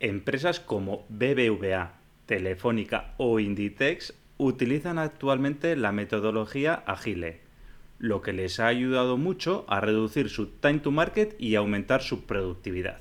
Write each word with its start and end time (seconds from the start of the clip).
Empresas 0.00 0.60
como 0.60 1.04
BBVA, 1.08 1.94
Telefónica 2.26 3.14
o 3.16 3.40
Inditex 3.40 4.14
utilizan 4.36 4.98
actualmente 4.98 5.74
la 5.74 5.90
metodología 5.90 6.74
Agile, 6.86 7.40
lo 7.98 8.22
que 8.22 8.32
les 8.32 8.60
ha 8.60 8.68
ayudado 8.68 9.16
mucho 9.16 9.64
a 9.68 9.80
reducir 9.80 10.28
su 10.28 10.46
time 10.46 10.78
to 10.78 10.92
market 10.92 11.34
y 11.40 11.56
aumentar 11.56 12.02
su 12.02 12.26
productividad. 12.26 13.00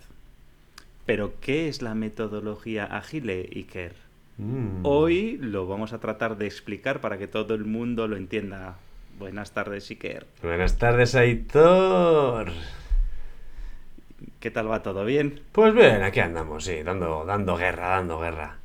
Pero, 1.06 1.34
¿qué 1.40 1.70
es 1.70 1.84
la 1.84 1.94
metodología 1.94 2.86
Agile, 2.86 3.48
Iker? 3.56 3.94
Mm. 4.38 4.84
Hoy 4.84 5.38
lo 5.38 5.68
vamos 5.68 5.94
a 5.94 6.00
tratar 6.00 6.38
de 6.38 6.48
explicar 6.48 7.00
para 7.00 7.20
que 7.20 7.28
todo 7.28 7.54
el 7.54 7.66
mundo 7.66 8.08
lo 8.08 8.18
entienda. 8.18 8.78
Buenas 9.20 9.52
tardes, 9.52 9.90
Iker. 9.92 10.26
Buenas 10.42 10.78
tardes, 10.78 11.14
Aitor. 11.14 12.52
¿Qué 14.40 14.52
tal 14.52 14.70
va? 14.70 14.82
¿Todo 14.82 15.06
bien? 15.06 15.42
Pues 15.52 15.74
bien, 15.74 16.02
aquí 16.04 16.20
andamos, 16.20 16.64
sí, 16.64 16.82
dando, 16.84 17.24
dando 17.26 17.56
guerra, 17.56 17.90
dando 17.90 18.20
guerra. 18.20 18.58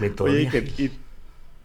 Metodología. 0.00 0.60
¿y, 0.78 0.90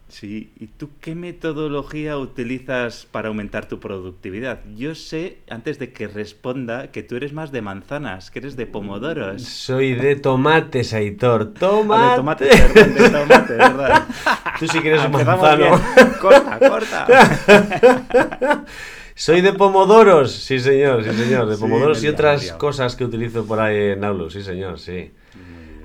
sí, 0.08 0.52
¿y 0.58 0.66
tú 0.66 0.90
qué 1.00 1.14
metodología 1.14 2.18
utilizas 2.18 3.06
para 3.10 3.28
aumentar 3.28 3.66
tu 3.66 3.80
productividad? 3.80 4.60
Yo 4.76 4.94
sé, 4.94 5.38
antes 5.48 5.78
de 5.78 5.92
que 5.92 6.08
responda, 6.08 6.90
que 6.90 7.02
tú 7.02 7.16
eres 7.16 7.32
más 7.32 7.52
de 7.52 7.62
manzanas, 7.62 8.30
que 8.30 8.40
eres 8.40 8.56
de 8.56 8.66
pomodoros. 8.66 9.42
Soy 9.42 9.94
de 9.94 10.16
tomates, 10.16 10.92
Aitor. 10.92 11.52
Ah, 11.62 12.14
¡Tomate! 12.16 12.44
de 12.44 12.50
tomate, 12.50 12.50
perdón, 12.74 12.94
de 12.94 13.10
tomate, 13.10 13.52
¿verdad? 13.54 14.02
Tú 14.58 14.66
sí 14.68 14.80
que 14.80 14.88
eres 14.88 15.00
un 15.00 15.06
Empezamos 15.06 15.42
manzano. 15.42 15.80
Corta, 16.20 16.58
corta. 16.58 18.64
Soy 19.24 19.40
de 19.40 19.52
pomodoros, 19.52 20.32
sí 20.32 20.58
señor, 20.58 21.04
sí 21.04 21.12
señor, 21.12 21.48
de 21.48 21.56
pomodoros 21.56 22.02
y 22.02 22.08
otras 22.08 22.42
liado. 22.42 22.58
cosas 22.58 22.96
que 22.96 23.04
utilizo 23.04 23.46
por 23.46 23.60
ahí 23.60 23.92
en 23.92 24.02
Aulus, 24.02 24.32
sí 24.32 24.42
señor, 24.42 24.80
sí. 24.80 25.12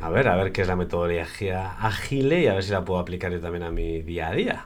A 0.02 0.10
ver, 0.10 0.28
a 0.28 0.36
ver 0.36 0.52
qué 0.52 0.64
es 0.64 0.68
la 0.68 0.76
metodología 0.76 1.74
ágil 1.80 2.34
y 2.34 2.48
a 2.48 2.56
ver 2.56 2.64
si 2.64 2.72
la 2.72 2.84
puedo 2.84 3.00
aplicar 3.00 3.32
yo 3.32 3.40
también 3.40 3.62
a 3.62 3.70
mi 3.70 4.02
día 4.02 4.30
a 4.30 4.32
día. 4.32 4.66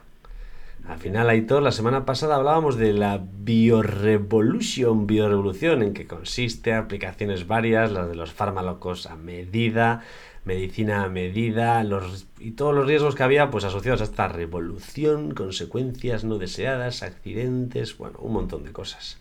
Al 0.88 0.98
final, 0.98 1.30
Aitor, 1.30 1.62
la 1.62 1.72
semana 1.72 2.06
pasada 2.06 2.36
hablábamos 2.36 2.76
de 2.76 2.94
la 2.94 3.24
biorevolution, 3.24 5.08
biorevolución, 5.08 5.84
en 5.84 5.94
que 5.94 6.08
consiste 6.08 6.74
aplicaciones 6.74 7.48
varias, 7.48 7.92
las 7.92 8.10
de 8.10 8.16
los 8.16 8.32
fármacos 8.32 9.06
a 9.06 9.16
medida, 9.16 10.04
medicina 10.44 11.04
a 11.04 11.10
medida, 11.10 11.84
los, 11.84 12.28
y 12.40 12.52
todos 12.52 12.74
los 12.74 12.88
riesgos 12.88 13.16
que 13.16 13.24
había 13.24 13.52
pues 13.52 13.64
asociados 13.64 14.02
a 14.02 14.06
esta 14.06 14.28
revolución, 14.28 15.34
consecuencias 15.34 16.24
no 16.24 16.38
deseadas, 16.40 17.04
accidentes, 17.04 17.98
bueno, 17.98 18.18
un 18.20 18.34
montón 18.34 18.64
de 18.64 18.72
cosas. 18.72 19.20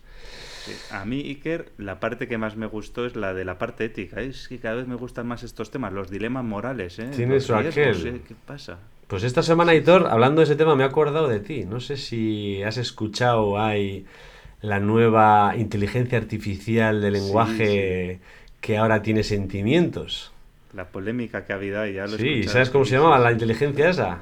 Sí, 0.65 0.73
A 0.91 1.05
mí, 1.05 1.21
Iker, 1.21 1.71
la 1.77 1.99
parte 1.99 2.27
que 2.27 2.37
más 2.37 2.55
me 2.55 2.67
gustó 2.67 3.05
es 3.05 3.15
la 3.15 3.33
de 3.33 3.45
la 3.45 3.57
parte 3.57 3.85
ética. 3.85 4.21
Es 4.21 4.47
que 4.47 4.59
cada 4.59 4.75
vez 4.75 4.87
me 4.87 4.95
gustan 4.95 5.27
más 5.27 5.41
estos 5.41 5.71
temas, 5.71 5.91
los 5.91 6.11
dilemas 6.11 6.43
morales. 6.43 6.99
¿eh? 6.99 7.09
Tiene 7.15 7.39
su 7.39 7.55
aquel. 7.55 8.07
¿eh? 8.07 8.21
¿Qué 8.27 8.35
pasa? 8.45 8.77
Pues 9.11 9.23
esta 9.23 9.43
semana, 9.43 9.73
Aitor, 9.73 10.07
hablando 10.09 10.39
de 10.39 10.45
ese 10.45 10.55
tema, 10.55 10.73
me 10.73 10.83
he 10.83 10.85
acordado 10.85 11.27
de 11.27 11.41
ti. 11.41 11.65
No 11.65 11.81
sé 11.81 11.97
si 11.97 12.63
has 12.63 12.77
escuchado, 12.77 13.61
hay 13.61 14.05
la 14.61 14.79
nueva 14.79 15.53
inteligencia 15.57 16.17
artificial 16.17 17.01
de 17.01 17.09
Sí, 17.09 17.13
lenguaje 17.17 18.19
que 18.61 18.77
ahora 18.77 19.01
tiene 19.01 19.23
sentimientos. 19.23 20.31
La 20.71 20.85
polémica 20.85 21.43
que 21.45 21.51
ha 21.51 21.57
habido 21.57 21.81
ahí, 21.81 21.95
ya 21.95 22.07
lo 22.07 22.15
Sí. 22.15 22.43
¿sabes 22.43 22.69
cómo 22.69 22.85
se 22.85 22.91
Sí, 22.91 22.95
llamaba 22.95 23.17
sí, 23.17 23.23
la 23.23 23.29
sí. 23.31 23.33
inteligencia 23.33 23.89
esa? 23.89 24.19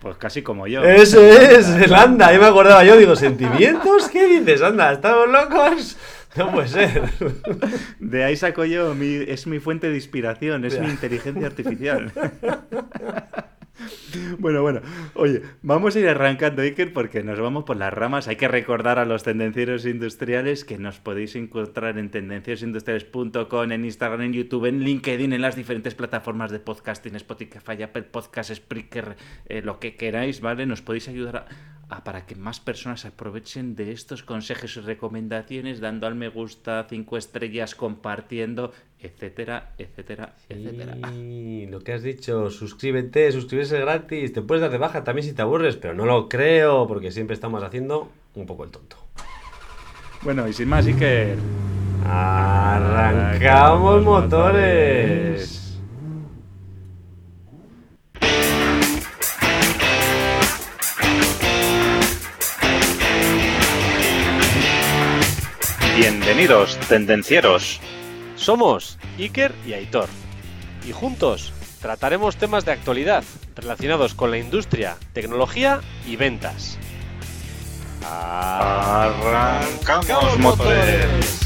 Pues 0.00 0.16
casi 0.16 0.42
como 0.42 0.66
yo. 0.66 0.82
Eso 0.82 1.20
es, 1.24 1.68
el 1.68 1.94
anda, 1.94 2.26
ahí 2.26 2.38
me 2.40 2.46
acordaba 2.46 2.82
yo, 2.82 2.96
digo, 2.96 3.14
¿sentimientos? 3.14 4.08
¿Qué 4.08 4.26
dices? 4.40 4.60
Anda, 4.60 4.92
¿estamos 4.92 5.28
locos? 5.28 5.96
No 6.34 6.50
puede 6.50 6.66
ser. 6.66 7.00
De 8.00 8.24
ahí 8.24 8.34
saco 8.34 8.64
yo, 8.64 8.92
mi, 8.96 9.06
es 9.28 9.46
mi 9.46 9.60
fuente 9.60 9.88
de 9.88 9.94
inspiración, 9.94 10.64
es 10.64 10.80
mi 10.80 10.88
inteligencia 10.88 11.46
artificial. 11.46 12.10
Bueno, 14.38 14.62
bueno, 14.62 14.80
oye, 15.14 15.42
vamos 15.62 15.96
a 15.96 16.00
ir 16.00 16.08
arrancando, 16.08 16.62
Iker, 16.62 16.92
porque 16.92 17.22
nos 17.22 17.38
vamos 17.38 17.64
por 17.64 17.76
las 17.76 17.92
ramas. 17.92 18.28
Hay 18.28 18.36
que 18.36 18.48
recordar 18.48 18.98
a 18.98 19.04
los 19.04 19.22
tendencieros 19.22 19.84
industriales 19.86 20.64
que 20.64 20.78
nos 20.78 20.98
podéis 21.00 21.36
encontrar 21.36 21.98
en 21.98 22.10
tendenciosindustriales.com, 22.10 23.72
en 23.72 23.84
Instagram, 23.84 24.22
en 24.22 24.32
YouTube, 24.32 24.66
en 24.66 24.80
LinkedIn, 24.80 25.32
en 25.32 25.42
las 25.42 25.56
diferentes 25.56 25.94
plataformas 25.94 26.50
de 26.50 26.60
podcasting, 26.60 27.16
Spotify, 27.16 27.82
Apple 27.82 28.02
Podcast, 28.04 28.52
Spreaker, 28.54 29.16
eh, 29.48 29.62
lo 29.62 29.78
que 29.80 29.96
queráis, 29.96 30.40
¿vale? 30.40 30.66
Nos 30.66 30.82
podéis 30.82 31.08
ayudar 31.08 31.36
a, 31.88 31.96
a- 31.96 32.04
para 32.04 32.26
que 32.26 32.34
más 32.36 32.60
personas 32.60 33.04
aprovechen 33.04 33.74
de 33.76 33.92
estos 33.92 34.22
consejos 34.22 34.76
y 34.76 34.80
recomendaciones, 34.80 35.80
dando 35.80 36.06
al 36.06 36.14
me 36.14 36.28
gusta, 36.28 36.86
cinco 36.88 37.16
estrellas, 37.16 37.74
compartiendo, 37.74 38.72
etcétera, 39.06 39.70
etcétera, 39.78 40.34
etcétera. 40.48 40.96
Sí, 41.12 41.66
lo 41.70 41.80
que 41.80 41.92
has 41.92 42.02
dicho, 42.02 42.50
suscríbete, 42.50 43.30
suscribirse 43.32 43.78
gratis, 43.80 44.32
te 44.32 44.42
puedes 44.42 44.62
dar 44.62 44.70
de 44.70 44.78
baja 44.78 45.04
también 45.04 45.26
si 45.26 45.32
te 45.32 45.42
aburres, 45.42 45.76
pero 45.76 45.94
no 45.94 46.04
lo 46.04 46.28
creo, 46.28 46.86
porque 46.86 47.10
siempre 47.10 47.34
estamos 47.34 47.62
haciendo 47.62 48.10
un 48.34 48.46
poco 48.46 48.64
el 48.64 48.70
tonto. 48.70 48.96
Bueno, 50.22 50.48
y 50.48 50.52
sin 50.52 50.68
más, 50.68 50.86
Iker. 50.86 51.36
Arrancamos 52.04 54.02
motores. 54.02 55.62
Bienvenidos, 65.96 66.78
tendencieros. 66.88 67.80
Somos 68.46 68.96
Iker 69.18 69.52
y 69.66 69.72
Aitor. 69.72 70.08
Y 70.86 70.92
juntos 70.92 71.52
trataremos 71.80 72.36
temas 72.36 72.64
de 72.64 72.70
actualidad 72.70 73.24
relacionados 73.56 74.14
con 74.14 74.30
la 74.30 74.38
industria, 74.38 74.98
tecnología 75.12 75.80
y 76.06 76.14
ventas. 76.14 76.78
Arrancamos 78.04 79.58
motores. 80.38 81.40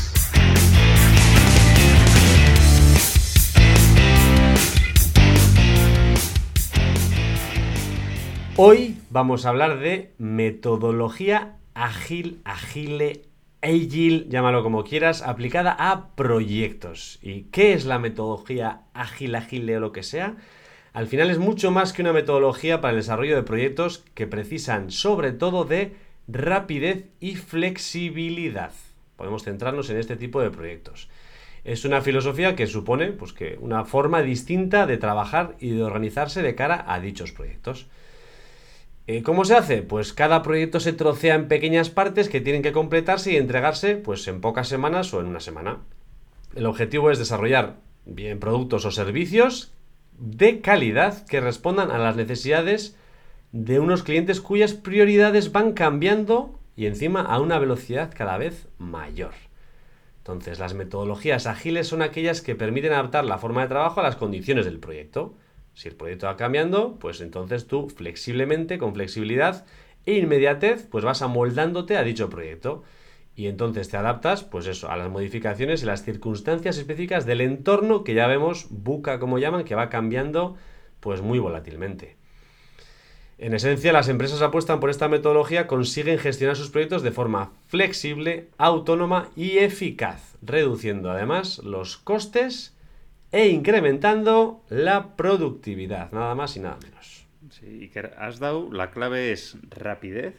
Hoy 8.57 8.99
vamos 9.09 9.47
a 9.47 9.49
hablar 9.49 9.79
de 9.79 10.13
metodología 10.19 11.57
ágil, 11.73 12.43
agile, 12.45 13.23
agile, 13.63 14.27
llámalo 14.29 14.63
como 14.63 14.85
quieras, 14.85 15.23
aplicada 15.23 15.77
a 15.79 16.15
proyectos. 16.15 17.19
¿Y 17.23 17.43
qué 17.45 17.73
es 17.73 17.85
la 17.85 17.99
metodología 17.99 18.83
ágil, 18.95 19.35
agile 19.35 19.77
o 19.77 19.81
lo 19.81 19.93
que 19.93 20.03
sea? 20.03 20.37
Al 20.93 21.07
final 21.07 21.31
es 21.31 21.39
mucho 21.39 21.71
más 21.71 21.93
que 21.93 22.03
una 22.03 22.13
metodología 22.13 22.81
para 22.81 22.93
el 22.93 22.99
desarrollo 22.99 23.37
de 23.37 23.43
proyectos 23.43 24.05
que 24.15 24.27
precisan 24.27 24.91
sobre 24.91 25.33
todo 25.33 25.65
de 25.65 25.95
rapidez 26.27 27.07
y 27.21 27.37
flexibilidad. 27.37 28.73
Podemos 29.17 29.45
centrarnos 29.45 29.91
en 29.91 29.99
este 29.99 30.17
tipo 30.17 30.41
de 30.41 30.51
proyectos. 30.51 31.09
Es 31.63 31.85
una 31.85 32.01
filosofía 32.01 32.57
que 32.57 32.67
supone 32.67 33.13
pues, 33.13 33.33
que 33.33 33.59
una 33.61 33.85
forma 33.85 34.23
distinta 34.23 34.87
de 34.87 34.97
trabajar 34.97 35.57
y 35.61 35.71
de 35.71 35.83
organizarse 35.83 36.43
de 36.43 36.55
cara 36.55 36.85
a 36.89 37.01
dichos 37.01 37.33
proyectos. 37.33 37.87
Eh, 39.13 39.25
¿Cómo 39.25 39.45
se 39.45 39.57
hace? 39.57 39.83
Pues 39.83 40.13
cada 40.13 40.41
proyecto 40.41 40.79
se 40.79 40.93
trocea 40.93 41.35
en 41.35 41.49
pequeñas 41.49 41.91
partes 41.91 42.29
que 42.29 42.41
tienen 42.41 42.63
que 42.63 42.71
completarse 42.71 43.33
y 43.33 43.37
entregarse 43.37 43.97
pues, 43.97 44.29
en 44.29 44.41
pocas 44.41 44.69
semanas 44.69 45.13
o 45.13 45.21
en 45.21 45.27
una 45.27 45.41
semana. 45.41 45.79
El 46.55 46.65
objetivo 46.65 47.11
es 47.11 47.19
desarrollar 47.19 47.79
bien 48.05 48.39
productos 48.39 48.85
o 48.85 48.93
servicios 48.93 49.73
de 50.17 50.61
calidad 50.61 51.27
que 51.27 51.41
respondan 51.41 51.91
a 51.91 51.99
las 51.99 52.15
necesidades 52.15 52.97
de 53.51 53.81
unos 53.81 54.05
clientes 54.05 54.41
cuyas 54.41 54.75
prioridades 54.75 55.51
van 55.51 55.73
cambiando 55.73 56.61
y 56.77 56.87
encima 56.87 57.23
a 57.23 57.41
una 57.41 57.59
velocidad 57.59 58.15
cada 58.17 58.39
vez 58.39 58.69
mayor. 58.79 59.33
Entonces, 60.19 60.61
las 60.61 60.75
metodologías 60.75 61.49
ágiles 61.49 61.89
son 61.89 62.03
aquellas 62.03 62.43
que 62.43 62.55
permiten 62.55 62.93
adaptar 62.93 63.25
la 63.25 63.39
forma 63.39 63.63
de 63.63 63.71
trabajo 63.71 63.99
a 63.99 64.05
las 64.05 64.15
condiciones 64.15 64.67
del 64.67 64.79
proyecto. 64.79 65.35
Si 65.75 65.89
el 65.89 65.95
proyecto 65.95 66.27
va 66.27 66.37
cambiando, 66.37 66.97
pues 66.99 67.21
entonces 67.21 67.67
tú 67.67 67.89
flexiblemente, 67.89 68.79
con 68.79 68.95
flexibilidad 68.95 69.65
e 70.07 70.15
inmediatez, 70.15 70.87
pues 70.91 71.05
vas 71.05 71.23
amoldándote 71.23 71.97
a 71.97 72.03
dicho 72.03 72.29
proyecto. 72.31 72.83
Y 73.37 73.47
entonces 73.47 73.89
te 73.89 73.97
adaptas, 73.97 74.43
pues 74.43 74.67
eso, 74.67 74.91
a 74.91 74.97
las 74.97 75.09
modificaciones 75.09 75.83
y 75.83 75.87
las 75.87 76.05
circunstancias 76.05 76.77
específicas 76.77 77.27
del 77.27 77.41
entorno 77.41 78.05
que 78.05 78.15
ya 78.15 78.27
vemos, 78.27 78.67
buca 78.71 79.19
como 79.19 79.39
llaman, 79.39 79.65
que 79.65 79.75
va 79.75 79.89
cambiando 79.89 80.57
pues 81.01 81.23
muy 81.23 81.39
volátilmente. 81.39 82.17
En 83.39 83.55
esencia, 83.55 83.95
las 83.95 84.09
empresas 84.09 84.43
apuestan 84.43 84.81
por 84.81 84.91
esta 84.91 85.09
metodología, 85.09 85.67
consiguen 85.67 86.19
gestionar 86.19 86.57
sus 86.57 86.69
proyectos 86.69 87.03
de 87.03 87.11
forma 87.11 87.53
flexible, 87.69 88.51
autónoma 88.59 89.31
y 89.35 89.59
eficaz, 89.59 90.37
reduciendo 90.43 91.11
además 91.11 91.59
los 91.61 91.97
costes 91.97 92.77
e 93.33 93.49
incrementando 93.49 94.65
la 94.69 95.17
productividad, 95.17 96.11
nada 96.13 96.35
más 96.35 96.57
y 96.57 96.61
nada 96.61 96.79
menos. 96.83 97.27
Sí, 97.51 97.81
Iker, 97.83 98.15
has 98.19 98.39
dado, 98.39 98.71
la 98.73 98.91
clave 98.91 99.33
es 99.33 99.57
rapidez, 99.71 100.35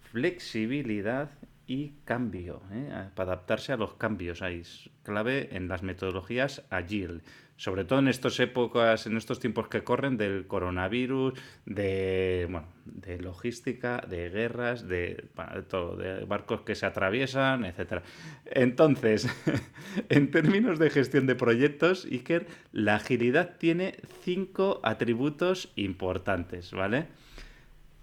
flexibilidad 0.00 1.30
y 1.66 1.92
cambio, 2.04 2.62
¿eh? 2.72 3.08
para 3.14 3.32
adaptarse 3.32 3.72
a 3.72 3.76
los 3.76 3.94
cambios. 3.94 4.42
Hay 4.42 4.62
clave 5.02 5.56
en 5.56 5.68
las 5.68 5.82
metodologías 5.82 6.64
Agile, 6.70 7.20
sobre 7.60 7.84
todo 7.84 7.98
en 7.98 8.08
estas 8.08 8.40
épocas, 8.40 9.06
en 9.06 9.18
estos 9.18 9.38
tiempos 9.38 9.68
que 9.68 9.84
corren 9.84 10.16
del 10.16 10.46
coronavirus, 10.46 11.34
de, 11.66 12.48
bueno, 12.50 12.68
de 12.86 13.18
logística, 13.18 14.02
de 14.08 14.30
guerras, 14.30 14.88
de, 14.88 15.28
todo, 15.68 15.94
de 15.94 16.24
barcos 16.24 16.62
que 16.62 16.74
se 16.74 16.86
atraviesan, 16.86 17.66
etc. 17.66 18.02
Entonces, 18.46 19.28
en 20.08 20.30
términos 20.30 20.78
de 20.78 20.88
gestión 20.88 21.26
de 21.26 21.34
proyectos, 21.34 22.06
Iker, 22.06 22.46
la 22.72 22.94
agilidad 22.94 23.58
tiene 23.58 23.96
cinco 24.22 24.80
atributos 24.82 25.70
importantes, 25.76 26.72
¿vale? 26.72 27.08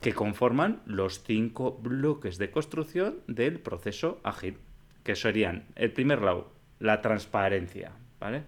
que 0.01 0.13
conforman 0.13 0.83
los 0.85 1.23
cinco 1.23 1.79
bloques 1.81 2.37
de 2.37 2.51
construcción 2.51 3.21
del 3.25 3.59
proceso 3.59 4.21
ágil, 4.23 4.57
que 5.03 5.15
serían, 5.15 5.65
el 5.75 5.91
primer 5.91 6.21
lado, 6.21 6.53
la 6.77 7.01
transparencia, 7.01 7.93
¿vale? 8.19 8.43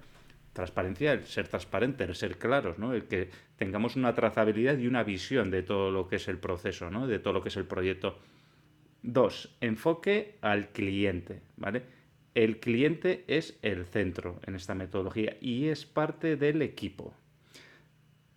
Transparencia, 0.54 1.14
el 1.14 1.26
ser 1.26 1.48
transparente, 1.48 2.04
el 2.04 2.16
ser 2.16 2.38
claros, 2.38 2.80
¿no? 2.80 2.94
El 2.94 3.06
que 3.06 3.30
tengamos 3.58 3.96
una 3.96 4.14
trazabilidad 4.14 4.78
y 4.78 4.88
una 4.88 5.04
visión 5.04 5.52
de 5.52 5.64
todo 5.64 5.92
lo 5.92 6.08
que 6.08 6.18
es 6.18 6.28
el 6.28 6.38
proceso, 6.38 6.90
¿no? 6.90 7.08
De 7.08 7.20
todo 7.20 7.34
lo 7.34 7.42
que 7.42 7.50
es 7.50 7.58
el 7.58 7.66
proyecto. 7.66 8.18
Dos, 9.02 9.56
enfoque 9.62 10.36
al 10.42 10.70
cliente, 10.70 11.42
¿vale? 11.58 11.84
El 12.36 12.60
cliente 12.60 13.24
es 13.28 13.58
el 13.62 13.86
centro 13.86 14.40
en 14.46 14.56
esta 14.56 14.76
metodología 14.76 15.38
y 15.42 15.68
es 15.68 15.86
parte 15.86 16.36
del 16.36 16.62
equipo, 16.62 17.14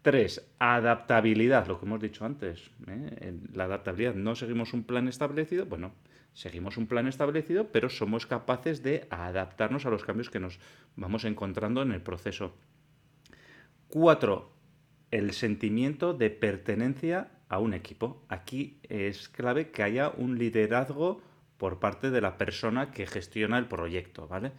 Tres, 0.03 0.45
adaptabilidad, 0.59 1.69
lo 1.69 1.79
que 1.79 1.87
hemos 1.87 2.01
dicho 2.01 2.25
antes. 2.25 2.71
¿eh? 2.89 3.39
La 3.55 3.65
adaptabilidad, 3.65 4.15
no 4.15 4.35
seguimos 4.35 4.73
un 4.73 4.83
plan 4.83 5.07
establecido, 5.07 5.65
bueno, 5.67 5.93
seguimos 6.35 6.77
un 6.77 6.87
plan 6.87 7.07
establecido, 7.07 7.71
pero 7.73 7.89
somos 7.89 8.27
capaces 8.27 8.83
de 8.83 9.07
adaptarnos 9.11 9.87
a 9.87 9.91
los 9.91 10.05
cambios 10.05 10.31
que 10.31 10.41
nos 10.41 10.59
vamos 10.97 11.25
encontrando 11.25 11.83
en 11.83 11.93
el 11.93 12.01
proceso. 12.01 12.55
Cuatro, 13.89 14.53
el 15.11 15.33
sentimiento 15.33 16.15
de 16.15 16.31
pertenencia 16.31 17.31
a 17.49 17.59
un 17.59 17.75
equipo. 17.75 18.25
Aquí 18.29 18.81
es 18.89 19.29
clave 19.29 19.71
que 19.71 19.83
haya 19.83 20.11
un 20.17 20.39
liderazgo 20.39 21.21
por 21.59 21.79
parte 21.79 22.11
de 22.11 22.23
la 22.23 22.39
persona 22.39 22.91
que 22.91 23.07
gestiona 23.07 23.59
el 23.59 23.67
proyecto, 23.67 24.27
¿vale? 24.27 24.53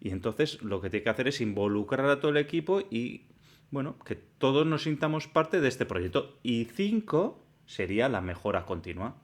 Y 0.00 0.10
entonces 0.10 0.62
lo 0.62 0.80
que 0.80 0.90
tiene 0.90 1.04
que 1.04 1.10
hacer 1.10 1.28
es 1.28 1.40
involucrar 1.40 2.08
a 2.08 2.20
todo 2.20 2.30
el 2.30 2.36
equipo 2.36 2.80
y 2.90 3.26
bueno, 3.70 3.98
que 4.04 4.14
todos 4.14 4.64
nos 4.66 4.84
sintamos 4.84 5.26
parte 5.26 5.60
de 5.60 5.68
este 5.68 5.86
proyecto. 5.86 6.38
Y 6.42 6.66
cinco 6.66 7.44
sería 7.66 8.08
la 8.08 8.20
mejora 8.20 8.64
continua. 8.64 9.16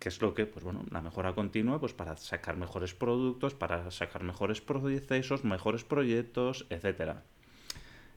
Que 0.00 0.08
es 0.08 0.20
lo 0.20 0.34
que, 0.34 0.46
pues 0.46 0.64
bueno, 0.64 0.84
la 0.90 1.00
mejora 1.00 1.34
continua, 1.34 1.78
pues 1.78 1.92
para 1.92 2.16
sacar 2.16 2.56
mejores 2.56 2.94
productos, 2.94 3.54
para 3.54 3.88
sacar 3.92 4.24
mejores 4.24 4.60
procesos, 4.60 5.44
mejores 5.44 5.84
proyectos, 5.84 6.66
etcétera. 6.70 7.22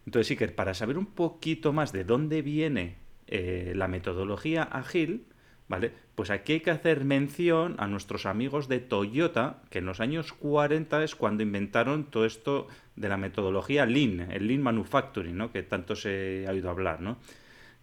Entonces, 0.06 0.36
que 0.38 0.48
para 0.48 0.74
saber 0.74 0.98
un 0.98 1.06
poquito 1.06 1.72
más 1.72 1.92
de 1.92 2.04
dónde 2.04 2.42
viene 2.42 2.96
eh, 3.28 3.74
la 3.76 3.88
metodología 3.88 4.64
ágil, 4.64 5.28
¿vale? 5.68 5.92
Pues 6.16 6.30
aquí 6.30 6.54
hay 6.54 6.60
que 6.60 6.72
hacer 6.72 7.06
mención 7.06 7.76
a 7.80 7.88
nuestros 7.88 8.26
amigos 8.26 8.68
de 8.68 8.80
Toyota, 8.80 9.62
que 9.70 9.80
en 9.80 9.86
los 9.86 10.00
años 10.00 10.34
40 10.34 11.04
es 11.04 11.16
cuando 11.16 11.44
inventaron 11.44 12.06
todo 12.06 12.26
esto 12.26 12.68
de 12.96 13.10
la 13.10 13.18
metodología 13.18 13.86
Lean, 13.86 14.32
el 14.32 14.48
Lean 14.48 14.62
Manufacturing, 14.62 15.38
¿no? 15.38 15.52
Que 15.52 15.64
tanto 15.64 15.96
se 15.96 16.46
ha 16.48 16.52
oído 16.52 16.70
hablar, 16.70 17.02
¿no? 17.02 17.18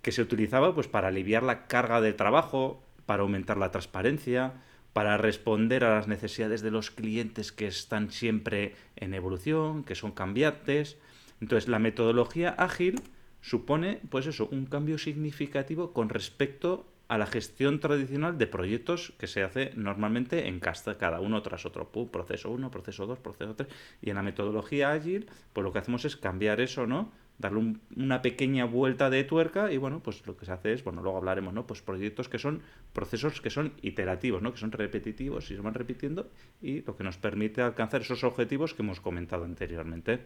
Que 0.03 0.13
se 0.13 0.23
utilizaba 0.23 0.75
pues 0.75 0.89
para 0.89 1.09
aliviar 1.09 1.43
la 1.43 1.67
carga 1.67 2.01
de 2.01 2.13
trabajo, 2.13 2.83
para 3.11 3.25
aumentar 3.25 3.57
la 3.57 3.73
transparencia, 3.73 4.53
para 4.93 5.17
responder 5.17 5.83
a 5.83 5.97
las 5.97 6.07
necesidades 6.07 6.63
de 6.63 6.71
los 6.71 6.93
clientes 6.93 7.51
que 7.51 7.67
están 7.67 8.13
siempre 8.13 8.77
en 8.95 9.15
evolución, 9.15 9.83
que 9.83 9.97
son 9.97 10.13
cambiantes. 10.13 10.97
Entonces, 11.41 11.69
la 11.69 11.81
metodología 11.81 12.51
ágil 12.51 13.03
supone, 13.41 13.99
pues 14.11 14.29
eso, 14.29 14.49
un 14.53 14.65
cambio 14.65 14.97
significativo 14.97 15.93
con 15.93 16.09
respecto 16.09 16.87
a 17.09 17.19
la 17.19 17.27
gestión 17.27 17.81
tradicional 17.81 18.39
de 18.39 18.47
proyectos 18.47 19.13
que 19.19 19.27
se 19.27 19.43
hace 19.43 19.73
normalmente 19.75 20.47
en 20.47 20.61
casta, 20.61 20.97
cada 20.97 21.19
uno 21.19 21.43
tras 21.43 21.67
otro. 21.67 21.91
proceso 21.91 22.49
1, 22.49 22.71
proceso 22.71 23.07
2, 23.07 23.19
proceso 23.19 23.57
3. 23.57 23.69
Y 24.03 24.11
en 24.11 24.15
la 24.15 24.23
metodología 24.23 24.93
ágil, 24.93 25.29
pues 25.53 25.65
lo 25.65 25.73
que 25.73 25.81
hacemos 25.81 26.05
es 26.05 26.15
cambiar 26.17 26.61
eso, 26.61 26.87
¿no? 26.87 27.11
Darle 27.41 27.75
una 27.97 28.23
pequeña 28.23 28.67
vuelta 28.67 29.09
de 29.09 29.25
tuerca 29.25 29.73
y 29.73 29.79
bueno, 29.79 30.01
pues 30.03 30.27
lo 30.27 30.37
que 30.37 30.45
se 30.45 30.53
hace 30.53 30.75
es, 30.75 30.85
bueno, 30.85 31.03
luego 31.03 31.19
hablaremos, 31.19 31.55
¿no? 31.55 31.67
Pues 31.67 31.81
proyectos 31.81 32.29
que 32.29 32.39
son 32.39 32.63
procesos 32.93 33.41
que 33.41 33.49
son 33.49 33.73
iterativos, 33.81 34.43
¿no? 34.43 34.53
Que 34.53 34.59
son 34.59 34.73
repetitivos 34.73 35.51
y 35.51 35.57
se 35.57 35.61
van 35.63 35.75
repitiendo 35.75 36.31
y 36.61 36.83
lo 36.83 36.97
que 36.97 37.03
nos 37.03 37.17
permite 37.17 37.63
alcanzar 37.63 38.03
esos 38.03 38.23
objetivos 38.25 38.75
que 38.75 38.83
hemos 38.83 39.01
comentado 39.01 39.45
anteriormente 39.45 40.21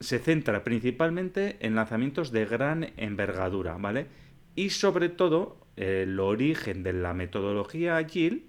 se 0.00 0.18
centra 0.18 0.62
principalmente 0.64 1.56
en 1.60 1.74
lanzamientos 1.74 2.30
de 2.30 2.44
gran 2.44 2.92
envergadura, 2.96 3.76
¿vale? 3.78 4.06
Y 4.54 4.70
sobre 4.70 5.08
todo, 5.08 5.58
el 5.76 6.18
origen 6.20 6.82
de 6.82 6.92
la 6.92 7.14
metodología 7.14 7.96
Agile 7.96 8.44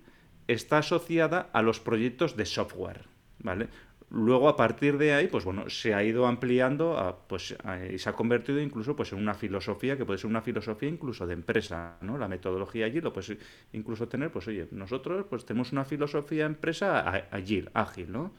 está 0.48 0.80
asociada 0.80 1.50
a 1.54 1.62
los 1.62 1.80
proyectos 1.80 2.38
de 2.38 2.46
software, 2.46 3.06
¿vale? 3.40 3.68
Luego, 4.10 4.48
a 4.48 4.56
partir 4.56 4.98
de 4.98 5.14
ahí, 5.14 5.28
pues 5.28 5.44
bueno, 5.44 5.70
se 5.70 5.94
ha 5.94 6.02
ido 6.02 6.28
ampliando 6.28 7.26
pues, 7.28 7.56
y 7.94 7.98
se 7.98 8.10
ha 8.10 8.14
convertido 8.14 8.62
incluso 8.62 8.96
pues, 8.96 9.12
en 9.12 9.20
una 9.20 9.34
filosofía 9.34 9.98
que 9.98 10.06
puede 10.06 10.18
ser 10.18 10.30
una 10.30 10.42
filosofía 10.42 10.88
incluso 10.88 11.28
de 11.28 11.34
empresa, 11.34 11.98
¿no? 12.00 12.18
La 12.18 12.30
metodología 12.30 12.86
Agile 12.86 13.02
lo 13.02 13.12
puedes 13.12 13.38
incluso 13.74 14.08
tener, 14.08 14.32
pues 14.32 14.48
oye, 14.48 14.68
nosotros 14.72 15.26
pues 15.30 15.46
tenemos 15.46 15.74
una 15.74 15.84
filosofía 15.84 16.46
empresa 16.46 17.02
Agile, 17.32 17.70
ágil, 17.74 18.12
¿no? 18.12 18.32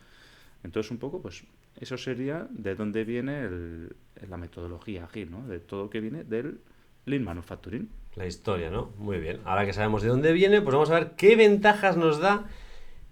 Entonces, 0.65 0.91
un 0.91 0.99
poco, 0.99 1.21
pues 1.21 1.45
eso 1.79 1.99
sería 1.99 2.47
de 2.51 2.75
dónde 2.75 3.05
viene 3.05 3.49
la 4.27 4.37
metodología 4.39 5.05
Agile, 5.05 5.31
¿no? 5.31 5.47
De 5.47 5.61
todo 5.61 5.91
que 5.91 6.01
viene 6.01 6.25
del 6.25 6.61
Lean 7.05 7.25
Manufacturing. 7.25 7.91
La 8.17 8.27
historia, 8.27 8.71
¿no? 8.71 8.91
Muy 8.97 9.19
bien. 9.19 9.41
Ahora 9.45 9.67
que 9.67 9.75
sabemos 9.75 10.03
de 10.03 10.09
dónde 10.09 10.33
viene, 10.33 10.63
pues 10.63 10.73
vamos 10.73 10.91
a 10.91 10.95
ver 10.95 11.11
qué 11.17 11.37
ventajas 11.37 11.99
nos 11.99 12.19
da 12.21 12.47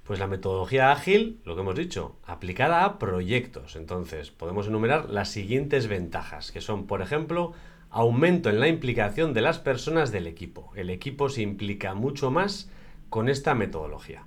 pues 0.07 0.21
la 0.21 0.29
metodología 0.29 0.93
ágil, 0.93 1.41
lo 1.45 1.55
que 1.55 1.63
hemos 1.63 1.75
dicho, 1.75 2.17
aplicada 2.25 2.85
a 2.85 2.99
proyectos. 2.99 3.75
Entonces, 3.75 4.31
podemos 4.31 4.69
enumerar 4.69 5.11
las 5.11 5.31
siguientes 5.31 5.89
ventajas, 5.89 6.53
que 6.53 6.61
son, 6.61 6.87
por 6.87 7.03
ejemplo, 7.03 7.53
aumento 7.91 8.49
en 8.49 8.61
la 8.61 8.69
implicación 8.69 9.33
de 9.33 9.41
las 9.41 9.59
personas 9.59 10.13
del 10.13 10.29
equipo. 10.29 10.71
El 10.77 10.91
equipo 10.91 11.29
se 11.29 11.43
implica 11.43 11.95
mucho 11.95 12.31
más 12.31 12.71
con 13.11 13.29
esta 13.29 13.55
metodología. 13.55 14.23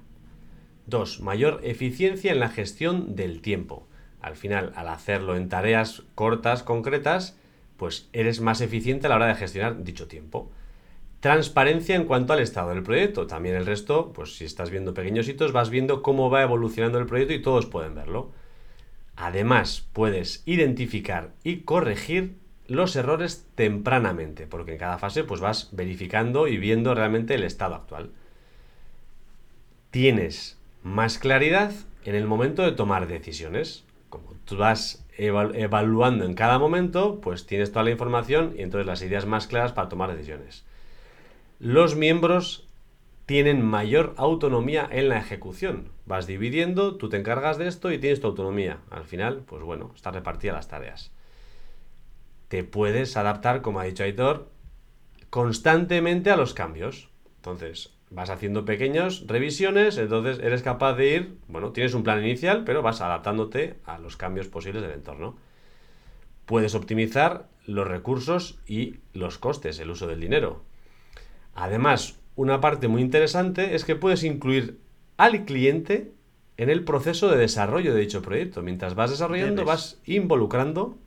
Dos, 0.86 1.22
Mayor 1.22 1.62
eficiencia 1.64 2.32
en 2.32 2.40
la 2.40 2.50
gestión 2.50 3.16
del 3.16 3.42
tiempo. 3.42 3.88
Al 4.22 4.36
final, 4.36 4.74
al 4.76 4.90
hacerlo 4.90 5.38
en 5.38 5.48
tareas 5.48 6.04
cortas, 6.14 6.62
concretas, 6.64 7.38
pues 7.78 8.10
eres 8.12 8.42
más 8.42 8.60
eficiente 8.60 9.08
a 9.08 9.10
la 9.12 9.16
hora 9.16 9.28
de 9.28 9.36
gestionar 9.36 9.84
dicho 9.84 10.08
tiempo. 10.08 10.52
Transparencia 11.20 11.96
en 11.96 12.06
cuanto 12.06 12.34
al 12.34 12.40
estado 12.40 12.70
del 12.70 12.84
proyecto. 12.84 13.28
También 13.28 13.56
el 13.56 13.66
resto, 13.66 14.14
pues 14.14 14.38
si 14.38 14.46
estás 14.46 14.70
viendo 14.70 14.94
pequeños 14.94 15.28
hitos, 15.28 15.52
vas 15.52 15.70
viendo 15.70 16.02
cómo 16.02 16.30
va 16.30 16.44
evolucionando 16.44 16.98
el 16.98 17.06
proyecto 17.06 17.34
y 17.34 17.42
todos 17.42 17.66
pueden 17.66 17.94
verlo. 17.94 18.32
Además, 19.18 19.86
puedes 19.92 20.44
identificar 20.46 21.32
y 21.44 21.62
corregir 21.62 22.36
los 22.68 22.96
errores 22.96 23.46
tempranamente, 23.56 24.48
porque 24.48 24.74
en 24.74 24.78
cada 24.78 24.98
fase 24.98 25.26
pues 25.26 25.42
vas 25.42 25.70
verificando 25.74 26.48
y 26.48 26.58
viendo 26.58 26.96
realmente 26.96 27.36
el 27.36 27.44
estado 27.44 27.76
actual. 27.76 28.12
Tienes 29.92 30.58
más 30.84 31.18
claridad 31.18 31.74
en 32.06 32.16
el 32.16 32.28
momento 32.28 32.62
de 32.62 32.72
tomar 32.72 33.08
decisiones. 33.08 33.84
Como 34.10 34.36
tú 34.46 34.56
vas 34.56 35.06
evaluando 35.18 36.24
en 36.24 36.34
cada 36.34 36.60
momento, 36.60 37.20
pues 37.20 37.46
tienes 37.46 37.72
toda 37.72 37.84
la 37.84 37.92
información 37.92 38.54
y 38.58 38.62
entonces 38.62 38.88
las 38.88 39.02
ideas 39.02 39.26
más 39.26 39.48
claras 39.48 39.74
para 39.74 39.90
tomar 39.90 40.16
decisiones. 40.16 40.64
Los 41.60 41.98
miembros 41.98 42.70
tienen 43.26 43.62
mayor 43.62 44.14
autonomía 44.16 44.88
en 44.90 45.10
la 45.10 45.20
ejecución. 45.20 45.90
Vas 46.06 46.26
dividiendo, 46.26 46.96
tú 46.96 47.10
te 47.10 47.18
encargas 47.18 47.58
de 47.58 47.68
esto 47.68 47.92
y 47.92 47.98
tienes 47.98 48.22
tu 48.22 48.28
autonomía. 48.28 48.80
Al 48.90 49.04
final, 49.04 49.44
pues 49.46 49.62
bueno, 49.64 49.92
están 49.94 50.14
repartidas 50.14 50.56
las 50.56 50.70
tareas. 50.70 51.12
Te 52.48 52.64
puedes 52.64 53.18
adaptar, 53.18 53.62
como 53.62 53.82
ha 53.82 53.84
dicho 53.84 54.04
Aitor, 54.04 54.48
constantemente 55.30 56.32
a 56.32 56.38
los 56.38 56.54
cambios. 56.54 57.10
Entonces, 57.36 57.92
vas 58.10 58.30
haciendo 58.30 58.64
pequeñas 58.64 59.28
revisiones, 59.28 59.98
entonces 59.98 60.40
eres 60.40 60.64
capaz 60.64 60.94
de 60.94 61.14
ir, 61.14 61.38
bueno, 61.50 61.74
tienes 61.74 61.94
un 61.94 62.04
plan 62.04 62.24
inicial, 62.24 62.64
pero 62.64 62.82
vas 62.82 63.02
adaptándote 63.02 63.76
a 63.84 64.00
los 64.00 64.16
cambios 64.16 64.48
posibles 64.48 64.82
del 64.82 64.94
entorno. 64.94 65.36
Puedes 66.46 66.74
optimizar 66.74 67.50
los 67.66 67.86
recursos 67.86 68.60
y 68.66 69.02
los 69.12 69.38
costes, 69.38 69.78
el 69.80 69.90
uso 69.90 70.08
del 70.08 70.22
dinero. 70.22 70.69
Además, 71.60 72.20
una 72.36 72.62
parte 72.62 72.88
muy 72.88 73.02
interesante 73.02 73.76
es 73.76 73.86
que 73.86 73.96
puedes 73.96 74.24
incluir 74.24 74.80
al 75.18 75.46
cliente 75.46 76.12
en 76.58 76.70
el 76.70 76.84
proceso 76.84 77.30
de 77.30 77.38
desarrollo 77.38 77.94
de 77.94 78.02
dicho 78.02 78.22
proyecto. 78.22 78.62
Mientras 78.62 78.96
vas 78.96 79.12
desarrollando, 79.12 79.66
vas 79.66 80.00
involucrando 80.06 80.98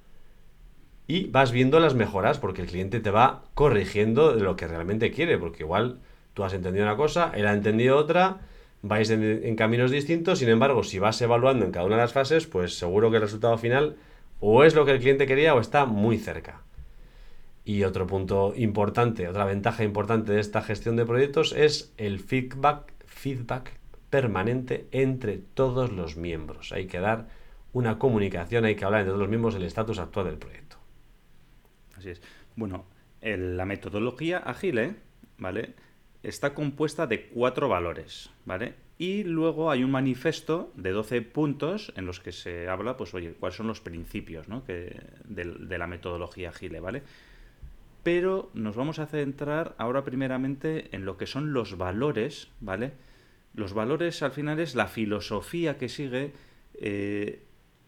y 1.07 1.27
vas 1.27 1.53
viendo 1.53 1.81
las 1.81 1.95
mejoras, 1.95 2.39
porque 2.39 2.63
el 2.63 2.69
cliente 2.69 3.01
te 3.01 3.11
va 3.11 3.45
corrigiendo 3.55 4.35
de 4.35 4.43
lo 4.43 4.57
que 4.57 4.67
realmente 4.67 5.11
quiere, 5.11 5.39
porque 5.39 5.65
igual 5.65 5.99
Tú 6.35 6.45
has 6.45 6.55
entendido 6.55 6.85
una 6.85 6.97
cosa, 6.97 7.31
él 7.35 7.47
ha 7.47 7.53
entendido 7.53 7.97
otra, 7.97 8.41
vais 8.81 9.11
en, 9.11 9.23
en 9.23 9.57
caminos 9.57 9.91
distintos, 9.91 10.39
sin 10.39 10.49
embargo, 10.49 10.83
si 10.83 10.99
vas 10.99 11.21
evaluando 11.21 11.65
en 11.65 11.73
cada 11.73 11.85
una 11.85 11.97
de 11.97 12.03
las 12.03 12.13
fases, 12.13 12.47
pues 12.47 12.79
seguro 12.79 13.11
que 13.11 13.17
el 13.17 13.23
resultado 13.23 13.59
final 13.59 13.97
o 14.41 14.65
es 14.65 14.75
lo 14.75 14.85
que 14.85 14.93
el 14.93 15.01
cliente 15.01 15.27
quería 15.27 15.55
o 15.55 15.61
está 15.61 15.85
muy 15.85 16.19
cerca. 16.19 16.63
Y 17.65 17.85
otro 17.85 18.07
punto 18.07 18.55
importante, 18.57 19.29
otra 19.29 19.45
ventaja 19.45 19.85
importante 19.85 20.33
de 20.33 20.41
esta 20.41 20.63
gestión 20.63 20.97
de 20.97 21.07
proyectos 21.07 21.53
es 21.53 21.95
el 21.97 22.19
feedback, 22.19 22.93
feedback 23.07 23.79
permanente 24.11 24.89
entre 24.91 25.39
todos 25.39 25.93
los 25.93 26.17
miembros. 26.17 26.73
Hay 26.73 26.87
que 26.87 26.99
dar 26.99 27.29
una 27.73 27.99
comunicación, 27.99 28.65
hay 28.65 28.75
que 28.75 28.85
hablar 28.85 29.01
entre 29.01 29.13
todos 29.13 29.21
los 29.21 29.31
miembros 29.31 29.55
del 29.55 29.63
estatus 29.63 29.99
actual 29.99 30.27
del 30.27 30.39
proyecto. 30.39 30.77
Así 31.97 32.11
es. 32.11 32.23
Bueno, 32.57 32.85
la 33.23 33.65
metodología 33.65 34.39
ágil, 34.39 34.97
¿vale? 35.39 35.75
Está 36.23 36.55
compuesta 36.55 37.07
de 37.07 37.29
cuatro 37.29 37.69
valores, 37.69 38.31
¿vale? 38.45 38.75
Y 38.99 39.25
luego 39.25 39.71
hay 39.71 39.83
un 39.83 39.91
manifiesto 39.91 40.73
de 40.77 40.91
12 40.91 41.23
puntos 41.23 41.93
en 41.97 42.07
los 42.07 42.21
que 42.21 42.31
se 42.31 42.69
habla, 42.69 42.97
pues, 42.97 43.15
oye, 43.15 43.33
cuáles 43.33 43.57
son 43.57 43.67
los 43.67 43.81
principios 43.81 44.49
¿no? 44.49 44.65
que, 44.65 45.01
de, 45.25 45.45
de, 45.45 45.79
la 45.79 45.87
metodología 45.87 46.51
ágil, 46.51 46.79
¿vale? 46.81 47.03
Pero 48.03 48.51
nos 48.55 48.77
vamos 48.77 48.99
a 48.99 49.07
centrar 49.07 49.75
ahora 49.79 50.05
primeramente 50.05 50.95
en 50.95 51.05
lo 51.05 51.17
que 51.17 51.27
son 51.27 51.53
los 51.53 51.77
valores, 51.77 52.49
¿vale? 52.61 52.93
Los 53.55 53.75
valores 53.75 54.23
al 54.23 54.33
final 54.33 54.59
es 54.61 54.75
la 54.75 54.89
filosofía 54.89 55.79
que 55.79 55.89
sigue 55.89 56.33
eh, 56.75 57.45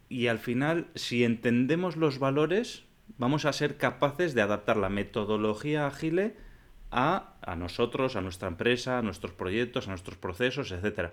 y 0.09 0.27
al 0.27 0.39
final, 0.39 0.87
si 0.95 1.23
entendemos 1.23 1.97
los 1.97 2.19
valores, 2.19 2.83
vamos 3.17 3.45
a 3.45 3.53
ser 3.53 3.77
capaces 3.77 4.35
de 4.35 4.41
adaptar 4.41 4.77
la 4.77 4.89
metodología 4.89 5.87
ágil 5.87 6.33
a, 6.91 7.33
a 7.41 7.55
nosotros, 7.55 8.15
a 8.15 8.21
nuestra 8.21 8.47
empresa, 8.47 8.99
a 8.99 9.01
nuestros 9.01 9.33
proyectos, 9.33 9.87
a 9.87 9.91
nuestros 9.91 10.17
procesos, 10.17 10.71
etc. 10.71 11.11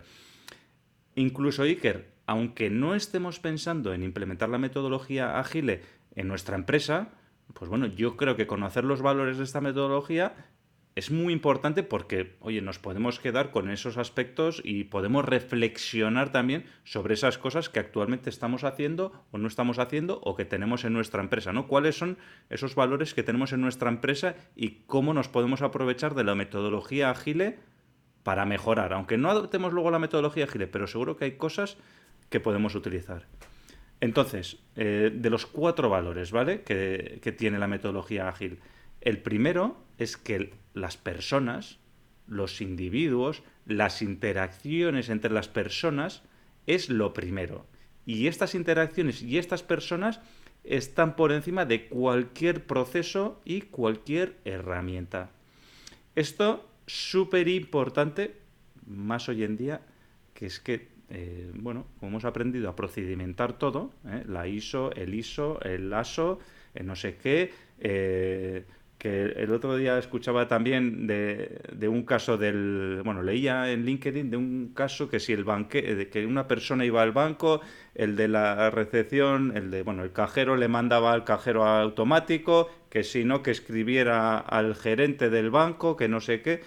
Incluso 1.15 1.63
Iker, 1.63 2.13
aunque 2.27 2.71
no 2.71 2.95
estemos 2.95 3.41
pensando 3.41 3.95
en 3.95 4.03
implementar 4.03 4.49
la 4.49 4.59
metodología 4.59 5.39
ágil 5.39 5.81
en 6.15 6.29
nuestra 6.29 6.57
empresa, 6.57 7.11
pues 7.55 7.69
bueno, 7.69 7.87
yo 7.87 8.17
creo 8.17 8.37
que 8.37 8.47
conocer 8.47 8.85
los 8.85 9.03
valores 9.03 9.39
de 9.39 9.45
esta 9.45 9.61
metodología 9.61 10.35
es 10.95 11.11
muy 11.11 11.33
importante 11.33 11.83
porque, 11.83 12.37
oye, 12.41 12.61
nos 12.61 12.79
podemos 12.79 13.19
quedar 13.19 13.51
con 13.51 13.71
esos 13.71 13.97
aspectos 13.97 14.61
y 14.63 14.85
podemos 14.85 15.25
reflexionar 15.25 16.33
también 16.33 16.67
sobre 16.85 17.15
esas 17.15 17.39
cosas 17.39 17.71
que 17.71 17.81
actualmente 17.81 18.29
estamos 18.29 18.63
haciendo 18.63 19.25
o 19.31 19.39
no 19.39 19.49
estamos 19.49 19.79
haciendo 19.79 20.21
o 20.23 20.37
que 20.37 20.45
tenemos 20.45 20.85
en 20.85 20.93
nuestra 20.93 21.23
empresa, 21.23 21.53
¿no? 21.53 21.67
¿Cuáles 21.67 21.97
son 21.97 22.19
esos 22.51 22.75
valores 22.75 23.15
que 23.15 23.23
tenemos 23.23 23.53
en 23.53 23.63
nuestra 23.63 23.89
empresa 23.89 24.35
y 24.55 24.83
cómo 24.87 25.15
nos 25.15 25.29
podemos 25.29 25.63
aprovechar 25.63 26.15
de 26.15 26.25
la 26.25 26.35
metodología 26.35 27.09
ágil 27.09 27.57
para 28.23 28.45
mejorar? 28.45 28.93
Aunque 28.93 29.17
no 29.17 29.31
adoptemos 29.31 29.73
luego 29.73 29.91
la 29.91 29.99
metodología 29.99 30.45
ágil, 30.45 30.69
pero 30.69 30.87
seguro 30.87 31.17
que 31.17 31.25
hay 31.25 31.37
cosas 31.39 31.79
que 32.29 32.41
podemos 32.41 32.75
utilizar. 32.75 33.27
Entonces, 34.03 34.59
eh, 34.75 35.13
de 35.15 35.31
los 35.31 35.47
cuatro 35.47 35.89
valores, 35.89 36.33
¿vale? 36.33 36.63
Que, 36.63 37.21
que 37.23 37.31
tiene 37.31 37.61
la 37.61 37.69
metodología 37.69 38.29
ágil. 38.29 38.59
El 39.01 39.19
primero 39.19 39.77
es 39.97 40.17
que 40.17 40.55
las 40.75 40.97
personas, 40.97 41.79
los 42.27 42.61
individuos, 42.61 43.45
las 43.65 44.03
interacciones 44.03 45.09
entre 45.09 45.31
las 45.31 45.47
personas 45.47 46.25
es 46.67 46.91
lo 46.91 47.15
primero. 47.15 47.65
Y 48.05 48.27
estas 48.27 48.57
interacciones 48.57 49.23
y 49.23 49.39
estas 49.39 49.63
personas 49.63 50.19
están 50.65 51.15
por 51.15 51.31
encima 51.31 51.65
de 51.65 51.87
cualquier 51.87 52.67
proceso 52.67 53.41
y 53.45 53.61
cualquier 53.61 54.37
herramienta. 54.45 55.31
Esto 56.17 56.69
súper 56.89 57.47
importante, 57.47 58.35
más 58.85 59.29
hoy 59.29 59.45
en 59.45 59.57
día, 59.57 59.81
que 60.35 60.47
es 60.47 60.59
que, 60.59 60.89
eh, 61.15 61.51
bueno, 61.55 61.87
hemos 62.01 62.25
aprendido 62.25 62.71
a 62.71 62.75
procedimentar 62.75 63.59
todo, 63.59 63.93
¿eh? 64.07 64.23
la 64.27 64.49
ISO, 64.49 64.93
el 64.95 65.15
ISO, 65.15 65.61
el 65.61 65.93
ASO, 65.93 66.39
el 66.75 66.87
no 66.87 66.97
sé 66.97 67.17
qué, 67.17 67.53
eh, 67.81 68.65
que 68.97 69.25
el 69.25 69.53
otro 69.53 69.77
día 69.77 69.99
escuchaba 69.99 70.49
también 70.49 71.07
de, 71.07 71.61
de, 71.71 71.89
un 71.89 72.05
caso 72.05 72.39
del, 72.39 73.03
bueno, 73.05 73.23
leía 73.23 73.71
en 73.71 73.85
LinkedIn 73.85 74.31
de 74.31 74.39
un 74.39 74.73
caso 74.75 75.11
que 75.11 75.21
si 75.21 75.35
el 75.35 75.45
banque, 75.45 76.09
que 76.11 76.25
una 76.25 76.49
persona 76.49 76.87
iba 76.87 77.03
al 77.03 77.13
banco, 77.13 77.61
el 77.95 78.17
de 78.17 78.29
la 78.29 78.71
recepción, 78.71 79.55
el 79.55 79.71
de, 79.71 79.83
bueno, 79.83 80.05
el 80.05 80.13
cajero 80.13 80.57
le 80.57 80.69
mandaba 80.69 81.13
al 81.13 81.25
cajero 81.25 81.67
automático, 81.67 82.71
que 82.89 83.05
si 83.05 83.25
no, 83.25 83.43
que 83.43 83.51
escribiera 83.51 84.39
al 84.39 84.77
gerente 84.77 85.29
del 85.29 85.51
banco, 85.51 85.95
que 85.95 86.09
no 86.09 86.21
sé 86.21 86.41
qué. 86.41 86.63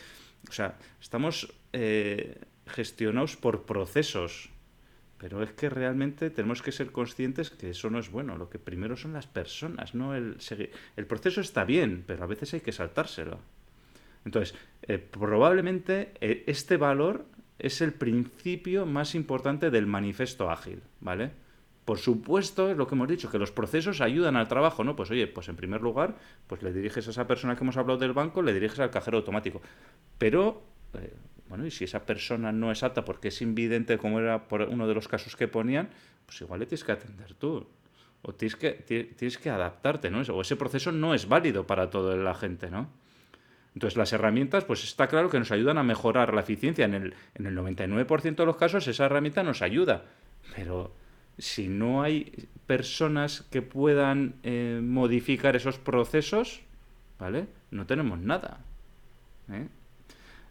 O 0.48 0.52
sea, 0.52 0.78
estamos 1.02 1.52
eh, 1.74 2.38
gestionados 2.68 3.36
por 3.36 3.64
procesos, 3.66 4.50
pero 5.18 5.42
es 5.44 5.52
que 5.52 5.70
realmente 5.70 6.30
tenemos 6.30 6.62
que 6.62 6.72
ser 6.72 6.92
conscientes 6.92 7.50
que 7.50 7.70
eso 7.70 7.90
no 7.90 8.00
es 8.00 8.12
bueno. 8.12 8.38
Lo 8.38 8.50
que 8.50 8.60
primero 8.60 8.98
son 8.98 9.14
las 9.14 9.28
personas, 9.28 9.96
no 9.96 10.16
el 10.16 10.38
El 10.96 11.06
proceso 11.06 11.42
está 11.42 11.64
bien, 11.64 12.04
pero 12.06 12.24
a 12.24 12.28
veces 12.28 12.54
hay 12.54 12.62
que 12.62 12.72
saltárselo. 12.72 13.40
Entonces, 14.26 14.56
eh, 14.82 14.98
probablemente 14.98 16.14
eh, 16.20 16.44
este 16.48 16.78
valor 16.78 17.26
es 17.60 17.82
el 17.82 17.94
principio 17.94 18.86
más 18.86 19.16
importante 19.16 19.70
del 19.70 19.86
manifiesto 19.88 20.50
ágil, 20.50 20.82
¿vale? 21.00 21.32
Por 21.86 22.00
supuesto, 22.00 22.70
es 22.72 22.76
lo 22.76 22.88
que 22.88 22.96
hemos 22.96 23.08
dicho, 23.08 23.30
que 23.30 23.38
los 23.38 23.52
procesos 23.52 24.02
ayudan 24.02 24.36
al 24.36 24.48
trabajo, 24.48 24.84
¿no? 24.84 24.96
Pues 24.96 25.12
oye, 25.12 25.28
pues 25.28 25.48
en 25.50 25.56
primer 25.56 25.82
lugar, 25.82 26.16
pues 26.48 26.64
le 26.64 26.74
diriges 26.74 27.08
a 27.08 27.12
esa 27.12 27.28
persona 27.28 27.56
que 27.56 27.64
hemos 27.64 27.78
hablado 27.78 28.00
del 28.00 28.12
banco, 28.12 28.42
le 28.42 28.54
diriges 28.54 28.80
al 28.80 28.90
cajero 28.90 29.18
automático. 29.18 29.62
Pero 30.18 30.64
eh, 30.96 31.14
bueno, 31.48 31.66
y 31.66 31.72
si 31.72 31.84
esa 31.84 32.06
persona 32.06 32.52
no 32.52 32.72
es 32.72 32.84
apta 32.84 33.06
porque 33.06 33.28
es 33.28 33.42
invidente, 33.42 33.98
como 33.98 34.20
era 34.20 34.48
por 34.48 34.62
uno 34.64 34.88
de 34.88 34.94
los 34.96 35.08
casos 35.08 35.36
que 35.36 35.48
ponían, 35.48 35.90
pues 36.26 36.42
igual 36.42 36.60
le 36.60 36.66
tienes 36.66 36.84
que 36.84 36.92
atender 36.92 37.34
tú. 37.36 37.68
O 38.24 38.34
tienes 38.34 38.56
que, 38.56 38.72
tienes 38.72 39.38
que 39.38 39.52
adaptarte, 39.52 40.10
¿no? 40.10 40.22
O 40.22 40.42
ese 40.42 40.56
proceso 40.56 40.92
no 40.92 41.14
es 41.14 41.28
válido 41.28 41.68
para 41.68 41.92
toda 41.92 42.16
la 42.16 42.34
gente, 42.34 42.72
¿no? 42.72 42.90
Entonces, 43.76 43.98
las 43.98 44.14
herramientas, 44.14 44.64
pues 44.64 44.84
está 44.84 45.08
claro 45.08 45.30
que 45.30 45.38
nos 45.38 45.52
ayudan 45.52 45.78
a 45.78 45.84
mejorar 45.84 46.34
la 46.34 46.42
eficiencia. 46.42 46.86
En 46.86 46.94
el, 46.94 47.14
en 47.36 47.46
el 47.46 47.56
99% 47.56 48.36
de 48.36 48.46
los 48.46 48.56
casos, 48.56 48.88
esa 48.88 49.06
herramienta 49.06 49.44
nos 49.44 49.62
ayuda. 49.62 50.06
Pero 50.56 50.94
si 51.38 51.68
no 51.68 52.02
hay 52.02 52.48
personas 52.66 53.42
que 53.52 53.62
puedan 53.62 54.36
eh, 54.44 54.80
modificar 54.82 55.56
esos 55.56 55.78
procesos, 55.78 56.62
¿vale? 57.20 57.48
No 57.70 57.86
tenemos 57.86 58.18
nada. 58.18 58.60
¿eh? 59.52 59.68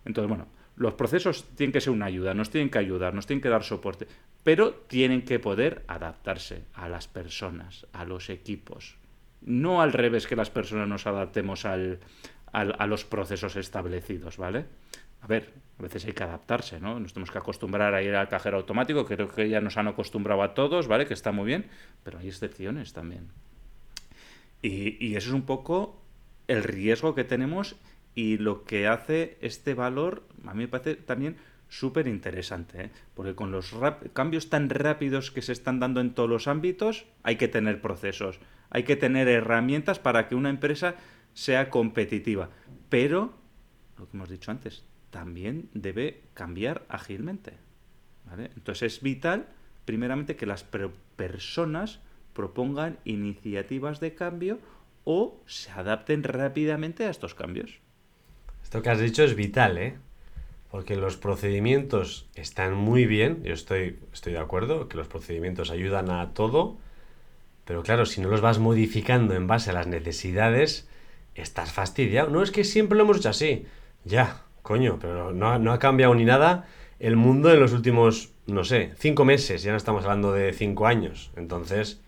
Entonces, 0.05 0.29
bueno, 0.29 0.47
los 0.77 0.95
procesos 0.95 1.45
tienen 1.57 1.73
que 1.73 1.81
ser 1.81 1.93
una 1.93 2.07
ayuda, 2.07 2.35
nos 2.35 2.51
tienen 2.51 2.71
que 2.71 2.79
ayudar, 2.79 3.15
nos 3.15 3.27
tienen 3.27 3.43
que 3.43 3.49
dar 3.49 3.63
soporte, 3.63 4.07
pero 4.43 4.73
tienen 4.73 5.23
que 5.23 5.39
poder 5.39 5.85
adaptarse 5.87 6.65
a 6.75 6.89
las 6.89 7.07
personas, 7.07 7.87
a 7.93 8.05
los 8.05 8.29
equipos. 8.31 8.97
No 9.41 9.83
al 9.83 9.93
revés 9.93 10.27
que 10.27 10.37
las 10.37 10.51
personas 10.51 10.89
nos 10.89 11.07
adaptemos 11.07 11.65
al, 11.65 12.01
al, 12.53 12.75
a 12.79 12.87
los 12.87 13.05
procesos 13.05 13.57
establecidos, 13.57 14.37
¿vale? 14.37 14.67
A 15.21 15.27
ver, 15.27 15.53
a 15.79 15.83
veces 15.83 16.05
hay 16.07 16.13
que 16.13 16.23
adaptarse, 16.23 16.81
¿no? 16.81 16.99
Nos 16.99 17.15
tenemos 17.15 17.31
que 17.31 17.39
acostumbrar 17.39 17.95
a 17.95 18.03
ir 18.03 18.15
al 18.15 18.29
cajero 18.29 18.59
automático, 18.59 19.07
creo 19.07 19.29
que 19.29 19.49
ya 19.49 19.61
nos 19.61 19.77
han 19.77 19.89
acostumbrado 19.89 20.43
a 20.43 20.55
todos, 20.55 20.89
¿vale? 20.89 21.07
Que 21.07 21.15
está 21.15 21.33
muy 21.33 21.47
bien, 21.47 21.67
pero 22.03 22.19
hay 22.19 22.29
excepciones 22.29 22.93
también. 22.93 23.29
Y, 24.61 25.05
y 25.05 25.17
eso 25.17 25.29
es 25.29 25.35
un 25.35 25.47
poco 25.47 26.01
el 26.49 26.63
riesgo 26.63 27.15
que 27.15 27.25
tenemos 27.25 27.77
y 28.15 28.39
lo 28.39 28.65
que 28.65 28.87
hace 28.87 29.39
este 29.41 29.75
valor, 29.75 30.23
a 30.47 30.55
mí 30.55 30.65
me 30.65 30.69
parece 30.69 30.97
también 30.97 31.37
súper 31.69 32.07
interesante, 32.07 32.85
¿eh? 32.85 32.91
porque 33.15 33.35
con 33.35 33.51
los 33.51 33.75
cambios 34.13 34.49
tan 34.49 34.71
rápidos 34.71 35.31
que 35.31 35.43
se 35.43 35.53
están 35.53 35.81
dando 35.81 36.01
en 36.01 36.15
todos 36.15 36.29
los 36.29 36.47
ámbitos, 36.47 37.07
hay 37.23 37.37
que 37.37 37.49
tener 37.49 37.81
procesos, 37.81 38.39
hay 38.71 38.85
que 38.85 38.97
tener 38.97 39.29
herramientas 39.29 39.99
para 39.99 40.29
que 40.29 40.35
una 40.35 40.51
empresa 40.51 40.95
sea 41.33 41.71
competitiva. 41.71 42.51
Pero, 42.89 43.35
lo 43.99 44.09
que 44.09 44.17
hemos 44.17 44.29
dicho 44.29 44.51
antes, 44.51 44.85
también 45.11 45.69
debe 45.75 46.23
cambiar 46.35 46.85
ágilmente. 46.89 47.55
Entonces 48.57 48.95
es 48.95 49.03
vital, 49.03 49.47
primeramente, 49.85 50.37
que 50.37 50.47
las 50.47 50.65
personas 50.65 52.01
propongan 52.33 52.99
iniciativas 53.05 54.01
de 54.01 54.15
cambio 54.15 54.59
o 55.05 55.41
se 55.47 55.71
adapten 55.71 56.23
rápidamente 56.25 57.05
a 57.05 57.11
estos 57.11 57.35
cambios. 57.35 57.79
Esto 58.65 58.83
que 58.83 58.91
has 58.91 58.99
dicho 58.99 59.23
es 59.23 59.37
vital, 59.37 59.79
¿eh? 59.79 59.95
Porque 60.73 60.97
los 60.97 61.17
procedimientos 61.17 62.27
están 62.35 62.75
muy 62.75 63.07
bien, 63.07 63.45
yo 63.45 63.55
estoy, 63.55 64.01
estoy 64.13 64.33
de 64.33 64.41
acuerdo, 64.41 64.89
que 64.89 64.97
los 64.97 65.07
procedimientos 65.07 65.71
ayudan 65.71 66.11
a 66.11 66.35
todo, 66.35 66.77
pero 67.65 67.85
claro, 67.85 68.05
si 68.07 68.21
no 68.21 68.29
los 68.29 68.41
vas 68.41 68.59
modificando 68.59 69.35
en 69.35 69.47
base 69.47 69.71
a 69.71 69.75
las 69.75 69.87
necesidades, 69.87 70.89
estás 71.37 71.73
fastidiado. 71.73 72.31
No 72.31 72.43
es 72.43 72.51
que 72.51 72.65
siempre 72.65 72.99
lo 72.99 73.05
hemos 73.05 73.19
hecho 73.19 73.29
así. 73.29 73.67
Ya, 74.05 74.43
coño, 74.63 74.99
pero 75.01 75.33
no, 75.33 75.59
no 75.61 75.73
ha 75.73 75.79
cambiado 75.79 76.15
ni 76.15 76.25
nada 76.25 76.67
el 76.99 77.17
mundo 77.17 77.53
en 77.53 77.61
los 77.61 77.73
últimos, 77.73 78.33
no 78.47 78.65
sé, 78.65 78.93
cinco 78.99 79.25
meses, 79.25 79.63
ya 79.63 79.71
no 79.71 79.77
estamos 79.77 80.05
hablando 80.05 80.33
de 80.33 80.53
cinco 80.53 80.87
años. 80.87 81.31
Entonces, 81.37 82.01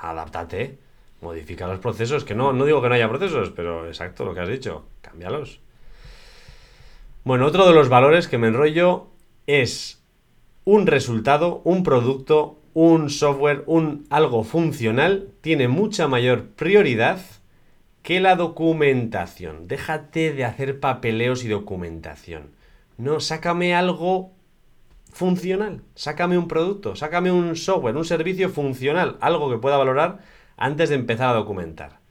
adáptate, 0.00 0.78
modifica 1.20 1.66
los 1.66 1.78
procesos, 1.78 2.24
que 2.24 2.34
no, 2.34 2.52
no 2.52 2.64
digo 2.64 2.82
que 2.82 2.88
no 2.88 2.94
haya 2.94 3.08
procesos, 3.08 3.50
pero 3.50 3.86
exacto 3.86 4.24
lo 4.24 4.34
que 4.34 4.40
has 4.40 4.48
dicho, 4.48 4.86
cámbialos. 5.00 5.60
Bueno, 7.26 7.46
otro 7.46 7.66
de 7.66 7.74
los 7.74 7.88
valores 7.88 8.28
que 8.28 8.38
me 8.38 8.46
enrollo 8.46 9.08
es 9.48 10.00
un 10.64 10.86
resultado, 10.86 11.60
un 11.64 11.82
producto, 11.82 12.60
un 12.72 13.10
software, 13.10 13.64
un 13.66 14.06
algo 14.10 14.44
funcional, 14.44 15.30
tiene 15.40 15.66
mucha 15.66 16.06
mayor 16.06 16.50
prioridad 16.50 17.18
que 18.02 18.20
la 18.20 18.36
documentación. 18.36 19.66
Déjate 19.66 20.34
de 20.34 20.44
hacer 20.44 20.78
papeleos 20.78 21.42
y 21.42 21.48
documentación. 21.48 22.52
No, 22.96 23.18
sácame 23.18 23.74
algo 23.74 24.30
funcional. 25.12 25.82
Sácame 25.96 26.38
un 26.38 26.46
producto, 26.46 26.94
sácame 26.94 27.32
un 27.32 27.56
software, 27.56 27.96
un 27.96 28.04
servicio 28.04 28.50
funcional, 28.50 29.16
algo 29.20 29.50
que 29.50 29.58
pueda 29.58 29.78
valorar 29.78 30.20
antes 30.56 30.90
de 30.90 30.94
empezar 30.94 31.30
a 31.30 31.38
documentar. 31.38 32.05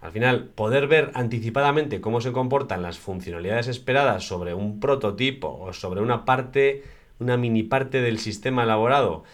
Al 0.00 0.12
final, 0.12 0.44
poder 0.54 0.86
ver 0.86 1.10
anticipadamente 1.14 2.00
cómo 2.00 2.20
se 2.20 2.32
comportan 2.32 2.82
las 2.82 2.98
funcionalidades 2.98 3.66
esperadas 3.66 4.26
sobre 4.26 4.54
un 4.54 4.78
prototipo 4.80 5.58
o 5.60 5.72
sobre 5.72 6.00
una 6.00 6.24
parte, 6.24 6.84
una 7.18 7.36
mini 7.36 7.64
parte 7.64 8.00
del 8.00 8.18
sistema 8.18 8.62
elaborado, 8.62 9.24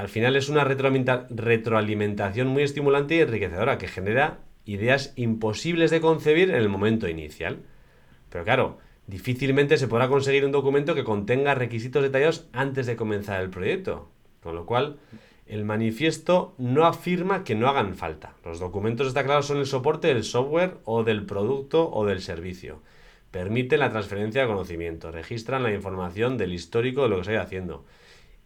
al 0.00 0.08
final 0.08 0.34
es 0.34 0.48
una 0.48 0.64
retroalimentación 0.64 2.48
muy 2.48 2.62
estimulante 2.62 3.16
y 3.16 3.20
enriquecedora 3.20 3.76
que 3.76 3.86
genera 3.86 4.38
ideas 4.64 5.12
imposibles 5.16 5.90
de 5.90 6.00
concebir 6.00 6.48
en 6.48 6.56
el 6.56 6.70
momento 6.70 7.06
inicial. 7.06 7.58
Pero 8.30 8.44
claro, 8.44 8.78
difícilmente 9.06 9.76
se 9.76 9.88
podrá 9.88 10.08
conseguir 10.08 10.46
un 10.46 10.52
documento 10.52 10.94
que 10.94 11.04
contenga 11.04 11.54
requisitos 11.54 12.02
detallados 12.02 12.46
antes 12.54 12.86
de 12.86 12.96
comenzar 12.96 13.42
el 13.42 13.50
proyecto. 13.50 14.08
Con 14.42 14.54
lo 14.54 14.64
cual, 14.64 14.96
el 15.50 15.64
manifiesto 15.64 16.54
no 16.58 16.86
afirma 16.86 17.42
que 17.42 17.56
no 17.56 17.68
hagan 17.68 17.96
falta. 17.96 18.34
Los 18.44 18.60
documentos, 18.60 19.08
está 19.08 19.24
claro, 19.24 19.42
son 19.42 19.58
el 19.58 19.66
soporte 19.66 20.06
del 20.06 20.22
software 20.22 20.76
o 20.84 21.02
del 21.02 21.26
producto 21.26 21.90
o 21.90 22.06
del 22.06 22.22
servicio. 22.22 22.80
Permiten 23.32 23.80
la 23.80 23.90
transferencia 23.90 24.42
de 24.42 24.46
conocimiento, 24.46 25.10
registran 25.10 25.64
la 25.64 25.74
información 25.74 26.38
del 26.38 26.54
histórico 26.54 27.02
de 27.02 27.08
lo 27.08 27.18
que 27.18 27.24
se 27.24 27.32
ido 27.32 27.42
haciendo. 27.42 27.84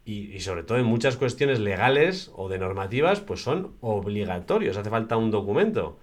Y, 0.07 0.35
y, 0.35 0.41
sobre 0.41 0.63
todo 0.63 0.79
en 0.79 0.87
muchas 0.87 1.19
cuestiones 1.19 1.61
legales 1.61 2.31
o 2.37 2.49
de 2.49 2.59
normativas, 2.59 3.21
pues 3.21 3.43
son 3.43 3.75
obligatorios, 3.83 4.79
hace 4.79 4.89
falta 4.89 5.19
un 5.19 5.31
documento. 5.31 5.99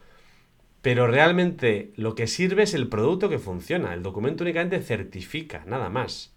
Pero 0.83 1.07
realmente 1.07 1.93
lo 1.95 2.13
que 2.13 2.27
sirve 2.27 2.63
es 2.63 2.75
el 2.75 2.89
producto 2.89 3.27
que 3.27 3.39
funciona. 3.39 3.95
El 3.95 4.03
documento 4.03 4.43
únicamente 4.43 4.79
certifica, 4.81 5.63
nada 5.65 5.89
más. 5.89 6.35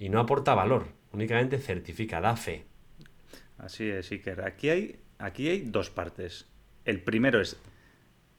Y 0.00 0.08
no 0.08 0.18
aporta 0.18 0.56
valor, 0.56 0.86
únicamente 1.12 1.58
certifica, 1.58 2.20
da 2.20 2.34
fe. 2.34 2.66
Así 3.64 3.88
es, 3.88 4.12
Iker. 4.12 4.42
Aquí 4.42 4.68
hay, 4.68 5.00
aquí 5.18 5.48
hay 5.48 5.62
dos 5.62 5.88
partes. 5.88 6.46
El 6.84 7.00
primero 7.00 7.40
es, 7.40 7.56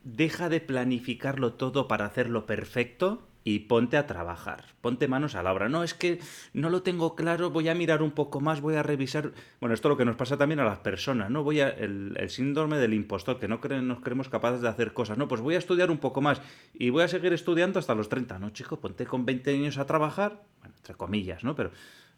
deja 0.03 0.50
de 0.50 0.62
planificarlo 0.62 1.53
todo 1.53 1.88
para 1.88 2.05
hacerlo 2.05 2.46
perfecto 2.46 3.27
y 3.44 3.60
ponte 3.60 3.98
a 3.98 4.05
trabajar, 4.05 4.65
ponte 4.82 5.08
manos 5.08 5.34
a 5.34 5.41
la 5.41 5.51
obra. 5.51 5.67
No, 5.67 5.84
es 5.84 5.96
que 5.96 6.20
no 6.53 6.70
lo 6.70 6.84
tengo 6.84 7.15
claro, 7.15 7.50
voy 7.50 7.70
a 7.70 7.74
mirar 7.74 8.03
un 8.03 8.12
poco 8.12 8.39
más, 8.39 8.62
voy 8.62 8.75
a 8.75 8.84
revisar. 8.84 9.32
Bueno, 9.60 9.74
esto 9.74 9.88
es 9.88 9.89
lo 9.94 9.98
que 9.98 10.05
nos 10.05 10.15
pasa 10.15 10.38
también 10.38 10.60
a 10.60 10.65
las 10.65 10.79
personas, 10.79 11.32
¿no? 11.32 11.44
Voy 11.44 11.60
a. 11.60 11.70
El, 11.70 12.15
síndrome 12.29 12.77
del 12.77 12.94
impostor, 12.94 13.39
que 13.39 13.48
no 13.48 13.60
nos 13.82 14.01
creemos 14.01 14.29
capaces 14.29 14.62
de 14.62 14.70
hacer 14.70 14.94
cosas. 14.94 15.17
No, 15.17 15.27
pues 15.27 15.41
voy 15.41 15.55
a 15.55 15.60
estudiar 15.60 15.89
un 15.89 15.98
poco 15.98 16.22
más 16.22 16.39
y 16.75 16.91
voy 16.91 17.01
a 17.01 17.08
seguir 17.08 17.34
estudiando 17.34 17.79
hasta 17.79 17.96
los 17.96 18.10
30. 18.10 18.38
No, 18.38 18.51
chico, 18.51 18.79
ponte 18.79 19.08
con 19.08 19.25
20 19.25 19.55
años 19.55 19.79
a 19.79 19.88
trabajar, 19.88 20.44
bueno, 20.60 20.75
entre 20.77 20.94
comillas, 20.94 21.44
¿no? 21.44 21.55
Pero. 21.55 21.72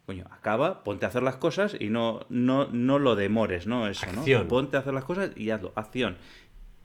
Coño, 0.08 0.24
acaba, 0.32 0.86
ponte 0.86 1.06
a 1.06 1.10
hacer 1.10 1.22
las 1.22 1.36
cosas 1.36 1.76
y 1.78 1.90
no, 1.90 2.26
no, 2.30 2.70
no 2.72 2.98
lo 2.98 3.18
demores, 3.18 3.68
¿no? 3.68 3.90
Eso, 3.90 4.08
¿no? 4.14 4.48
Ponte 4.48 4.78
a 4.78 4.80
hacer 4.80 4.94
las 4.94 5.04
cosas 5.04 5.32
y 5.36 5.50
hazlo, 5.50 5.74
acción. 5.76 6.16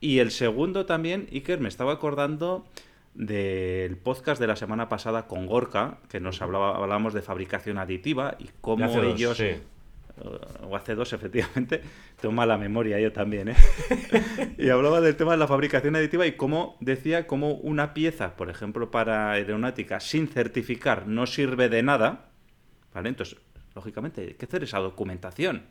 Y 0.01 0.19
el 0.19 0.29
segundo 0.29 0.85
también, 0.85 1.29
Iker, 1.31 1.61
me 1.61 1.69
estaba 1.69 1.93
acordando 1.93 2.67
del 3.13 3.95
podcast 3.95 4.41
de 4.41 4.47
la 4.47 4.57
semana 4.57 4.89
pasada 4.89 5.25
con 5.25 5.47
Gorka, 5.47 5.99
que 6.09 6.19
nos 6.19 6.41
hablaba, 6.41 6.75
hablábamos 6.75 7.13
de 7.13 7.21
fabricación 7.21 7.77
aditiva 7.77 8.35
y 8.39 8.49
cómo 8.59 9.01
ellos... 9.01 9.41
O 10.69 10.75
hace 10.75 10.93
dos, 10.93 11.13
efectivamente, 11.13 11.81
toma 12.21 12.45
la 12.45 12.57
memoria 12.57 12.99
yo 12.99 13.13
también, 13.13 13.47
¿eh? 13.49 13.55
y 14.57 14.67
hablaba 14.67 14.99
del 14.99 15.15
tema 15.15 15.31
de 15.31 15.37
la 15.37 15.47
fabricación 15.47 15.95
aditiva 15.95 16.27
y 16.27 16.33
cómo 16.33 16.75
decía 16.81 17.25
cómo 17.25 17.53
una 17.53 17.93
pieza, 17.93 18.35
por 18.35 18.49
ejemplo, 18.49 18.91
para 18.91 19.31
aeronáutica, 19.31 20.01
sin 20.01 20.27
certificar 20.27 21.07
no 21.07 21.25
sirve 21.25 21.69
de 21.69 21.81
nada, 21.81 22.32
¿vale? 22.93 23.09
Entonces, 23.09 23.37
lógicamente, 23.75 24.21
hay 24.21 24.33
que 24.33 24.45
hacer 24.45 24.63
esa 24.63 24.79
documentación 24.79 25.63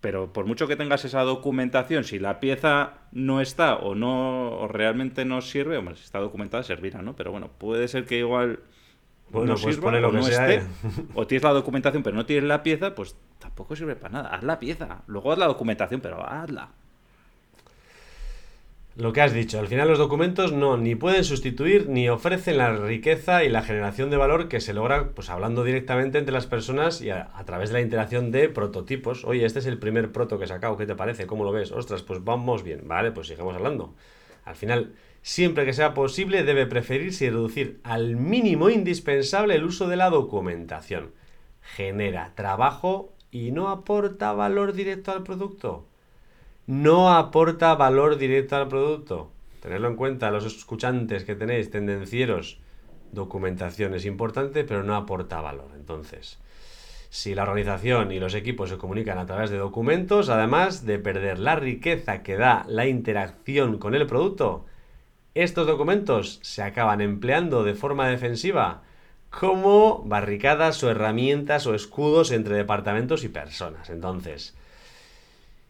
pero 0.00 0.32
por 0.32 0.46
mucho 0.46 0.68
que 0.68 0.76
tengas 0.76 1.04
esa 1.04 1.22
documentación, 1.22 2.04
si 2.04 2.18
la 2.18 2.38
pieza 2.38 2.92
no 3.12 3.40
está 3.40 3.76
o 3.76 3.94
no 3.94 4.68
realmente 4.68 5.24
no 5.24 5.40
sirve, 5.40 5.78
hombre, 5.78 5.96
si 5.96 6.04
está 6.04 6.18
documentada 6.18 6.62
servirá, 6.62 7.02
¿no? 7.02 7.16
Pero 7.16 7.32
bueno, 7.32 7.50
puede 7.58 7.88
ser 7.88 8.04
que 8.04 8.18
igual 8.18 8.60
bueno, 9.30 9.54
no 9.54 9.60
pues 9.60 9.74
sirva 9.74 9.88
o 9.88 10.12
no 10.12 10.20
esté, 10.20 10.62
o 11.14 11.26
tienes 11.26 11.42
la 11.42 11.52
documentación 11.52 12.02
pero 12.02 12.14
no 12.14 12.26
tienes 12.26 12.44
la 12.44 12.62
pieza, 12.62 12.94
pues 12.94 13.16
tampoco 13.38 13.74
sirve 13.74 13.96
para 13.96 14.12
nada. 14.12 14.28
Haz 14.34 14.44
la 14.44 14.58
pieza, 14.58 15.02
luego 15.06 15.32
haz 15.32 15.38
la 15.38 15.46
documentación, 15.46 16.00
pero 16.00 16.24
hazla. 16.24 16.68
Lo 18.96 19.12
que 19.12 19.20
has 19.20 19.34
dicho, 19.34 19.58
al 19.58 19.68
final 19.68 19.88
los 19.88 19.98
documentos 19.98 20.54
no 20.54 20.78
ni 20.78 20.94
pueden 20.94 21.22
sustituir 21.22 21.86
ni 21.86 22.08
ofrecen 22.08 22.56
la 22.56 22.74
riqueza 22.74 23.44
y 23.44 23.50
la 23.50 23.60
generación 23.60 24.08
de 24.08 24.16
valor 24.16 24.48
que 24.48 24.58
se 24.58 24.72
logra 24.72 25.10
pues 25.10 25.28
hablando 25.28 25.64
directamente 25.64 26.16
entre 26.16 26.32
las 26.32 26.46
personas 26.46 27.02
y 27.02 27.10
a, 27.10 27.30
través 27.44 27.68
de 27.68 27.74
la 27.74 27.80
interacción 27.82 28.30
de 28.30 28.48
prototipos. 28.48 29.26
Oye, 29.26 29.44
este 29.44 29.58
es 29.58 29.66
el 29.66 29.78
primer 29.78 30.12
proto 30.12 30.38
que 30.38 30.46
he 30.46 30.48
sacado, 30.48 30.78
¿qué 30.78 30.86
te 30.86 30.94
parece? 30.94 31.26
¿Cómo 31.26 31.44
lo 31.44 31.52
ves? 31.52 31.72
Ostras, 31.72 32.02
pues 32.02 32.24
vamos 32.24 32.62
bien, 32.62 32.88
vale, 32.88 33.12
pues 33.12 33.26
sigamos 33.26 33.54
hablando. 33.54 33.94
Al 34.46 34.56
final, 34.56 34.94
siempre 35.20 35.66
que 35.66 35.74
sea 35.74 35.92
posible, 35.92 36.42
debe 36.42 36.64
preferirse 36.64 37.26
y 37.26 37.30
reducir 37.30 37.80
al 37.84 38.16
mínimo 38.16 38.70
indispensable 38.70 39.56
el 39.56 39.64
uso 39.64 39.88
de 39.88 39.96
la 39.96 40.08
documentación. 40.08 41.12
Genera 41.60 42.32
trabajo 42.34 43.12
y 43.30 43.50
no 43.50 43.68
aporta 43.68 44.32
valor 44.32 44.72
directo 44.72 45.12
al 45.12 45.22
producto 45.22 45.86
no 46.66 47.14
aporta 47.14 47.74
valor 47.74 48.18
directo 48.18 48.56
al 48.56 48.68
producto. 48.68 49.30
Tenerlo 49.60 49.88
en 49.88 49.96
cuenta, 49.96 50.30
los 50.30 50.44
escuchantes 50.44 51.24
que 51.24 51.34
tenéis, 51.34 51.70
tendencieros, 51.70 52.60
documentación 53.12 53.94
es 53.94 54.04
importante, 54.04 54.64
pero 54.64 54.82
no 54.82 54.94
aporta 54.94 55.40
valor. 55.40 55.70
Entonces, 55.74 56.38
si 57.08 57.34
la 57.34 57.44
organización 57.44 58.12
y 58.12 58.18
los 58.18 58.34
equipos 58.34 58.68
se 58.70 58.78
comunican 58.78 59.18
a 59.18 59.26
través 59.26 59.50
de 59.50 59.58
documentos, 59.58 60.28
además 60.28 60.84
de 60.84 60.98
perder 60.98 61.38
la 61.38 61.56
riqueza 61.56 62.22
que 62.22 62.36
da 62.36 62.64
la 62.68 62.86
interacción 62.86 63.78
con 63.78 63.94
el 63.94 64.06
producto, 64.06 64.66
estos 65.34 65.66
documentos 65.66 66.40
se 66.42 66.62
acaban 66.62 67.00
empleando 67.00 67.62
de 67.62 67.74
forma 67.74 68.08
defensiva 68.08 68.82
como 69.30 70.02
barricadas 70.04 70.82
o 70.82 70.90
herramientas 70.90 71.66
o 71.66 71.74
escudos 71.74 72.32
entre 72.32 72.56
departamentos 72.56 73.22
y 73.22 73.28
personas. 73.28 73.90
Entonces, 73.90 74.56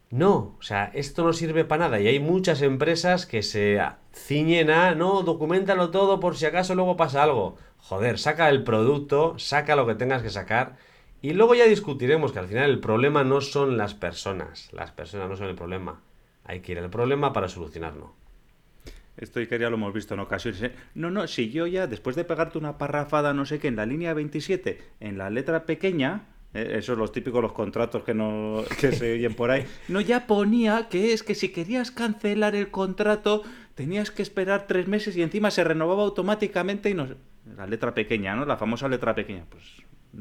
no, 0.09 0.55
o 0.57 0.61
sea, 0.61 0.85
esto 0.93 1.25
no 1.25 1.33
sirve 1.33 1.65
para 1.65 1.85
nada 1.85 1.99
y 1.99 2.07
hay 2.07 2.19
muchas 2.19 2.61
empresas 2.61 3.25
que 3.25 3.43
se 3.43 3.81
ciñen 4.13 4.69
a, 4.69 4.95
no, 4.95 5.21
documentalo 5.23 5.91
todo 5.91 6.21
por 6.21 6.37
si 6.37 6.45
acaso 6.45 6.75
luego 6.75 6.95
pasa 6.95 7.23
algo. 7.23 7.57
Joder, 7.77 8.17
saca 8.17 8.49
el 8.49 8.63
producto, 8.63 9.37
saca 9.37 9.75
lo 9.75 9.85
que 9.85 9.95
tengas 9.95 10.23
que 10.23 10.29
sacar 10.29 10.77
y 11.21 11.33
luego 11.33 11.55
ya 11.55 11.65
discutiremos 11.65 12.31
que 12.31 12.39
al 12.39 12.47
final 12.47 12.69
el 12.69 12.79
problema 12.79 13.25
no 13.25 13.41
son 13.41 13.77
las 13.77 13.95
personas, 13.95 14.71
las 14.71 14.91
personas 14.91 15.29
no 15.29 15.35
son 15.35 15.47
el 15.47 15.55
problema. 15.55 16.01
Hay 16.45 16.61
que 16.61 16.71
ir 16.71 16.79
al 16.79 16.89
problema 16.89 17.33
para 17.33 17.49
solucionarlo. 17.49 18.13
Esto 19.17 19.39
que 19.45 19.59
ya 19.59 19.69
lo 19.69 19.75
hemos 19.75 19.93
visto 19.93 20.13
en 20.13 20.19
ocasiones. 20.21 20.61
¿eh? 20.61 20.71
No, 20.93 21.09
no, 21.09 21.27
si 21.27 21.49
yo 21.49 21.65
ya, 21.67 21.87
después 21.87 22.15
de 22.15 22.23
pegarte 22.23 22.57
una 22.59 22.77
parrafada, 22.77 23.33
no 23.33 23.45
sé 23.45 23.59
qué, 23.59 23.67
en 23.67 23.75
la 23.75 23.85
línea 23.85 24.13
27, 24.13 24.79
en 24.99 25.17
la 25.17 25.29
letra 25.31 25.65
pequeña, 25.65 26.27
eh, 26.57 26.77
Eso 26.77 26.93
es 26.93 26.99
los 26.99 27.11
típicos 27.11 27.41
los 27.41 27.53
contratos 27.53 28.03
que 28.03 28.13
no 28.13 28.63
que 28.79 28.91
se 28.91 29.13
oyen 29.13 29.33
por 29.33 29.51
ahí. 29.51 29.65
No, 29.87 30.01
ya 30.01 30.27
ponía 30.27 30.87
que 30.89 31.13
es 31.13 31.23
que 31.23 31.35
si 31.35 31.49
querías 31.49 31.91
cancelar 31.91 32.55
el 32.55 32.69
contrato 32.69 33.43
tenías 33.75 34.11
que 34.11 34.23
esperar 34.23 34.65
tres 34.67 34.87
meses 34.87 35.15
y 35.15 35.21
encima 35.21 35.51
se 35.51 35.63
renovaba 35.63 36.03
automáticamente 36.03 36.89
y 36.89 36.93
no 36.93 37.07
la 37.55 37.65
letra 37.65 37.93
pequeña, 37.93 38.35
¿no? 38.35 38.45
La 38.45 38.57
famosa 38.57 38.87
letra 38.87 39.15
pequeña, 39.15 39.45
pues. 39.49 39.63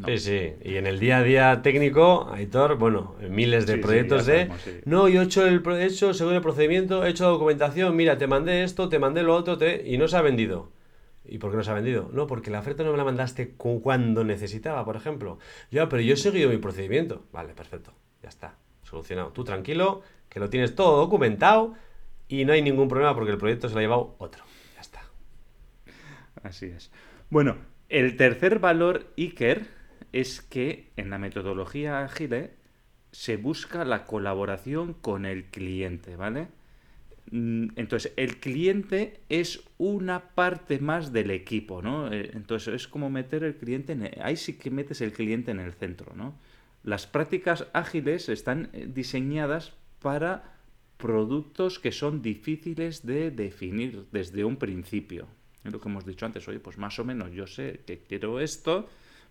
Sí, 0.05 0.19
sí. 0.19 0.53
Y 0.63 0.77
en 0.77 0.87
el 0.87 0.99
día 0.99 1.19
a 1.19 1.23
día 1.23 1.63
técnico, 1.63 2.29
Aitor, 2.33 2.77
bueno, 2.77 3.15
miles 3.31 3.67
de 3.67 3.79
proyectos 3.79 4.27
de. 4.27 4.51
no, 4.85 5.09
yo 5.09 5.23
he 5.23 5.25
hecho 5.25 5.47
el 5.47 5.63
hecho 5.81 6.13
según 6.13 6.35
el 6.35 6.43
procedimiento, 6.43 7.05
he 7.05 7.11
hecho 7.11 7.25
la 7.25 7.31
documentación, 7.31 7.97
mira, 7.97 8.19
te 8.19 8.27
mandé 8.27 8.63
esto, 8.63 8.89
te 8.89 8.99
mandé 8.99 9.23
lo 9.23 9.35
otro, 9.35 9.57
te... 9.57 9.83
y 9.87 9.97
no 9.97 10.07
se 10.09 10.17
ha 10.17 10.23
vendido. 10.23 10.71
¿Y 11.29 11.39
por 11.39 11.51
qué 11.51 11.57
no 11.57 11.63
se 11.63 11.71
ha 11.71 11.75
vendido? 11.75 12.11
No, 12.13 12.27
porque 12.27 12.51
la 12.51 12.61
oferta 12.61 12.83
no 12.85 12.93
me 12.93 12.99
la 12.99 13.05
mandaste 13.05 13.51
cuando 13.57 14.25
necesitaba, 14.25 14.85
por 14.85 14.97
ejemplo. 14.97 15.39
Ya, 15.71 15.89
pero 15.89 16.03
yo 16.03 16.15
he 16.15 16.17
seguido 16.17 16.51
mi 16.51 16.59
procedimiento. 16.59 17.25
Vale, 17.33 17.55
perfecto. 17.55 17.93
Ya 18.23 18.29
está. 18.29 18.57
Solucionado. 18.83 19.31
Tú 19.31 19.45
tranquilo, 19.45 20.03
que 20.29 20.41
lo 20.41 20.51
tienes 20.51 20.75
todo 20.75 20.99
documentado 20.99 21.75
y 22.29 22.45
no 22.45 22.53
hay 22.53 22.63
ningún 22.63 22.89
problema 22.89 23.15
porque 23.15 23.33
el 23.33 23.39
proyecto 23.39 23.69
se 23.69 23.75
lo 23.75 23.81
ha 23.81 23.83
llevado 23.83 24.15
otro. 24.19 24.45
Ya 24.75 24.81
está. 24.81 25.03
Así 26.43 26.67
es. 26.67 26.91
Bueno, 27.31 27.57
el 27.89 28.17
tercer 28.17 28.59
valor 28.59 29.13
Iker 29.17 29.67
es 30.13 30.41
que 30.41 30.91
en 30.97 31.11
la 31.11 31.19
metodología 31.19 32.05
ágil 32.05 32.51
se 33.13 33.37
busca 33.37 33.85
la 33.85 34.05
colaboración 34.05 34.95
con 34.95 35.25
el 35.25 35.47
cliente, 35.47 36.17
¿vale? 36.17 36.49
Mm, 37.31 37.69
entonces, 37.77 38.13
el 38.17 38.39
cliente 38.39 39.21
es 39.29 39.63
una 39.79 40.31
parte 40.35 40.79
más 40.79 41.13
del 41.13 41.31
equipo, 41.31 41.83
¿no? 41.83 42.13
Eh, 42.13 42.31
entonces, 42.35 42.75
es 42.75 42.89
como 42.89 43.11
meter 43.11 43.45
el 43.45 43.57
cliente 43.57 43.93
en... 43.93 44.11
ahí 44.23 44.37
sí 44.37 44.55
que 44.55 44.71
metes 44.71 45.01
el 45.01 45.13
cliente 45.13 45.51
en 45.51 45.61
el 45.61 45.73
centro, 45.73 46.15
¿no? 46.15 46.35
Las 46.85 47.07
prácticas 47.07 47.67
ágiles 47.73 48.29
están 48.29 48.71
eh, 48.73 48.87
diseñadas 48.89 49.73
para 50.01 50.57
productos 50.99 51.79
que 51.79 51.93
son 51.93 52.23
difíciles 52.23 53.05
de 53.05 53.31
definir 53.31 54.07
desde 54.13 54.45
un 54.45 54.57
principio. 54.57 55.27
Es 55.65 55.73
lo 55.73 55.81
que 55.81 55.89
hemos 55.89 56.07
dicho 56.07 56.27
antes, 56.27 56.47
oye, 56.49 56.61
pues 56.61 56.79
más 56.79 56.99
o 56.99 57.05
menos 57.05 57.33
yo 57.33 57.47
sé 57.47 57.81
que 57.87 57.99
quiero 57.99 58.41
esto, 58.41 58.89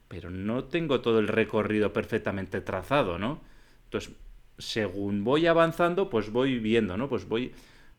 pero 0.08 0.30
no 0.30 0.66
tengo 0.66 1.02
todo 1.02 1.20
el 1.20 1.28
recorrido 1.28 1.94
perfectamente 1.94 2.62
trazado, 2.62 3.18
¿no? 3.18 3.40
Entonces, 3.86 4.12
según 4.58 5.24
voy 5.24 5.48
avanzando, 5.48 6.10
pues 6.10 6.30
voy 6.30 6.60
viendo, 6.60 6.98
¿no? 6.98 7.10
Pues 7.10 7.28
voy 7.28 7.54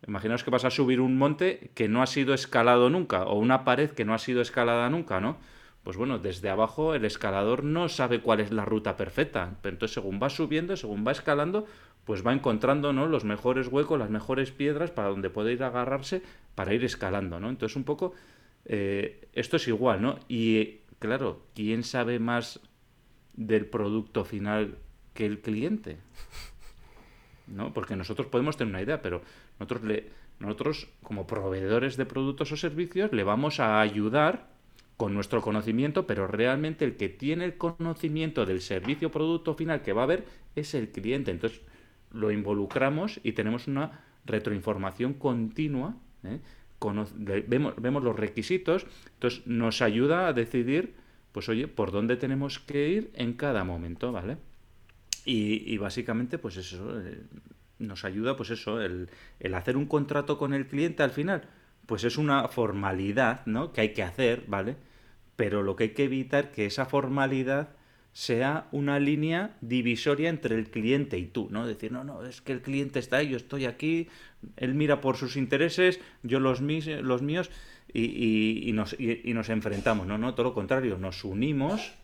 Imaginaos 0.06 0.44
que 0.44 0.50
vas 0.50 0.64
a 0.64 0.70
subir 0.70 1.00
un 1.00 1.16
monte 1.18 1.70
que 1.74 1.88
no 1.88 2.02
ha 2.02 2.06
sido 2.06 2.34
escalado 2.34 2.90
nunca, 2.90 3.24
o 3.24 3.38
una 3.38 3.64
pared 3.64 3.90
que 3.90 4.04
no 4.04 4.14
ha 4.14 4.18
sido 4.18 4.40
escalada 4.40 4.88
nunca, 4.90 5.20
¿no? 5.20 5.38
Pues 5.86 5.96
bueno, 5.96 6.18
desde 6.18 6.50
abajo 6.50 6.96
el 6.96 7.04
escalador 7.04 7.62
no 7.62 7.88
sabe 7.88 8.20
cuál 8.20 8.40
es 8.40 8.50
la 8.50 8.64
ruta 8.64 8.96
perfecta. 8.96 9.56
Pero 9.62 9.76
entonces, 9.76 9.94
según 9.94 10.18
va 10.20 10.28
subiendo, 10.30 10.76
según 10.76 11.06
va 11.06 11.12
escalando, 11.12 11.64
pues 12.04 12.26
va 12.26 12.32
encontrando 12.32 12.92
¿no? 12.92 13.06
los 13.06 13.24
mejores 13.24 13.68
huecos, 13.68 13.96
las 13.96 14.10
mejores 14.10 14.50
piedras 14.50 14.90
para 14.90 15.10
donde 15.10 15.30
puede 15.30 15.52
ir 15.52 15.62
a 15.62 15.68
agarrarse 15.68 16.22
para 16.56 16.74
ir 16.74 16.84
escalando, 16.84 17.38
¿no? 17.38 17.50
Entonces, 17.50 17.76
un 17.76 17.84
poco, 17.84 18.14
eh, 18.64 19.28
esto 19.32 19.58
es 19.58 19.68
igual, 19.68 20.02
¿no? 20.02 20.18
Y 20.28 20.80
claro, 20.98 21.42
¿quién 21.54 21.84
sabe 21.84 22.18
más 22.18 22.58
del 23.34 23.66
producto 23.66 24.24
final 24.24 24.78
que 25.14 25.24
el 25.24 25.40
cliente? 25.40 25.98
¿No? 27.46 27.72
Porque 27.72 27.94
nosotros 27.94 28.26
podemos 28.26 28.56
tener 28.56 28.72
una 28.72 28.82
idea, 28.82 29.02
pero 29.02 29.22
nosotros, 29.58 29.84
le, 29.84 30.10
nosotros, 30.38 30.88
como 31.02 31.26
proveedores 31.26 31.96
de 31.96 32.06
productos 32.06 32.52
o 32.52 32.56
servicios, 32.56 33.12
le 33.12 33.24
vamos 33.24 33.60
a 33.60 33.80
ayudar 33.80 34.48
con 34.96 35.14
nuestro 35.14 35.42
conocimiento, 35.42 36.06
pero 36.06 36.26
realmente 36.26 36.84
el 36.84 36.96
que 36.96 37.08
tiene 37.08 37.44
el 37.44 37.56
conocimiento 37.56 38.46
del 38.46 38.60
servicio 38.62 39.10
producto 39.10 39.54
final 39.54 39.82
que 39.82 39.92
va 39.92 40.02
a 40.02 40.04
haber 40.04 40.24
es 40.54 40.74
el 40.74 40.90
cliente. 40.90 41.30
Entonces, 41.30 41.60
lo 42.12 42.30
involucramos 42.30 43.20
y 43.22 43.32
tenemos 43.32 43.66
una 43.66 44.00
retroinformación 44.24 45.14
continua. 45.14 45.96
¿eh? 46.24 46.40
vemos, 47.46 47.74
vemos 47.76 48.02
los 48.02 48.16
requisitos, 48.16 48.86
entonces 49.14 49.46
nos 49.46 49.82
ayuda 49.82 50.28
a 50.28 50.32
decidir, 50.32 50.94
pues 51.32 51.48
oye, 51.48 51.68
por 51.68 51.92
dónde 51.92 52.16
tenemos 52.16 52.58
que 52.58 52.88
ir 52.88 53.10
en 53.14 53.34
cada 53.34 53.64
momento, 53.64 54.12
¿vale? 54.12 54.38
Y, 55.24 55.72
y 55.72 55.78
básicamente, 55.78 56.38
pues 56.38 56.56
eso, 56.56 57.00
eh, 57.00 57.20
nos 57.78 58.04
ayuda, 58.04 58.36
pues 58.36 58.50
eso, 58.50 58.80
el, 58.80 59.08
hacer 59.54 59.76
un 59.76 59.86
contrato 59.86 60.38
con 60.38 60.54
el 60.54 60.66
cliente 60.66 61.02
al 61.02 61.10
final, 61.10 61.48
pues 61.86 62.04
es 62.04 62.16
una 62.16 62.48
formalidad, 62.48 63.44
¿no? 63.46 63.72
Que 63.72 63.82
hay 63.82 63.92
que 63.92 64.02
hacer, 64.02 64.44
¿vale? 64.46 64.76
Pero 65.36 65.62
lo 65.62 65.76
que 65.76 65.84
hay 65.84 65.90
que 65.90 66.04
evitar 66.04 66.50
que 66.50 66.66
esa 66.66 66.86
formalidad 66.86 67.70
sea 68.12 68.66
una 68.72 68.98
línea 68.98 69.56
divisoria 69.60 70.30
entre 70.30 70.54
el 70.54 70.70
cliente 70.70 71.18
y 71.18 71.26
tú, 71.26 71.48
¿no? 71.50 71.66
Decir, 71.66 71.92
no, 71.92 72.02
no, 72.02 72.24
es 72.24 72.40
que 72.40 72.52
el 72.52 72.62
cliente 72.62 72.98
está 72.98 73.18
ahí, 73.18 73.28
yo 73.28 73.36
estoy 73.36 73.66
aquí, 73.66 74.08
él 74.56 74.74
mira 74.74 75.02
por 75.02 75.16
sus 75.18 75.36
intereses, 75.36 76.00
yo 76.22 76.40
los, 76.40 76.62
mis, 76.62 76.86
los 76.86 77.20
míos, 77.20 77.50
y, 77.92 78.68
y, 78.68 78.72
nos, 78.72 78.96
y, 78.98 79.32
nos 79.32 79.48
enfrentamos, 79.48 80.06
¿no? 80.06 80.18
No, 80.18 80.34
todo 80.34 80.44
lo 80.44 80.54
contrario, 80.54 80.98
nos 80.98 81.24
unimos 81.24 81.94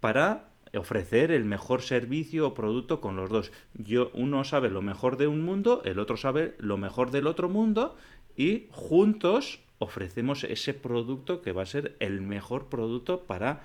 para 0.00 0.51
ofrecer 0.78 1.30
el 1.30 1.44
mejor 1.44 1.82
servicio 1.82 2.46
o 2.46 2.54
producto 2.54 3.00
con 3.00 3.16
los 3.16 3.30
dos. 3.30 3.52
Yo, 3.74 4.10
uno 4.14 4.44
sabe 4.44 4.70
lo 4.70 4.82
mejor 4.82 5.16
de 5.16 5.26
un 5.26 5.42
mundo, 5.42 5.82
el 5.84 5.98
otro 5.98 6.16
sabe 6.16 6.54
lo 6.58 6.78
mejor 6.78 7.10
del 7.10 7.26
otro 7.26 7.48
mundo 7.48 7.96
y 8.36 8.68
juntos 8.70 9.60
ofrecemos 9.78 10.44
ese 10.44 10.74
producto 10.74 11.42
que 11.42 11.52
va 11.52 11.62
a 11.62 11.66
ser 11.66 11.96
el 11.98 12.20
mejor 12.20 12.68
producto 12.68 13.24
para 13.24 13.62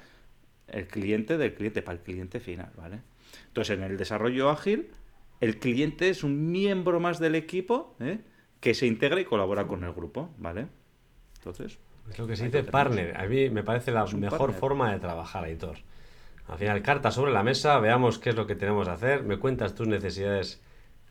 el 0.67 0.87
cliente 0.87 1.37
del 1.37 1.53
cliente, 1.53 1.81
para 1.81 1.97
el 1.97 2.03
cliente 2.03 2.39
final, 2.39 2.71
¿vale? 2.75 3.01
Entonces, 3.47 3.77
en 3.77 3.83
el 3.83 3.97
desarrollo 3.97 4.49
ágil, 4.49 4.89
el 5.39 5.59
cliente 5.59 6.09
es 6.09 6.23
un 6.23 6.51
miembro 6.51 6.99
más 6.99 7.19
del 7.19 7.35
equipo 7.35 7.95
¿eh? 7.99 8.19
que 8.59 8.73
se 8.73 8.87
integra 8.87 9.21
y 9.21 9.25
colabora 9.25 9.67
con 9.67 9.83
el 9.83 9.93
grupo, 9.93 10.29
¿vale? 10.37 10.67
Entonces... 11.37 11.79
Es 12.09 12.17
lo 12.17 12.25
que 12.25 12.37
se 12.37 12.45
dice 12.45 12.63
partner. 12.63 13.17
A 13.17 13.27
mí 13.27 13.49
me 13.49 13.63
parece 13.63 13.91
la 13.91 14.05
mejor 14.05 14.53
forma 14.53 14.93
de 14.93 14.99
trabajar, 14.99 15.43
Aitor. 15.43 15.77
Al 16.47 16.57
final, 16.57 16.81
carta 16.81 17.11
sobre 17.11 17.33
la 17.33 17.43
mesa, 17.43 17.77
veamos 17.79 18.19
qué 18.19 18.29
es 18.29 18.35
lo 18.35 18.47
que 18.47 18.55
tenemos 18.55 18.87
que 18.87 18.93
hacer, 18.93 19.23
me 19.23 19.37
cuentas 19.37 19.75
tus 19.75 19.87
necesidades 19.87 20.61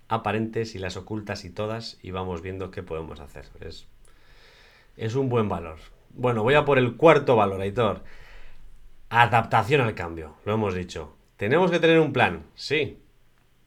aparentes 0.09 0.75
y 0.75 0.79
las 0.79 0.97
ocultas 0.97 1.45
y 1.45 1.51
todas 1.51 1.99
y 2.03 2.11
vamos 2.11 2.43
viendo 2.43 2.71
qué 2.71 2.83
podemos 2.83 3.21
hacer. 3.21 3.47
Es, 3.61 3.87
es 4.97 5.15
un 5.15 5.29
buen 5.29 5.49
valor. 5.49 5.77
Bueno, 6.11 6.43
voy 6.43 6.55
a 6.55 6.65
por 6.65 6.79
el 6.79 6.97
cuarto 6.97 7.37
valor, 7.37 7.61
Aitor. 7.61 8.03
Adaptación 9.11 9.83
al 9.83 9.95
cambio, 9.95 10.37
lo 10.45 10.55
hemos 10.55 10.75
dicho. 10.75 11.15
Tenemos 11.37 11.71
que 11.71 11.81
tener 11.81 12.01
un 12.01 12.13
plan, 12.13 12.45
sí. 12.55 12.99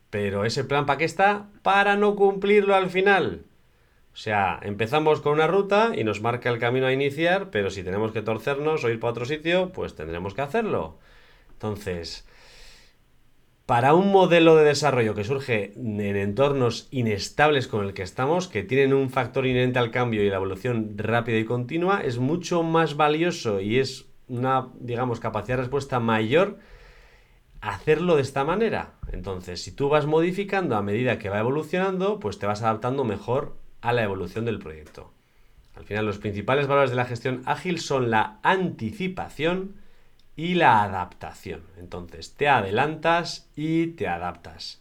Pero 0.09 0.45
ese 0.45 0.63
plan 0.63 0.87
para 0.87 0.97
qué 0.97 1.05
está? 1.05 1.49
Para 1.61 1.95
no 1.95 2.15
cumplirlo 2.15 2.73
al 2.73 2.89
final. 2.89 3.45
O 4.11 4.17
sea, 4.17 4.59
empezamos 4.63 5.21
con 5.21 5.33
una 5.33 5.45
ruta 5.45 5.91
y 5.95 6.03
nos 6.03 6.21
marca 6.21 6.49
el 6.49 6.57
camino 6.57 6.87
a 6.87 6.93
iniciar, 6.93 7.51
pero 7.51 7.69
si 7.69 7.83
tenemos 7.83 8.11
que 8.11 8.23
torcernos 8.23 8.83
o 8.83 8.89
ir 8.89 8.99
para 8.99 9.11
otro 9.11 9.25
sitio, 9.25 9.71
pues 9.71 9.95
tendremos 9.95 10.33
que 10.33 10.41
hacerlo. 10.41 10.97
Entonces, 11.59 12.25
para 13.65 13.93
un 13.93 14.13
modelo 14.13 14.55
de 14.55 14.63
desarrollo 14.63 15.13
que 15.13 15.25
surge 15.25 15.73
en 15.75 15.99
entornos 15.99 16.87
inestables 16.89 17.67
con 17.67 17.85
el 17.85 17.93
que 17.93 18.01
estamos, 18.01 18.47
que 18.47 18.63
tienen 18.63 18.93
un 18.93 19.09
factor 19.09 19.45
inherente 19.45 19.77
al 19.77 19.91
cambio 19.91 20.23
y 20.23 20.29
la 20.29 20.37
evolución 20.37 20.97
rápida 20.97 21.37
y 21.37 21.43
continua, 21.43 22.01
es 22.01 22.17
mucho 22.17 22.63
más 22.63 22.95
valioso 22.95 23.59
y 23.59 23.77
es 23.77 24.05
una, 24.29 24.69
digamos, 24.79 25.19
capacidad 25.19 25.57
de 25.57 25.63
respuesta 25.63 25.99
mayor 25.99 26.59
hacerlo 27.59 28.15
de 28.15 28.21
esta 28.21 28.45
manera. 28.45 28.93
Entonces, 29.11 29.61
si 29.61 29.73
tú 29.73 29.89
vas 29.89 30.05
modificando 30.05 30.77
a 30.77 30.81
medida 30.81 31.19
que 31.19 31.27
va 31.27 31.39
evolucionando, 31.39 32.21
pues 32.21 32.39
te 32.39 32.45
vas 32.45 32.61
adaptando 32.61 33.03
mejor 33.03 33.57
a 33.81 33.91
la 33.91 34.03
evolución 34.03 34.45
del 34.45 34.59
proyecto. 34.59 35.11
Al 35.75 35.83
final, 35.83 36.05
los 36.05 36.19
principales 36.19 36.67
valores 36.67 36.91
de 36.91 36.95
la 36.95 37.05
gestión 37.05 37.41
ágil 37.45 37.79
son 37.79 38.09
la 38.09 38.39
anticipación, 38.43 39.75
y 40.39 40.55
la 40.55 40.83
adaptación. 40.83 41.63
Entonces, 41.77 42.33
te 42.33 42.47
adelantas 42.47 43.51
y 43.57 43.87
te 43.87 44.07
adaptas. 44.07 44.79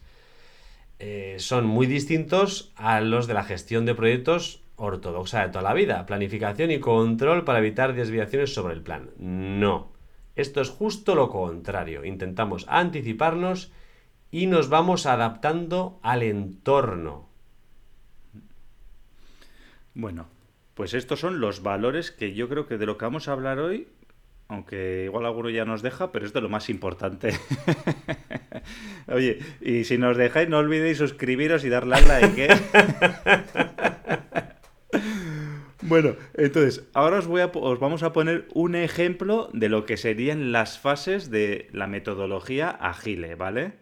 Eh, 0.99 1.35
son 1.39 1.65
muy 1.65 1.85
distintos 1.85 2.71
a 2.77 3.01
los 3.01 3.27
de 3.27 3.33
la 3.33 3.43
gestión 3.43 3.85
de 3.85 3.93
proyectos 3.93 4.63
ortodoxa 4.77 5.41
de 5.41 5.49
toda 5.49 5.63
la 5.63 5.73
vida. 5.73 6.05
Planificación 6.05 6.71
y 6.71 6.79
control 6.79 7.43
para 7.43 7.59
evitar 7.59 7.93
desviaciones 7.93 8.53
sobre 8.53 8.73
el 8.73 8.81
plan. 8.81 9.09
No. 9.17 9.91
Esto 10.37 10.61
es 10.61 10.69
justo 10.69 11.13
lo 11.13 11.27
contrario. 11.27 12.05
Intentamos 12.05 12.65
anticiparnos 12.69 13.73
y 14.31 14.47
nos 14.47 14.69
vamos 14.69 15.05
adaptando 15.05 15.99
al 16.03 16.23
entorno. 16.23 17.27
Bueno, 19.93 20.27
pues 20.73 20.93
estos 20.93 21.19
son 21.19 21.41
los 21.41 21.63
valores 21.63 22.11
que 22.11 22.33
yo 22.33 22.47
creo 22.47 22.65
que 22.65 22.77
de 22.77 22.85
lo 22.85 22.97
que 22.97 23.03
vamos 23.03 23.27
a 23.27 23.33
hablar 23.33 23.59
hoy 23.59 23.89
aunque 24.49 25.03
igual 25.05 25.27
alguno 25.27 25.49
ya 25.51 25.63
nos 25.63 25.83
deja, 25.83 26.11
pero 26.11 26.25
es 26.25 26.33
de 26.33 26.41
lo 26.41 26.49
más 26.49 26.69
importante. 26.69 27.33
Oye, 29.07 29.39
y 29.61 29.83
si 29.83 29.99
nos 29.99 30.17
dejáis, 30.17 30.49
no 30.49 30.57
olvidéis 30.57 30.97
suscribiros 30.97 31.63
y 31.63 31.69
darle 31.69 31.95
al 31.95 32.07
like. 32.07 32.45
¿eh? 32.45 32.57
bueno, 35.83 36.15
entonces, 36.33 36.83
ahora 36.95 37.19
os, 37.19 37.27
voy 37.27 37.41
a, 37.41 37.51
os 37.53 37.79
vamos 37.79 38.01
a 38.01 38.11
poner 38.11 38.47
un 38.55 38.73
ejemplo 38.73 39.51
de 39.53 39.69
lo 39.69 39.85
que 39.85 39.97
serían 39.97 40.51
las 40.51 40.79
fases 40.79 41.29
de 41.29 41.69
la 41.71 41.85
metodología 41.85 42.69
Agile, 42.71 43.35
¿vale? 43.35 43.73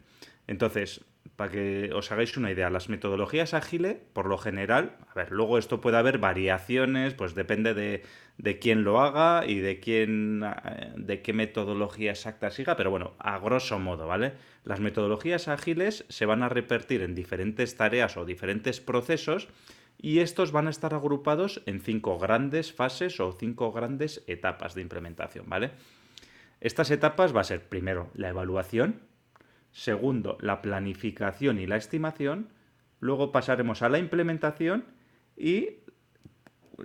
Entonces, 0.48 1.06
para 1.38 1.52
que 1.52 1.92
os 1.94 2.12
hagáis 2.12 2.36
una 2.36 2.52
idea, 2.52 2.72
las 2.72 2.90
metodologías 2.90 3.54
ágiles, 3.54 3.98
por 4.12 4.26
lo 4.26 4.40
general, 4.40 4.98
a 5.08 5.14
ver, 5.14 5.32
luego 5.32 5.60
esto 5.60 5.80
puede 5.80 5.98
haber 5.98 6.18
variaciones, 6.18 7.14
pues 7.14 7.36
depende 7.36 7.76
de, 7.76 8.02
de 8.40 8.58
quién 8.58 8.84
lo 8.84 9.00
haga 9.00 9.46
y 9.46 9.60
de 9.60 9.80
quién, 9.80 10.44
eh, 10.44 10.94
de 10.96 11.22
qué 11.22 11.34
metodología 11.34 12.10
exacta 12.10 12.50
siga, 12.50 12.76
pero 12.76 12.90
bueno, 12.90 13.14
a 13.20 13.38
grosso 13.38 13.78
modo, 13.78 14.08
¿vale? 14.08 14.34
Las 14.66 14.80
metodologías 14.80 15.48
ágiles 15.48 16.06
se 16.10 16.26
van 16.26 16.42
a 16.42 16.50
repartir 16.50 17.04
en 17.04 17.14
diferentes 17.14 17.78
tareas 17.78 18.18
o 18.18 18.26
diferentes 18.26 18.82
procesos 18.82 19.48
y 20.00 20.20
estos 20.20 20.52
van 20.52 20.66
a 20.66 20.72
estar 20.72 20.96
agrupados 20.96 21.62
en 21.68 21.82
cinco 21.82 22.18
grandes 22.18 22.74
fases 22.74 23.20
o 23.20 23.32
cinco 23.32 23.72
grandes 23.72 24.24
etapas 24.26 24.74
de 24.74 24.82
implementación, 24.82 25.48
¿vale? 25.48 25.70
Estas 26.62 26.90
etapas 26.90 27.36
va 27.36 27.42
a 27.42 27.44
ser 27.44 27.70
primero 27.70 28.10
la 28.16 28.30
evaluación, 28.30 29.02
Segundo, 29.78 30.40
la 30.42 30.64
planificación 30.64 31.60
y 31.60 31.68
la 31.68 31.76
estimación. 31.76 32.50
Luego 33.00 33.32
pasaremos 33.32 33.84
a 33.84 33.90
la 33.90 34.00
implementación 34.00 34.86
y 35.38 35.68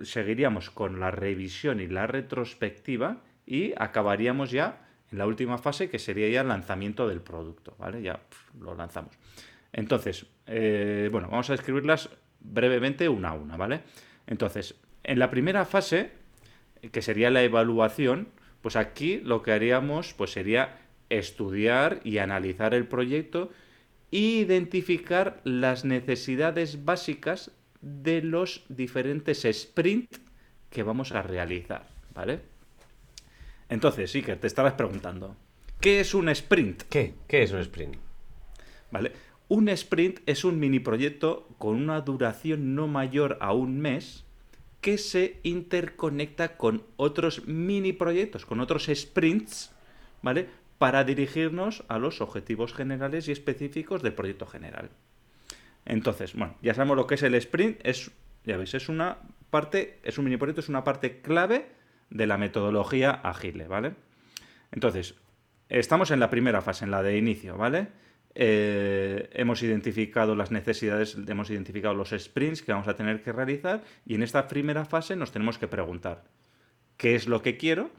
seguiríamos 0.03 0.69
con 0.69 0.99
la 0.99 1.09
revisión 1.09 1.79
y 1.79 1.87
la 1.87 2.05
retrospectiva 2.05 3.23
y 3.47 3.73
acabaríamos 3.77 4.51
ya 4.51 4.85
en 5.11 5.17
la 5.17 5.25
última 5.25 5.57
fase 5.57 5.89
que 5.89 5.97
sería 5.97 6.29
ya 6.29 6.41
el 6.41 6.49
lanzamiento 6.49 7.07
del 7.07 7.21
producto, 7.21 7.75
¿vale? 7.79 8.03
Ya 8.03 8.19
lo 8.59 8.75
lanzamos. 8.75 9.17
Entonces, 9.71 10.27
eh, 10.45 11.09
bueno, 11.11 11.29
vamos 11.29 11.49
a 11.49 11.53
describirlas 11.53 12.11
brevemente 12.41 13.09
una 13.09 13.29
a 13.29 13.33
una, 13.33 13.57
¿vale? 13.57 13.81
Entonces, 14.27 14.75
en 15.03 15.17
la 15.17 15.31
primera 15.31 15.65
fase, 15.65 16.11
que 16.91 17.01
sería 17.01 17.31
la 17.31 17.41
evaluación, 17.41 18.27
pues 18.61 18.75
aquí 18.75 19.17
lo 19.17 19.41
que 19.41 19.51
haríamos 19.51 20.13
pues 20.13 20.31
sería 20.31 20.82
estudiar 21.17 21.99
y 22.03 22.17
analizar 22.17 22.73
el 22.73 22.87
proyecto 22.87 23.51
e 24.11 24.17
identificar 24.17 25.41
las 25.43 25.85
necesidades 25.85 26.85
básicas 26.85 27.51
de 27.81 28.21
los 28.21 28.63
diferentes 28.69 29.45
sprints 29.51 30.21
que 30.69 30.83
vamos 30.83 31.11
a 31.11 31.21
realizar, 31.21 31.87
¿vale? 32.13 32.41
Entonces, 33.69 34.13
Iker, 34.15 34.39
te 34.39 34.47
estabas 34.47 34.73
preguntando, 34.73 35.35
¿qué 35.79 35.99
es 35.99 36.13
un 36.13 36.29
sprint? 36.29 36.83
¿Qué? 36.89 37.13
¿Qué 37.27 37.43
es 37.43 37.51
un 37.51 37.59
sprint? 37.59 37.95
¿Vale? 38.91 39.11
Un 39.49 39.69
sprint 39.69 40.19
es 40.25 40.43
un 40.45 40.59
mini 40.59 40.79
proyecto 40.79 41.47
con 41.57 41.75
una 41.75 42.01
duración 42.01 42.75
no 42.75 42.87
mayor 42.87 43.37
a 43.41 43.53
un 43.53 43.79
mes 43.79 44.23
que 44.81 44.97
se 44.97 45.39
interconecta 45.43 46.57
con 46.57 46.83
otros 46.97 47.47
mini 47.47 47.93
proyectos, 47.93 48.45
con 48.45 48.59
otros 48.59 48.89
sprints, 48.93 49.71
¿vale? 50.21 50.49
Para 50.77 51.03
dirigirnos 51.03 51.83
a 51.87 51.97
los 51.97 52.21
objetivos 52.21 52.73
generales 52.73 53.27
y 53.27 53.31
específicos 53.31 54.01
del 54.01 54.13
proyecto 54.13 54.45
general. 54.45 54.89
Entonces, 55.85 56.33
bueno, 56.33 56.55
ya 56.61 56.73
sabemos 56.73 56.97
lo 56.97 57.07
que 57.07 57.15
es 57.15 57.23
el 57.23 57.35
sprint, 57.35 57.79
es, 57.83 58.11
ya 58.45 58.57
veis, 58.57 58.73
es 58.73 58.89
una 58.89 59.17
parte, 59.49 59.99
es 60.03 60.17
un 60.17 60.25
mini 60.25 60.37
proyecto, 60.37 60.61
es 60.61 60.69
una 60.69 60.83
parte 60.83 61.21
clave 61.21 61.67
de 62.09 62.27
la 62.27 62.37
metodología 62.37 63.11
ágil, 63.11 63.63
¿vale? 63.67 63.93
Entonces, 64.71 65.15
estamos 65.69 66.11
en 66.11 66.19
la 66.19 66.29
primera 66.29 66.61
fase, 66.61 66.85
en 66.85 66.91
la 66.91 67.03
de 67.03 67.17
inicio, 67.17 67.57
¿vale? 67.57 67.87
Eh, 68.35 69.29
hemos 69.33 69.61
identificado 69.61 70.35
las 70.35 70.51
necesidades, 70.51 71.15
hemos 71.27 71.51
identificado 71.51 71.93
los 71.93 72.09
sprints 72.17 72.63
que 72.63 72.71
vamos 72.71 72.87
a 72.87 72.95
tener 72.95 73.21
que 73.21 73.31
realizar 73.31 73.83
y 74.07 74.15
en 74.15 74.23
esta 74.23 74.47
primera 74.47 74.85
fase 74.85 75.15
nos 75.15 75.31
tenemos 75.31 75.59
que 75.59 75.67
preguntar 75.67 76.23
qué 76.97 77.13
es 77.13 77.27
lo 77.27 77.43
que 77.43 77.57
quiero, 77.57 77.91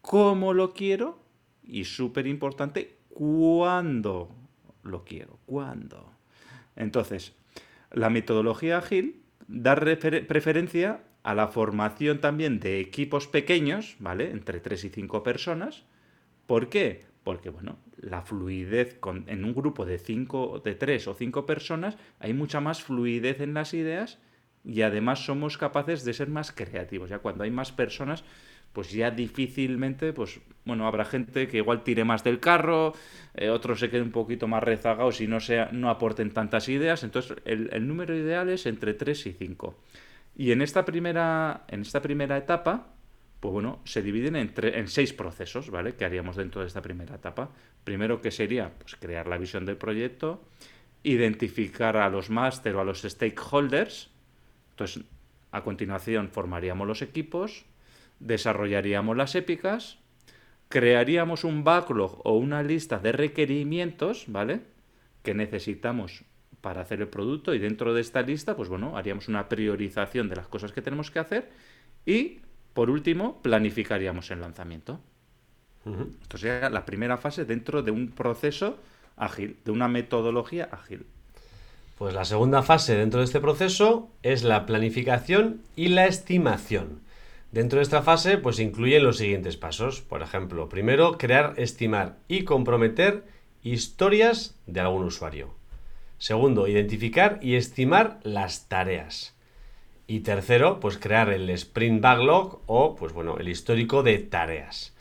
cómo 0.00 0.54
lo 0.54 0.72
quiero 0.72 1.19
y 1.70 1.84
súper 1.84 2.26
importante, 2.26 2.96
cuándo 3.08 4.34
lo 4.82 5.04
quiero, 5.04 5.38
cuándo. 5.46 6.12
Entonces, 6.76 7.34
la 7.92 8.10
metodología 8.10 8.78
ágil 8.78 9.22
da 9.46 9.74
preferencia 9.76 11.02
a 11.22 11.34
la 11.34 11.48
formación 11.48 12.20
también 12.20 12.60
de 12.60 12.80
equipos 12.80 13.26
pequeños, 13.26 13.96
¿vale? 13.98 14.30
Entre 14.30 14.60
3 14.60 14.84
y 14.84 14.88
5 14.88 15.22
personas. 15.22 15.84
¿Por 16.46 16.68
qué? 16.68 17.04
Porque, 17.22 17.50
bueno, 17.50 17.78
la 17.98 18.22
fluidez 18.22 18.98
en 19.26 19.44
un 19.44 19.54
grupo 19.54 19.84
de 19.84 19.98
cinco, 19.98 20.60
de 20.64 20.74
tres 20.74 21.06
o 21.06 21.14
cinco 21.14 21.44
personas, 21.44 21.96
hay 22.18 22.32
mucha 22.32 22.60
más 22.60 22.82
fluidez 22.82 23.40
en 23.40 23.54
las 23.54 23.74
ideas 23.74 24.18
y 24.64 24.82
además 24.82 25.24
somos 25.24 25.58
capaces 25.58 26.04
de 26.04 26.12
ser 26.12 26.28
más 26.28 26.52
creativos. 26.52 27.10
Ya 27.10 27.18
cuando 27.18 27.44
hay 27.44 27.50
más 27.50 27.72
personas, 27.72 28.24
pues 28.72 28.92
ya 28.92 29.10
difícilmente, 29.10 30.12
pues 30.12 30.40
bueno, 30.64 30.86
habrá 30.86 31.04
gente 31.04 31.48
que 31.48 31.58
igual 31.58 31.82
tire 31.82 32.04
más 32.04 32.22
del 32.22 32.38
carro, 32.38 32.92
eh, 33.34 33.50
otros 33.50 33.80
se 33.80 33.90
queden 33.90 34.04
un 34.04 34.12
poquito 34.12 34.46
más 34.46 34.62
rezagados 34.62 35.20
y 35.20 35.26
no, 35.26 35.40
sea, 35.40 35.70
no 35.72 35.90
aporten 35.90 36.30
tantas 36.30 36.68
ideas. 36.68 37.02
Entonces, 37.02 37.36
el, 37.44 37.86
número 37.86 38.14
ideal 38.16 38.48
es 38.48 38.66
entre 38.66 38.94
3 38.94 39.26
y 39.26 39.32
5. 39.32 39.78
Y 40.36 40.52
en 40.52 40.62
esta 40.62 40.84
primera, 40.84 41.64
en 41.68 41.80
esta 41.80 42.00
primera 42.00 42.36
etapa, 42.36 42.94
pues 43.40 43.52
bueno, 43.52 43.80
se 43.84 44.02
dividen 44.02 44.36
en, 44.36 44.52
en 44.56 44.88
seis 44.88 45.12
procesos, 45.12 45.70
¿vale? 45.70 45.94
Que 45.94 46.04
haríamos 46.04 46.36
dentro 46.36 46.60
de 46.60 46.68
esta 46.68 46.82
primera 46.82 47.16
etapa. 47.16 47.50
Primero 47.84 48.20
que 48.20 48.30
sería 48.30 48.70
pues, 48.78 48.96
crear 48.96 49.26
la 49.26 49.38
visión 49.38 49.64
del 49.64 49.78
proyecto, 49.78 50.44
identificar 51.02 51.96
a 51.96 52.08
los 52.10 52.30
máster 52.30 52.76
o 52.76 52.80
a 52.80 52.84
los 52.84 53.02
stakeholders. 53.02 54.09
Entonces, 54.80 55.04
a 55.52 55.62
continuación 55.62 56.30
formaríamos 56.30 56.88
los 56.88 57.02
equipos, 57.02 57.66
desarrollaríamos 58.18 59.14
las 59.14 59.34
épicas, 59.34 59.98
crearíamos 60.70 61.44
un 61.44 61.64
backlog 61.64 62.22
o 62.24 62.38
una 62.38 62.62
lista 62.62 62.98
de 62.98 63.12
requerimientos, 63.12 64.24
¿vale? 64.28 64.62
Que 65.22 65.34
necesitamos 65.34 66.24
para 66.62 66.80
hacer 66.80 67.02
el 67.02 67.08
producto 67.08 67.52
y 67.52 67.58
dentro 67.58 67.92
de 67.92 68.00
esta 68.00 68.22
lista, 68.22 68.56
pues 68.56 68.70
bueno, 68.70 68.96
haríamos 68.96 69.28
una 69.28 69.50
priorización 69.50 70.30
de 70.30 70.36
las 70.36 70.48
cosas 70.48 70.72
que 70.72 70.80
tenemos 70.80 71.10
que 71.10 71.18
hacer 71.18 71.50
y 72.06 72.40
por 72.72 72.88
último, 72.88 73.42
planificaríamos 73.42 74.30
el 74.30 74.40
lanzamiento. 74.40 74.98
Esto 76.22 76.38
sería 76.38 76.70
la 76.70 76.86
primera 76.86 77.18
fase 77.18 77.44
dentro 77.44 77.82
de 77.82 77.90
un 77.90 78.12
proceso 78.12 78.78
ágil, 79.16 79.58
de 79.62 79.72
una 79.72 79.88
metodología 79.88 80.70
ágil. 80.72 81.04
Pues 82.00 82.14
la 82.14 82.24
segunda 82.24 82.62
fase 82.62 82.96
dentro 82.96 83.20
de 83.20 83.26
este 83.26 83.40
proceso 83.40 84.08
es 84.22 84.42
la 84.42 84.64
planificación 84.64 85.60
y 85.76 85.88
la 85.88 86.06
estimación. 86.06 87.02
Dentro 87.52 87.76
de 87.76 87.82
esta 87.82 88.00
fase, 88.00 88.38
pues 88.38 88.58
incluyen 88.58 89.04
los 89.04 89.18
siguientes 89.18 89.58
pasos. 89.58 90.00
Por 90.00 90.22
ejemplo, 90.22 90.70
primero, 90.70 91.18
crear, 91.18 91.52
estimar 91.58 92.16
y 92.26 92.44
comprometer 92.44 93.24
historias 93.62 94.58
de 94.66 94.80
algún 94.80 95.04
usuario. 95.04 95.52
Segundo, 96.16 96.68
identificar 96.68 97.38
y 97.42 97.56
estimar 97.56 98.18
las 98.22 98.66
tareas. 98.66 99.36
Y 100.06 100.20
tercero, 100.20 100.80
pues 100.80 100.96
crear 100.96 101.28
el 101.28 101.50
sprint 101.50 102.00
backlog 102.00 102.62
o, 102.64 102.96
pues 102.96 103.12
bueno, 103.12 103.36
el 103.36 103.50
histórico 103.50 104.02
de 104.02 104.16
tareas. 104.20 104.94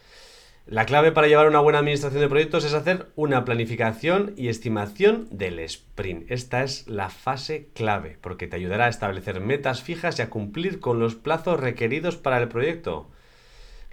La 0.70 0.86
clave 0.86 1.12
para 1.12 1.28
llevar 1.28 1.48
una 1.48 1.62
buena 1.62 1.80
administración 1.80 2.22
de 2.22 2.30
proyectos 2.30 2.64
es 2.64 2.76
hacer 2.76 3.08
una 3.16 3.44
planificación 3.44 4.36
y 4.38 4.50
estimación 4.50 5.28
del 5.32 5.58
sprint. 5.58 6.30
Esta 6.30 6.64
es 6.64 6.88
la 6.88 7.10
fase 7.10 7.70
clave 7.74 8.20
porque 8.22 8.46
te 8.46 8.58
ayudará 8.58 8.86
a 8.86 8.90
establecer 8.90 9.40
metas 9.40 9.82
fijas 9.82 10.20
y 10.20 10.22
a 10.22 10.30
cumplir 10.30 10.80
con 10.80 11.00
los 11.00 11.16
plazos 11.16 11.60
requeridos 11.60 12.18
para 12.18 12.38
el 12.38 12.50
proyecto. 12.50 13.10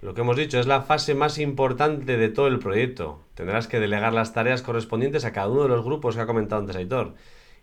Lo 0.01 0.13
que 0.13 0.21
hemos 0.21 0.37
dicho 0.37 0.59
es 0.59 0.67
la 0.67 0.83
fase 0.83 1.15
más 1.15 1.39
importante 1.39 2.15
de 2.15 2.29
todo 2.29 2.45
el 2.45 2.59
proyecto. 2.59 3.25
Tendrás 3.33 3.67
que 3.67 3.79
delegar 3.79 4.13
las 4.13 4.35
tareas 4.35 4.61
correspondientes 4.61 5.25
a 5.25 5.33
cada 5.33 5.49
uno 5.49 5.63
de 5.63 5.69
los 5.69 5.83
grupos 5.83 6.15
que 6.15 6.21
ha 6.21 6.27
comentado 6.27 6.61
antes 6.61 6.75
Aitor 6.75 7.15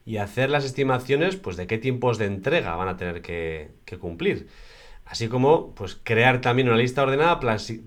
y 0.04 0.16
hacer 0.16 0.50
las 0.50 0.64
estimaciones 0.64 1.36
pues, 1.36 1.56
de 1.56 1.68
qué 1.68 1.78
tiempos 1.78 2.18
de 2.18 2.26
entrega 2.26 2.74
van 2.74 2.88
a 2.88 2.96
tener 2.96 3.22
que, 3.22 3.70
cumplir. 4.00 4.48
Así 5.06 5.28
como 5.28 5.74
pues, 5.74 5.98
crear 6.02 6.40
también 6.40 6.68
una 6.68 6.78
lista 6.78 7.02
ordenada 7.02 7.40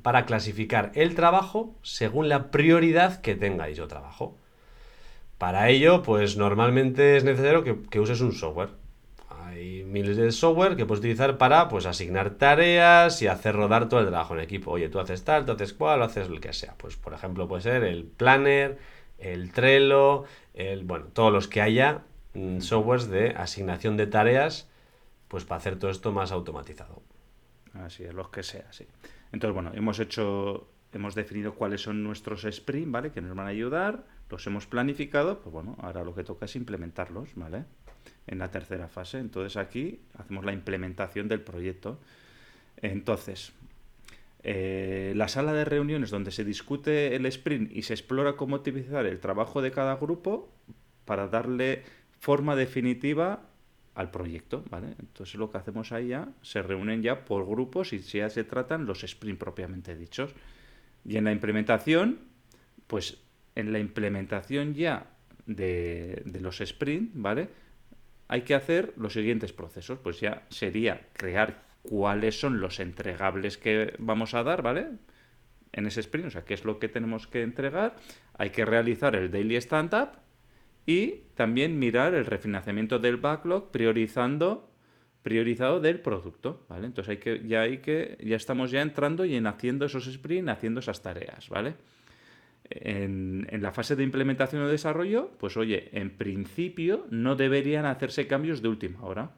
para 0.04 0.26
clasificar 0.26 0.92
el 0.96 1.16
trabajo 1.16 1.76
según 1.82 2.30
la 2.30 2.52
prioridad 2.52 3.22
que 3.22 3.36
tenga 3.36 3.66
dicho 3.66 3.88
trabajo. 3.88 4.38
Para 5.38 5.70
ello, 5.70 6.02
pues 6.02 6.38
normalmente 6.38 7.18
es 7.18 7.24
necesario 7.24 7.64
que, 7.64 8.00
uses 8.00 8.22
un 8.22 8.34
software. 8.34 8.70
Hay 9.30 9.84
miles 9.84 10.18
de 10.18 10.32
software 10.32 10.76
que 10.76 10.86
puedes 10.86 11.00
utilizar 11.00 11.38
para 11.38 11.70
pues, 11.70 11.86
asignar 11.86 12.32
tareas 12.32 13.22
y 13.22 13.28
hacer 13.28 13.56
rodar 13.56 13.88
todo 13.88 14.00
el 14.00 14.08
trabajo 14.08 14.34
en 14.36 14.42
equipo. 14.42 14.72
Oye, 14.72 14.90
tú 14.90 15.00
haces 15.00 15.24
tal, 15.24 15.46
tú 15.46 15.52
haces 15.54 15.74
cual, 15.74 16.02
haces 16.02 16.28
el 16.28 16.40
que 16.40 16.54
sea. 16.54 16.76
Pues, 16.78 16.96
por 16.96 17.14
ejemplo, 17.14 17.48
puede 17.48 17.62
ser 17.62 17.84
el 17.84 18.06
Planner, 18.06 18.78
el 19.20 19.52
Trello, 19.52 20.26
el, 20.54 20.84
bueno, 20.86 21.06
todos 21.14 21.32
los 21.32 21.48
que 21.48 21.62
haya 21.62 22.02
mm, 22.34 22.62
softwares 22.62 23.10
de 23.10 23.30
asignación 23.32 23.98
de 23.98 24.08
tareas, 24.08 24.70
pues 25.28 25.46
para 25.46 25.60
hacer 25.60 25.78
todo 25.78 25.92
esto 25.92 26.12
más 26.12 26.32
automatizado. 26.32 27.02
Así 27.74 28.04
es, 28.04 28.14
los 28.14 28.30
que 28.30 28.44
sea, 28.44 28.72
sí. 28.72 28.86
Entonces, 29.32 29.54
bueno, 29.54 29.72
hemos 29.74 30.00
hecho, 30.00 30.70
hemos 30.94 31.16
definido 31.16 31.54
cuáles 31.56 31.82
son 31.82 32.04
nuestros 32.04 32.48
sprints, 32.50 32.92
¿vale? 32.92 33.12
Que 33.12 33.22
nos 33.22 33.36
van 33.36 33.48
a 33.48 33.50
ayudar, 33.50 34.06
los 34.30 34.46
hemos 34.48 34.66
planificado, 34.66 35.40
pues 35.42 35.54
bueno, 35.54 35.76
ahora 35.80 36.04
lo 36.04 36.16
que 36.16 36.24
toca 36.24 36.46
es 36.46 36.56
implementarlos, 36.56 37.30
¿vale? 37.36 37.66
En 38.26 38.40
la 38.40 38.52
tercera 38.52 38.88
fase. 38.88 39.20
Entonces 39.20 39.58
aquí 39.58 40.02
hacemos 40.18 40.46
la 40.46 40.54
implementación 40.54 41.28
del 41.28 41.42
proyecto. 41.42 42.00
Entonces, 42.82 43.54
eh, 44.44 45.14
la 45.16 45.28
sala 45.28 45.54
de 45.54 45.66
reuniones 45.66 46.10
donde 46.10 46.32
se 46.32 46.44
discute 46.44 47.16
el 47.16 47.26
sprint 47.26 47.72
y 47.72 47.82
se 47.82 47.94
explora 47.94 48.34
cómo 48.34 48.58
optimizar 48.58 49.06
el 49.06 49.20
trabajo 49.20 49.62
de 49.62 49.72
cada 49.72 49.96
grupo 49.96 50.50
para 51.06 51.28
darle 51.28 51.84
forma 52.20 52.56
definitiva 52.56 53.42
al 53.98 54.12
proyecto, 54.12 54.64
¿vale? 54.70 54.94
Entonces 55.00 55.36
lo 55.36 55.50
que 55.50 55.58
hacemos 55.58 55.92
ahí 55.92 56.10
ya, 56.10 56.30
se 56.44 56.62
reúnen 56.62 57.02
ya 57.02 57.26
por 57.26 57.48
grupos 57.48 57.94
y 57.94 58.00
se 58.00 58.44
tratan 58.44 58.86
los 58.86 59.04
sprint 59.04 59.40
propiamente 59.40 59.96
dichos. 59.96 60.36
Y 61.04 61.18
en 61.18 61.24
la 61.24 61.32
implementación, 61.32 62.20
pues 62.86 63.18
en 63.56 63.74
la 63.74 63.80
implementación 63.80 64.76
ya 64.76 65.08
de, 65.48 66.22
de 66.26 66.42
los 66.42 66.62
sprint, 66.62 67.10
¿vale? 67.16 67.50
Hay 68.28 68.44
que 68.44 68.54
hacer 68.54 68.94
los 68.98 69.14
siguientes 69.14 69.52
procesos, 69.52 69.98
pues 69.98 70.20
ya 70.20 70.44
sería 70.50 71.08
crear 71.14 71.64
cuáles 71.82 72.40
son 72.40 72.62
los 72.62 72.80
entregables 72.80 73.58
que 73.58 73.96
vamos 73.98 74.36
a 74.36 74.44
dar, 74.44 74.62
¿vale? 74.62 74.90
En 75.72 75.88
ese 75.88 76.02
sprint, 76.02 76.28
o 76.28 76.30
sea, 76.30 76.46
qué 76.46 76.54
es 76.54 76.66
lo 76.66 76.78
que 76.78 76.88
tenemos 76.88 77.26
que 77.26 77.42
entregar. 77.42 77.96
Hay 78.38 78.52
que 78.52 78.64
realizar 78.64 79.16
el 79.16 79.32
daily 79.32 79.56
stand-up 79.56 80.27
y 80.88 81.26
también 81.36 81.78
mirar 81.78 82.16
el 82.16 82.26
refinanciamiento 82.26 82.98
del 82.98 83.18
backlog 83.18 83.70
priorizando 83.70 84.72
priorizado 85.22 85.82
del 85.82 86.00
producto, 86.00 86.66
¿vale? 86.70 86.88
Entonces 86.88 87.10
hay 87.10 87.18
que 87.18 87.46
ya 87.46 87.62
hay 87.62 87.80
que 87.80 88.18
ya 88.24 88.38
estamos 88.38 88.72
ya 88.72 88.82
entrando 88.82 89.26
y 89.26 89.36
en 89.36 89.46
haciendo 89.46 89.86
esos 89.86 90.06
sprints, 90.06 90.50
haciendo 90.50 90.80
esas 90.80 91.02
tareas, 91.02 91.50
¿vale? 91.50 91.76
en, 92.70 93.48
en, 93.50 93.62
la 93.62 93.72
fase 93.72 93.96
de 93.96 94.04
implementación 94.04 94.62
o 94.62 94.68
desarrollo, 94.68 95.32
pues 95.40 95.58
oye, 95.58 95.90
en 95.94 96.12
principio 96.12 97.06
no 97.10 97.36
deberían 97.36 97.86
hacerse 97.86 98.28
cambios 98.28 98.62
de 98.62 98.68
última 98.68 99.04
hora, 99.04 99.32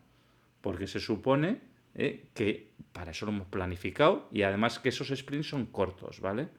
porque 0.61 0.87
se 0.87 0.99
supone 0.99 1.59
¿eh? 1.95 2.25
que 2.33 2.71
para 2.91 3.11
eso 3.11 3.25
lo 3.25 3.31
hemos 3.31 3.47
planificado 3.47 4.27
y 4.31 4.41
además 4.43 4.79
que 4.79 4.89
esos 4.89 5.09
sprints 5.09 5.49
son 5.49 5.67
cortos, 5.67 6.19
¿vale? 6.19 6.49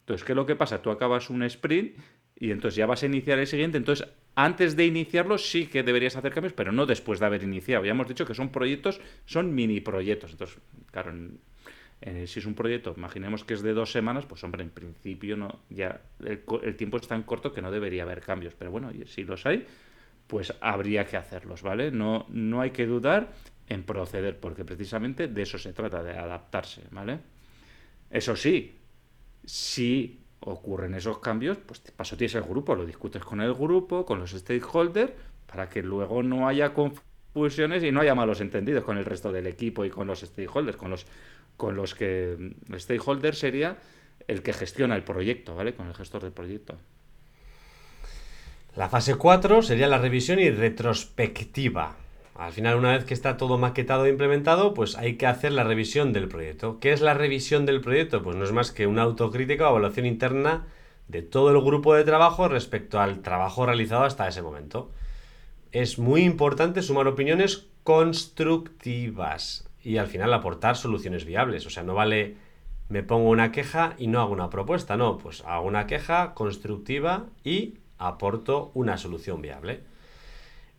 Entonces, 0.00 0.24
¿qué 0.24 0.32
es 0.32 0.36
lo 0.36 0.46
que 0.46 0.56
pasa? 0.56 0.82
Tú 0.82 0.90
acabas 0.90 1.30
un 1.30 1.42
sprint 1.44 1.96
y 2.36 2.50
entonces 2.50 2.76
ya 2.76 2.86
vas 2.86 3.02
a 3.02 3.06
iniciar 3.06 3.38
el 3.38 3.46
siguiente, 3.46 3.78
entonces 3.78 4.06
antes 4.34 4.76
de 4.76 4.86
iniciarlo 4.86 5.38
sí 5.38 5.66
que 5.66 5.82
deberías 5.82 6.16
hacer 6.16 6.32
cambios, 6.32 6.54
pero 6.54 6.72
no 6.72 6.86
después 6.86 7.20
de 7.20 7.26
haber 7.26 7.42
iniciado. 7.42 7.84
Ya 7.84 7.90
hemos 7.90 8.08
dicho 8.08 8.26
que 8.26 8.34
son 8.34 8.50
proyectos, 8.50 9.00
son 9.26 9.54
mini 9.54 9.80
proyectos. 9.80 10.32
Entonces, 10.32 10.58
claro, 10.90 11.12
si 12.26 12.38
es 12.38 12.46
un 12.46 12.54
proyecto, 12.54 12.94
imaginemos 12.96 13.44
que 13.44 13.54
es 13.54 13.62
de 13.62 13.74
dos 13.74 13.92
semanas, 13.92 14.24
pues 14.26 14.42
hombre, 14.42 14.62
en 14.62 14.70
principio 14.70 15.36
no, 15.36 15.60
ya 15.68 16.00
el, 16.24 16.76
tiempo 16.76 16.96
es 16.96 17.06
tan 17.06 17.22
corto 17.22 17.52
que 17.52 17.62
no 17.62 17.70
debería 17.70 18.04
haber 18.04 18.20
cambios. 18.20 18.54
Pero 18.54 18.70
bueno, 18.70 18.90
si 19.06 19.24
los 19.24 19.44
hay, 19.44 19.66
pues 20.26 20.54
habría 20.60 21.06
que 21.06 21.16
hacerlos, 21.16 21.62
¿vale? 21.62 21.90
No, 21.90 22.26
no 22.30 22.60
hay 22.60 22.70
que 22.70 22.86
dudar 22.86 23.32
en 23.68 23.82
proceder, 23.84 24.40
porque 24.40 24.64
precisamente 24.64 25.28
de 25.28 25.42
eso 25.42 25.58
se 25.58 25.72
trata, 25.72 26.02
de 26.02 26.16
adaptarse, 26.16 26.82
¿vale? 26.90 27.18
Eso 28.10 28.34
sí, 28.34 28.78
si 29.44 30.21
ocurren 30.44 30.94
esos 30.94 31.18
cambios, 31.18 31.58
pues 31.58 31.80
paso 31.96 32.16
tienes 32.16 32.34
el 32.34 32.42
grupo, 32.42 32.74
lo 32.74 32.86
discutes 32.86 33.24
con 33.24 33.40
el 33.40 33.54
grupo, 33.54 34.04
con 34.04 34.18
los 34.18 34.30
stakeholders, 34.30 35.12
para 35.46 35.68
que 35.68 35.82
luego 35.82 36.22
no 36.22 36.48
haya 36.48 36.72
confusiones 36.74 37.82
y 37.82 37.92
no 37.92 38.00
haya 38.00 38.14
malos 38.14 38.40
entendidos 38.40 38.84
con 38.84 38.98
el 38.98 39.04
resto 39.04 39.32
del 39.32 39.46
equipo 39.46 39.84
y 39.84 39.90
con 39.90 40.06
los 40.06 40.20
stakeholders, 40.20 40.76
con 40.76 40.90
los 40.90 41.06
con 41.56 41.76
los 41.76 41.94
que 41.94 42.32
el 42.32 42.80
stakeholder 42.80 43.34
sería 43.34 43.76
el 44.26 44.42
que 44.42 44.52
gestiona 44.52 44.96
el 44.96 45.02
proyecto, 45.02 45.54
¿vale? 45.54 45.74
Con 45.74 45.86
el 45.86 45.94
gestor 45.94 46.22
del 46.22 46.32
proyecto. 46.32 46.76
La 48.74 48.88
fase 48.88 49.16
4 49.16 49.62
sería 49.62 49.86
la 49.86 49.98
revisión 49.98 50.38
y 50.38 50.50
retrospectiva. 50.50 51.96
Al 52.34 52.52
final, 52.52 52.76
una 52.76 52.92
vez 52.92 53.04
que 53.04 53.14
está 53.14 53.36
todo 53.36 53.58
maquetado 53.58 54.06
e 54.06 54.10
implementado, 54.10 54.72
pues 54.74 54.96
hay 54.96 55.16
que 55.16 55.26
hacer 55.26 55.52
la 55.52 55.64
revisión 55.64 56.12
del 56.12 56.28
proyecto. 56.28 56.78
¿Qué 56.80 56.92
es 56.92 57.00
la 57.00 57.14
revisión 57.14 57.66
del 57.66 57.80
proyecto? 57.80 58.22
Pues 58.22 58.36
no 58.36 58.44
es 58.44 58.52
más 58.52 58.72
que 58.72 58.86
una 58.86 59.02
autocrítica 59.02 59.68
o 59.68 59.70
evaluación 59.70 60.06
interna 60.06 60.66
de 61.08 61.22
todo 61.22 61.50
el 61.50 61.60
grupo 61.60 61.94
de 61.94 62.04
trabajo 62.04 62.48
respecto 62.48 63.00
al 63.00 63.20
trabajo 63.20 63.66
realizado 63.66 64.04
hasta 64.04 64.28
ese 64.28 64.40
momento. 64.40 64.90
Es 65.72 65.98
muy 65.98 66.22
importante 66.22 66.82
sumar 66.82 67.06
opiniones 67.06 67.66
constructivas 67.84 69.68
y 69.82 69.98
al 69.98 70.06
final 70.06 70.32
aportar 70.32 70.76
soluciones 70.76 71.24
viables. 71.24 71.66
O 71.66 71.70
sea, 71.70 71.82
no 71.82 71.94
vale 71.94 72.36
me 72.92 73.02
pongo 73.02 73.30
una 73.30 73.52
queja 73.52 73.94
y 73.98 74.06
no 74.06 74.20
hago 74.20 74.32
una 74.32 74.50
propuesta, 74.50 74.98
no, 74.98 75.16
pues 75.16 75.42
hago 75.46 75.66
una 75.66 75.86
queja 75.86 76.34
constructiva 76.34 77.24
y 77.42 77.78
aporto 77.98 78.70
una 78.74 78.98
solución 78.98 79.40
viable. 79.40 79.80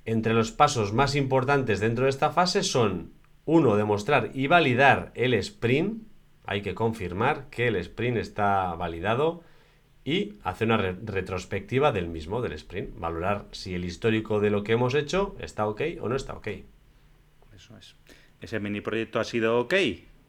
Entre 0.06 0.34
los 0.34 0.52
pasos 0.52 0.94
más 0.94 1.16
importantes 1.16 1.80
dentro 1.80 2.06
de 2.06 2.10
esta 2.10 2.32
fase 2.32 2.64
son, 2.64 3.14
uno, 3.46 3.76
demostrar 3.76 4.32
y 4.34 4.48
validar 4.48 5.12
el 5.16 5.34
sprint, 5.36 6.04
hay 6.46 6.62
que 6.62 6.76
confirmar 6.76 7.50
que 7.50 7.68
el 7.68 7.76
sprint 7.78 8.18
está 8.18 8.76
validado 8.76 9.44
y 10.04 10.36
hacer 10.44 10.68
una 10.68 10.78
retrospectiva 10.78 11.94
del 11.94 12.08
mismo, 12.08 12.42
del 12.42 12.54
sprint, 12.54 13.00
valorar 13.00 13.48
si 13.52 13.74
el 13.74 13.86
histórico 13.86 14.42
de 14.42 14.50
lo 14.50 14.64
que 14.64 14.74
hemos 14.74 14.94
hecho 14.94 15.36
está 15.40 15.68
ok 15.68 15.82
o 16.02 16.10
no 16.10 16.16
está 16.16 16.34
ok. 16.34 16.48
Eso 17.56 17.78
es 17.78 17.96
ese 18.44 18.60
mini 18.60 18.82
proyecto 18.82 19.20
ha 19.20 19.24
sido 19.24 19.58
ok, 19.60 19.74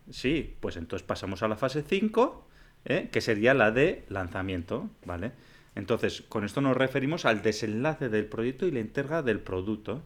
sí, 0.09 0.57
pues 0.61 0.77
entonces 0.77 1.05
pasamos 1.05 1.43
a 1.43 1.49
la 1.49 1.57
fase 1.57 1.83
5, 1.83 2.49
¿eh? 2.85 3.09
que 3.11 3.21
sería 3.21 3.55
la 3.55 3.73
de 3.73 4.05
lanzamiento, 4.09 4.89
¿vale? 5.05 5.33
Entonces, 5.75 6.23
con 6.23 6.45
esto 6.45 6.61
nos 6.61 6.77
referimos 6.77 7.25
al 7.25 7.43
desenlace 7.43 8.09
del 8.09 8.27
proyecto 8.27 8.67
y 8.67 8.71
la 8.71 8.81
entrega 8.81 9.23
del 9.23 9.41
producto. 9.41 10.03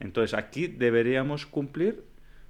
Entonces, 0.00 0.34
aquí 0.34 0.66
deberíamos 0.66 1.46
cumplir 1.46 2.04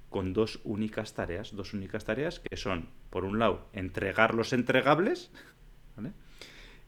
con 0.09 0.33
dos 0.33 0.59
únicas 0.63 1.13
tareas, 1.13 1.55
dos 1.55 1.73
únicas 1.73 2.05
tareas 2.05 2.39
que 2.39 2.57
son, 2.57 2.89
por 3.09 3.25
un 3.25 3.39
lado, 3.39 3.67
entregar 3.73 4.33
los 4.33 4.53
entregables, 4.53 5.31
¿vale? 5.95 6.13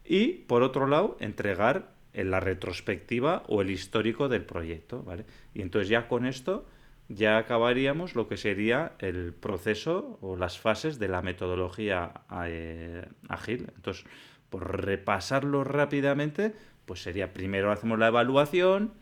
Y, 0.04 0.32
por 0.48 0.62
otro 0.62 0.86
lado, 0.86 1.16
entregar 1.20 1.94
en 2.12 2.30
la 2.30 2.40
retrospectiva 2.40 3.44
o 3.46 3.62
el 3.62 3.70
histórico 3.70 4.28
del 4.28 4.44
proyecto, 4.44 5.02
¿vale? 5.02 5.24
Y 5.54 5.62
entonces 5.62 5.88
ya 5.88 6.08
con 6.08 6.26
esto 6.26 6.66
ya 7.08 7.38
acabaríamos 7.38 8.14
lo 8.14 8.28
que 8.28 8.36
sería 8.36 8.92
el 9.00 9.34
proceso 9.34 10.18
o 10.20 10.36
las 10.36 10.58
fases 10.58 10.98
de 10.98 11.08
la 11.08 11.22
metodología 11.22 12.12
eh, 12.46 13.04
ágil. 13.28 13.66
Entonces, 13.74 14.04
por 14.50 14.84
repasarlo 14.84 15.64
rápidamente, 15.64 16.54
pues 16.84 17.02
sería 17.02 17.32
primero 17.32 17.72
hacemos 17.72 17.98
la 17.98 18.08
evaluación 18.08 18.92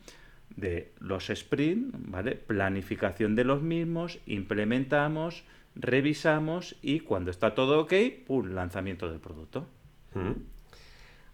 de 0.55 0.93
los 0.99 1.29
sprint, 1.29 1.93
¿vale? 1.97 2.35
Planificación 2.35 3.35
de 3.35 3.43
los 3.43 3.61
mismos, 3.61 4.19
implementamos, 4.25 5.43
revisamos 5.75 6.75
y 6.81 7.01
cuando 7.01 7.31
está 7.31 7.55
todo 7.55 7.81
ok, 7.81 7.93
¡pum! 8.25 8.49
lanzamiento 8.49 9.09
del 9.09 9.19
producto. 9.19 9.67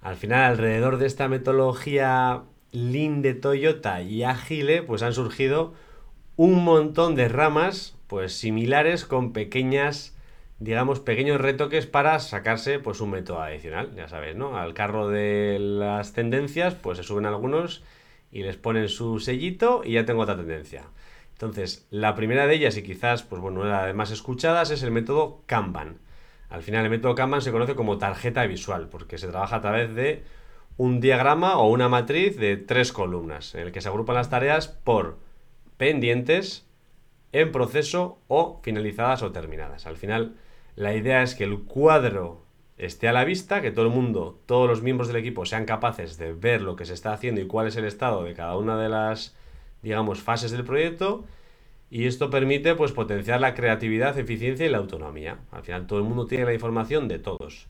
Al 0.02 0.16
final, 0.16 0.44
alrededor 0.52 0.98
de 0.98 1.08
esta 1.08 1.28
metodología 1.28 2.44
Lean 2.72 3.22
de 3.22 3.34
Toyota 3.34 4.02
y 4.02 4.24
Agile, 4.24 4.84
pues 4.84 5.02
han 5.02 5.14
surgido 5.14 5.74
un 6.36 6.64
montón 6.64 7.16
de 7.16 7.30
ramas, 7.30 7.98
pues 8.08 8.34
similares 8.34 9.06
con 9.06 9.34
pequeñas, 9.34 10.16
digamos, 10.60 11.00
pequeños 11.00 11.42
retoques 11.42 11.86
para 11.86 12.20
sacarse, 12.20 12.80
pues 12.80 13.02
un 13.02 13.12
método 13.12 13.42
adicional, 13.42 13.94
ya 13.96 14.08
sabes, 14.08 14.36
¿no? 14.36 14.58
Al 14.58 14.74
carro 14.74 15.10
de 15.10 15.58
las 15.60 16.14
tendencias, 16.14 16.76
pues 16.76 16.98
se 16.98 17.04
suben 17.04 17.26
algunos 17.26 17.84
y 18.32 18.44
les 18.44 18.58
ponen 18.58 18.90
su 18.90 19.20
sellito 19.20 19.82
y 19.84 19.94
ya 19.94 20.06
tengo 20.06 20.22
otra 20.22 20.38
tendencia. 20.38 20.86
Entonces, 21.34 21.86
la 21.90 22.16
primera 22.16 22.48
de 22.48 22.56
ellas 22.56 22.78
y 22.78 22.84
quizás, 22.84 23.24
pues 23.24 23.42
bueno, 23.42 23.62
una 23.62 23.86
de 23.86 23.94
más 23.94 24.12
escuchadas 24.12 24.72
es 24.72 24.84
el 24.84 24.92
método 24.92 25.42
Kanban. 25.46 26.00
Al 26.50 26.62
final, 26.62 26.86
el 26.86 26.90
método 26.90 27.16
Kanban 27.16 27.42
se 27.42 27.52
conoce 27.52 27.76
como 27.76 27.98
tarjeta 27.98 28.46
visual, 28.46 28.88
porque 28.88 29.18
se 29.18 29.28
trabaja 29.28 29.58
a 29.58 29.62
través 29.62 29.94
de 29.94 30.24
un 30.78 31.02
diagrama 31.02 31.58
o 31.58 31.70
una 31.70 31.90
matriz 31.90 32.38
de 32.38 32.56
tres 32.56 32.94
columnas, 32.94 33.54
en 33.56 33.62
el 33.62 33.72
que 33.74 33.82
se 33.82 33.90
agrupan 33.90 34.16
las 34.16 34.30
tareas 34.30 34.70
por 34.70 35.18
pendientes, 35.76 36.66
en 37.34 37.52
proceso 37.52 38.20
o 38.30 38.62
finalizadas 38.64 39.22
o 39.22 39.34
terminadas. 39.34 39.88
Al 39.88 39.98
final, 39.98 40.36
la 40.76 40.96
idea 40.96 41.24
es 41.24 41.36
que 41.36 41.44
el 41.46 41.60
cuadro 41.60 42.44
esté 42.78 43.08
a 43.08 43.14
la 43.14 43.24
vista, 43.24 43.62
que 43.62 43.72
todo 43.72 43.86
el 43.86 43.92
mundo, 43.92 44.40
todos 44.46 44.68
los 44.68 44.82
miembros 44.82 45.08
del 45.08 45.18
equipo 45.18 45.46
sean 45.46 45.66
capaces 45.66 46.18
de 46.18 46.34
ver 46.34 46.62
lo 46.62 46.76
que 46.76 46.86
se 46.86 46.94
está 46.94 47.14
haciendo 47.14 47.42
y 47.42 47.48
cuál 47.48 47.68
es 47.68 47.76
el 47.78 47.86
estado 47.86 48.24
de 48.24 48.34
cada 48.34 48.58
una 48.58 48.78
de 48.78 48.90
las, 48.90 49.36
digamos, 49.82 50.22
fases 50.22 50.52
del 50.52 50.66
proyecto. 50.66 51.26
Y 51.90 52.08
esto 52.08 52.30
permite 52.30 52.76
pues 52.76 52.92
potenciar 52.92 53.40
la 53.40 53.54
creatividad, 53.54 54.18
eficiencia 54.20 54.66
y 54.66 54.70
la 54.70 54.80
autonomía. 54.80 55.38
Al 55.52 55.64
final 55.64 55.88
todo 55.88 56.00
el 56.00 56.06
mundo 56.06 56.26
tiene 56.28 56.46
la 56.46 56.54
información 56.54 57.08
de 57.08 57.20
todos. 57.20 57.68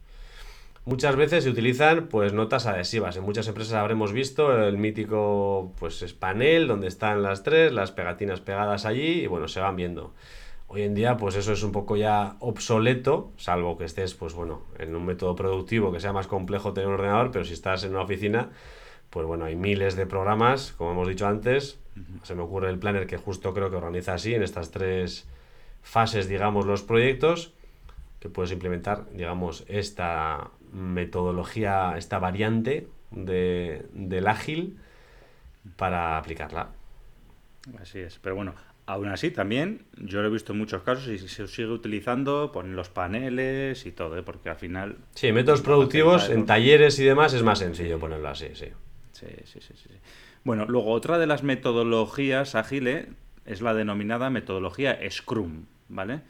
Muchas 0.85 1.15
veces 1.15 1.43
se 1.43 1.49
utilizan 1.49 2.07
pues 2.07 2.33
notas 2.33 2.65
adhesivas. 2.65 3.17
En 3.17 3.23
muchas 3.23 3.47
empresas 3.47 3.73
habremos 3.73 4.13
visto 4.13 4.65
el 4.67 4.77
mítico 4.77 5.73
pues 5.79 6.01
es 6.01 6.13
panel 6.13 6.67
donde 6.67 6.87
están 6.87 7.23
las 7.23 7.43
tres, 7.43 7.73
las 7.73 7.91
pegatinas 7.91 8.39
pegadas 8.41 8.85
allí 8.85 9.23
y 9.23 9.27
bueno, 9.27 9.47
se 9.47 9.59
van 9.59 9.75
viendo. 9.75 10.13
Hoy 10.67 10.82
en 10.82 10.95
día 10.95 11.15
pues 11.17 11.36
eso 11.36 11.54
es 11.54 11.63
un 11.63 11.71
poco 11.71 11.95
ya 11.95 12.36
obsoleto, 12.39 13.32
salvo 13.38 13.78
que 13.78 13.86
estés 13.86 14.13
pues 14.15 14.34
bueno, 14.34 14.63
en 14.80 14.95
un 14.95 15.06
método 15.06 15.36
productivo 15.36 15.91
que 15.91 15.99
sea 15.99 16.12
más 16.12 16.28
complejo 16.28 16.73
tener 16.73 16.88
un 16.88 16.95
ordenador, 16.95 17.32
pero 17.32 17.45
si 17.45 17.54
estás 17.54 17.84
en 17.84 17.91
una 17.91 18.01
oficina, 18.01 18.49
pues 19.10 19.25
bueno, 19.25 19.45
hay 19.45 19.56
miles 19.56 19.95
de 19.95 20.06
programas, 20.06 20.73
como 20.73 20.91
hemos 20.91 21.08
dicho 21.08 21.28
antes. 21.28 21.80
Se 22.23 22.36
me 22.36 22.41
ocurre 22.41 22.69
el 22.69 22.80
planner 22.80 23.08
que 23.08 23.17
justo 23.17 23.54
creo 23.54 23.69
que 23.69 23.78
organiza 23.78 24.15
así 24.15 24.34
en 24.34 24.43
estas 24.43 24.71
tres 24.71 25.28
fases, 25.82 26.28
digamos, 26.28 26.65
los 26.65 26.82
proyectos 26.82 27.54
que 28.19 28.28
puedes 28.28 28.51
implementar, 28.51 29.06
digamos, 29.12 29.63
esta 29.67 30.49
metodología, 30.73 31.93
esta 31.97 32.19
variante 32.19 32.88
de, 33.12 33.86
del 33.93 34.28
ágil 34.28 34.78
para 35.78 36.17
aplicarla. 36.17 36.69
Así 37.80 37.99
es, 37.99 38.19
pero 38.19 38.36
bueno, 38.36 38.54
aún 38.86 39.08
así 39.08 39.32
también 39.32 39.86
yo 39.98 40.21
lo 40.21 40.28
he 40.28 40.32
visto 40.32 40.54
en 40.54 40.60
muchos 40.60 40.84
casos 40.84 41.08
y 41.08 41.17
se 41.17 41.48
sigue 41.48 41.67
utilizando, 41.67 42.52
ponen 42.52 42.76
los 42.76 42.89
paneles 42.89 43.86
y 43.86 43.91
todo, 43.91 44.17
¿eh? 44.17 44.24
porque 44.24 44.50
al 44.50 44.58
final... 44.58 44.98
Sí, 45.15 45.32
métodos 45.32 45.62
productivos 45.62 46.30
en 46.30 46.45
talleres 46.45 47.00
y 47.00 47.04
demás 47.04 47.34
es 47.34 47.43
más 47.43 47.60
sencillo 47.60 48.00
ponerlo 48.00 48.29
así, 48.29 48.50
sí. 48.54 48.67
Sí, 49.12 49.27
sí, 49.46 49.60
sí, 49.62 49.73
sí. 49.75 49.90
Bueno, 50.44 50.65
luego 50.67 50.92
otra 50.92 51.17
de 51.17 51.25
las 51.25 51.44
metodologías 51.44 52.56
ágiles 52.56 53.08
es 53.46 53.62
la 53.62 53.73
denominada 53.73 54.29
metodología 54.29 55.00
Scrum, 55.10 55.65
¿vale? 55.88 56.21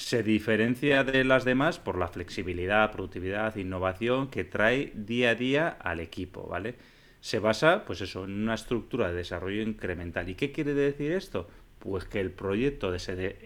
se 0.00 0.22
diferencia 0.22 1.04
de 1.04 1.24
las 1.24 1.44
demás 1.44 1.78
por 1.78 1.98
la 1.98 2.08
flexibilidad, 2.08 2.90
productividad, 2.90 3.56
innovación 3.56 4.28
que 4.28 4.44
trae 4.44 4.92
día 4.94 5.30
a 5.30 5.34
día 5.34 5.68
al 5.68 6.00
equipo, 6.00 6.48
¿vale? 6.48 6.76
Se 7.20 7.38
basa, 7.38 7.84
pues 7.84 8.00
eso, 8.00 8.24
en 8.24 8.32
una 8.32 8.54
estructura 8.54 9.08
de 9.08 9.16
desarrollo 9.16 9.60
incremental. 9.60 10.26
¿Y 10.30 10.36
qué 10.36 10.52
quiere 10.52 10.72
decir 10.72 11.12
esto? 11.12 11.48
Pues 11.80 12.04
que 12.04 12.20
el 12.20 12.30
proyecto 12.30 12.96
se, 12.98 13.36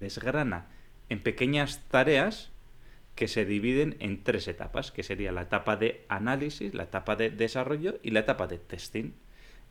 desgrana 0.00 0.68
en 1.08 1.22
pequeñas 1.22 1.84
tareas 1.88 2.50
que 3.14 3.28
se 3.28 3.44
dividen 3.44 3.96
en 3.98 4.22
tres 4.22 4.48
etapas, 4.48 4.92
que 4.92 5.02
sería 5.02 5.32
la 5.32 5.42
etapa 5.42 5.76
de 5.76 6.04
análisis, 6.08 6.72
la 6.72 6.84
etapa 6.84 7.16
de 7.16 7.30
desarrollo 7.30 7.98
y 8.02 8.12
la 8.12 8.20
etapa 8.20 8.46
de 8.46 8.58
testing. 8.58 9.12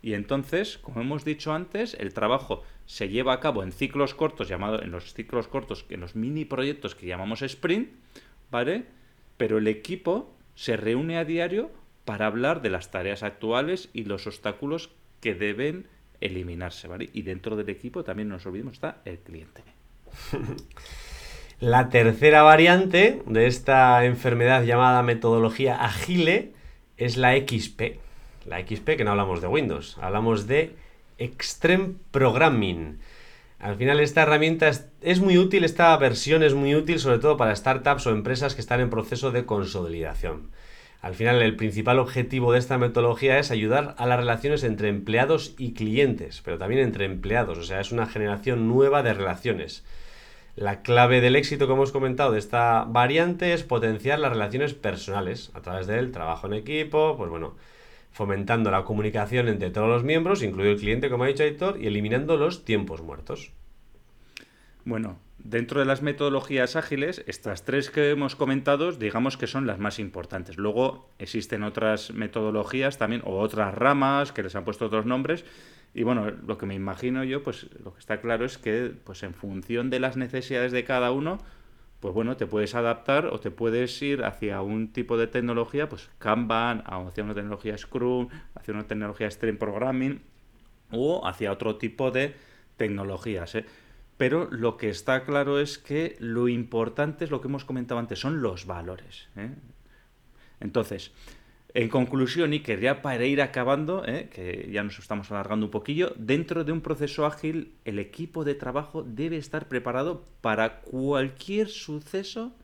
Y 0.01 0.13
entonces, 0.13 0.77
como 0.77 1.01
hemos 1.01 1.25
dicho 1.25 1.53
antes, 1.53 1.95
el 1.99 2.13
trabajo 2.13 2.63
se 2.85 3.09
lleva 3.09 3.33
a 3.33 3.39
cabo 3.39 3.63
en 3.63 3.71
ciclos 3.71 4.13
cortos, 4.13 4.47
llamado 4.47 4.81
en 4.81 4.91
los 4.91 5.13
ciclos 5.13 5.47
cortos, 5.47 5.85
en 5.89 6.01
los 6.01 6.15
mini 6.15 6.45
proyectos 6.45 6.93
que 6.93 7.07
llamamos 7.07 7.41
sprint, 7.41 7.89
¿vale? 8.51 8.85
Pero 9.37 9.57
el 9.57 9.67
equipo 9.67 10.35
se 10.55 10.77
reúne 10.77 11.17
a 11.17 11.25
diario 11.25 11.71
para 12.03 12.27
hablar 12.27 12.61
de 12.61 12.69
las 12.69 12.91
tareas 12.91 13.23
actuales 13.23 13.89
y 13.93 14.03
los 14.05 14.27
obstáculos 14.27 14.91
que 15.21 15.35
deben 15.35 15.87
eliminarse, 16.21 16.87
¿vale? 16.87 17.09
Y 17.13 17.21
dentro 17.21 17.55
del 17.55 17.69
equipo 17.69 18.03
también 18.03 18.29
no 18.29 18.35
nos 18.35 18.45
olvidemos 18.45 18.73
está 18.73 18.97
el 19.05 19.19
cliente. 19.19 19.63
La 21.59 21.89
tercera 21.89 22.43
variante 22.43 23.23
de 23.25 23.47
esta 23.47 24.05
enfermedad 24.05 24.63
llamada 24.63 25.01
metodología 25.01 25.83
agile 25.83 26.51
es 26.97 27.17
la 27.17 27.35
XP. 27.35 27.97
La 28.45 28.59
XP 28.59 28.95
que 28.95 29.03
no 29.03 29.11
hablamos 29.11 29.41
de 29.41 29.47
Windows, 29.47 29.97
hablamos 29.99 30.45
de 30.45 30.75
Extreme 31.17 31.95
Programming. 32.11 32.99
Al 33.59 33.75
final 33.75 33.99
esta 33.99 34.21
herramienta 34.21 34.69
es, 35.01 35.19
muy 35.19 35.39
útil, 35.39 35.63
esta 35.63 35.97
versión 35.97 36.43
es 36.43 36.53
muy 36.53 36.75
útil 36.75 36.99
sobre 36.99 37.17
todo 37.17 37.37
para 37.37 37.55
startups 37.55 38.05
o 38.05 38.11
empresas 38.11 38.53
que 38.53 38.61
están 38.61 38.79
en 38.79 38.91
proceso 38.91 39.31
de 39.31 39.45
consolidación. 39.45 40.51
Al 41.07 41.15
final 41.15 41.41
el 41.41 41.55
principal 41.55 41.99
objetivo 41.99 42.51
de 42.51 42.59
esta 42.59 42.77
metodología 42.77 43.39
es 43.39 43.49
ayudar 43.49 43.95
a 43.97 44.05
las 44.05 44.19
relaciones 44.19 44.65
entre 44.65 44.89
empleados 44.89 45.55
y 45.57 45.71
clientes, 45.71 46.41
pero 46.43 46.57
también 46.57 46.81
entre 46.81 47.05
empleados, 47.05 47.57
o 47.57 47.63
sea, 47.63 47.79
es 47.79 47.93
una 47.93 48.07
generación 48.07 48.67
nueva 48.67 49.03
de 49.03 49.13
relaciones. 49.13 49.85
La 50.57 50.81
clave 50.81 51.21
del 51.21 51.37
éxito 51.37 51.65
que 51.65 51.71
hemos 51.71 51.93
comentado 51.93 52.33
de 52.33 52.39
esta 52.39 52.83
variante 52.83 53.53
es 53.53 53.63
potenciar 53.63 54.19
las 54.19 54.33
relaciones 54.33 54.73
personales 54.73 55.49
a 55.53 55.61
través 55.61 55.87
del 55.87 56.11
trabajo 56.11 56.47
en 56.47 56.55
equipo, 56.55 57.15
pues 57.15 57.29
bueno, 57.29 57.55
fomentando 58.11 58.69
la 58.69 58.83
comunicación 58.83 59.47
entre 59.47 59.69
todos 59.69 59.87
los 59.87 60.03
miembros, 60.03 60.43
incluido 60.43 60.73
el 60.73 60.79
cliente, 60.79 61.09
como 61.09 61.23
ha 61.23 61.27
dicho 61.27 61.43
Héctor, 61.43 61.81
y 61.81 61.87
eliminando 61.87 62.35
los 62.35 62.65
tiempos 62.65 63.01
muertos. 63.01 63.53
Bueno, 64.83 65.19
dentro 65.39 65.79
de 65.79 65.85
las 65.85 66.01
metodologías 66.01 66.75
ágiles, 66.75 67.23
estas 67.27 67.63
tres 67.63 67.89
que 67.89 68.09
hemos 68.09 68.35
comentado, 68.35 68.91
digamos 68.91 69.37
que 69.37 69.47
son 69.47 69.67
las 69.67 69.79
más 69.79 69.99
importantes. 69.99 70.57
Luego 70.57 71.09
existen 71.19 71.63
otras 71.63 72.11
metodologías 72.11 72.97
también, 72.97 73.21
o 73.25 73.39
otras 73.39 73.73
ramas 73.73 74.31
que 74.31 74.43
les 74.43 74.55
han 74.55 74.65
puesto 74.65 74.85
otros 74.85 75.05
nombres, 75.05 75.45
y 75.93 76.03
bueno, 76.03 76.31
lo 76.45 76.57
que 76.57 76.65
me 76.65 76.75
imagino 76.75 77.23
yo, 77.23 77.43
pues 77.43 77.67
lo 77.83 77.93
que 77.93 77.99
está 77.99 78.21
claro 78.21 78.45
es 78.45 78.57
que 78.57 78.91
pues 79.03 79.23
en 79.23 79.33
función 79.33 79.89
de 79.89 79.99
las 79.99 80.17
necesidades 80.17 80.71
de 80.71 80.83
cada 80.83 81.11
uno, 81.11 81.39
pues 81.99 82.13
bueno, 82.13 82.37
te 82.37 82.45
puedes 82.45 82.75
adaptar 82.75 83.27
o 83.27 83.39
te 83.39 83.49
puedes 83.49 83.99
ir 84.01 84.23
hacia 84.23 84.61
un 84.61 84.93
tipo 84.93 85.17
de 85.17 85.27
tecnología, 85.27 85.89
pues 85.89 86.09
Kanban, 86.19 86.83
hacia 86.85 87.23
una 87.23 87.33
tecnología 87.33 87.77
Scrum, 87.77 88.27
hacia 88.53 88.73
una 88.73 88.85
tecnología 88.85 89.31
Stream 89.31 89.57
Programming 89.57 90.21
o 90.91 91.25
hacia 91.27 91.51
otro 91.51 91.77
tipo 91.77 92.11
de 92.11 92.35
tecnologías. 92.77 93.55
¿eh? 93.55 93.65
Pero 94.17 94.49
lo 94.51 94.77
que 94.77 94.89
está 94.89 95.23
claro 95.23 95.59
es 95.59 95.77
que 95.77 96.15
lo 96.19 96.47
importante 96.47 97.25
es 97.25 97.31
lo 97.31 97.39
que 97.39 97.47
hemos 97.47 97.65
comentado 97.65 97.99
antes, 97.99 98.19
son 98.19 98.41
los 98.41 98.65
valores. 98.65 99.29
¿eh? 99.35 99.51
Entonces, 100.59 101.11
en 101.73 101.89
conclusión, 101.89 102.53
y 102.53 102.61
que 102.61 102.79
ya 102.79 103.03
para 103.03 103.25
ir 103.25 103.41
acabando, 103.41 104.03
¿eh? 104.07 104.29
que 104.33 104.69
ya 104.71 104.83
nos 104.83 104.97
estamos 104.97 105.29
alargando 105.29 105.67
un 105.67 105.71
poquillo, 105.71 106.13
dentro 106.17 106.63
de 106.63 106.71
un 106.71 106.81
proceso 106.81 107.27
ágil, 107.27 107.75
el 107.85 107.99
equipo 107.99 108.43
de 108.43 108.55
trabajo 108.55 109.03
debe 109.03 109.37
estar 109.37 109.67
preparado 109.67 110.25
para 110.41 110.81
cualquier 110.81 111.67
suceso 111.67 112.55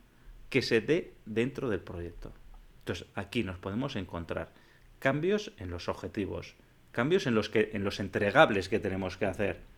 que 0.49 0.63
se 0.63 0.81
dé 0.81 1.13
dentro 1.25 1.69
del 1.69 1.81
proyecto. 1.81 2.33
Entonces, 2.79 3.05
aquí 3.13 3.43
nos 3.43 3.59
podemos 3.59 3.95
encontrar 3.95 4.51
cambios 4.97 5.53
en 5.57 5.69
los 5.69 5.89
objetivos, 5.89 6.55
cambios 6.91 7.27
en 7.27 7.35
los, 7.35 7.49
que, 7.49 7.69
en 7.73 7.83
los 7.83 7.99
entregables 7.99 8.69
que 8.69 8.79
tenemos 8.79 9.17
que 9.17 9.25
hacer. 9.25 9.72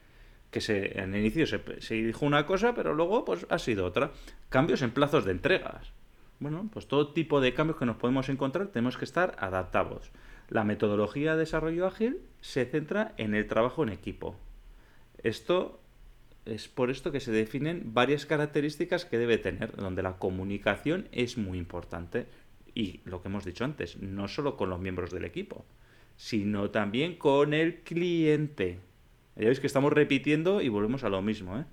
Que 0.51 0.61
se, 0.61 0.99
en 0.99 1.13
el 1.13 1.21
inicio 1.21 1.47
se, 1.47 1.61
se 1.81 1.95
dijo 1.95 2.25
una 2.25 2.45
cosa, 2.45 2.73
pero 2.73 2.93
luego 2.93 3.25
pues, 3.25 3.45
ha 3.49 3.59
sido 3.59 3.85
otra. 3.85 4.11
Cambios 4.49 4.81
en 4.81 4.91
plazos 4.91 5.25
de 5.25 5.31
entregas 5.31 5.91
bueno, 6.39 6.69
pues 6.71 6.87
todo 6.87 7.13
tipo 7.13 7.39
de 7.39 7.53
cambios 7.53 7.77
que 7.77 7.85
nos 7.85 7.97
podemos 7.97 8.29
encontrar 8.29 8.67
tenemos 8.67 8.97
que 8.97 9.05
estar 9.05 9.35
adaptados. 9.39 10.11
La 10.49 10.63
metodología 10.63 11.33
de 11.33 11.39
desarrollo 11.39 11.87
ágil 11.87 12.19
se 12.41 12.65
centra 12.65 13.13
en 13.17 13.33
el 13.33 13.47
trabajo 13.47 13.83
en 13.83 13.89
equipo. 13.89 14.35
Esto 15.23 15.79
es 16.45 16.67
por 16.67 16.91
esto 16.91 17.11
que 17.11 17.19
se 17.19 17.31
definen 17.31 17.93
varias 17.93 18.25
características 18.25 19.05
que 19.05 19.17
debe 19.17 19.37
tener, 19.37 19.75
donde 19.75 20.03
la 20.03 20.17
comunicación 20.17 21.07
es 21.11 21.37
muy 21.37 21.57
importante. 21.57 22.27
Y 22.75 22.99
lo 23.05 23.21
que 23.21 23.29
hemos 23.29 23.45
dicho 23.45 23.63
antes, 23.63 23.97
no 23.97 24.27
solo 24.27 24.57
con 24.57 24.69
los 24.69 24.79
miembros 24.79 25.11
del 25.11 25.25
equipo, 25.25 25.65
sino 26.17 26.69
también 26.69 27.15
con 27.15 27.53
el 27.53 27.77
cliente. 27.81 28.79
Ya 29.35 29.47
veis 29.47 29.59
que 29.59 29.67
estamos 29.67 29.91
repitiendo 29.91 30.61
y 30.61 30.69
volvemos 30.69 31.03
a 31.03 31.09
lo 31.09 31.21
mismo. 31.21 31.57
¿eh? 31.57 31.65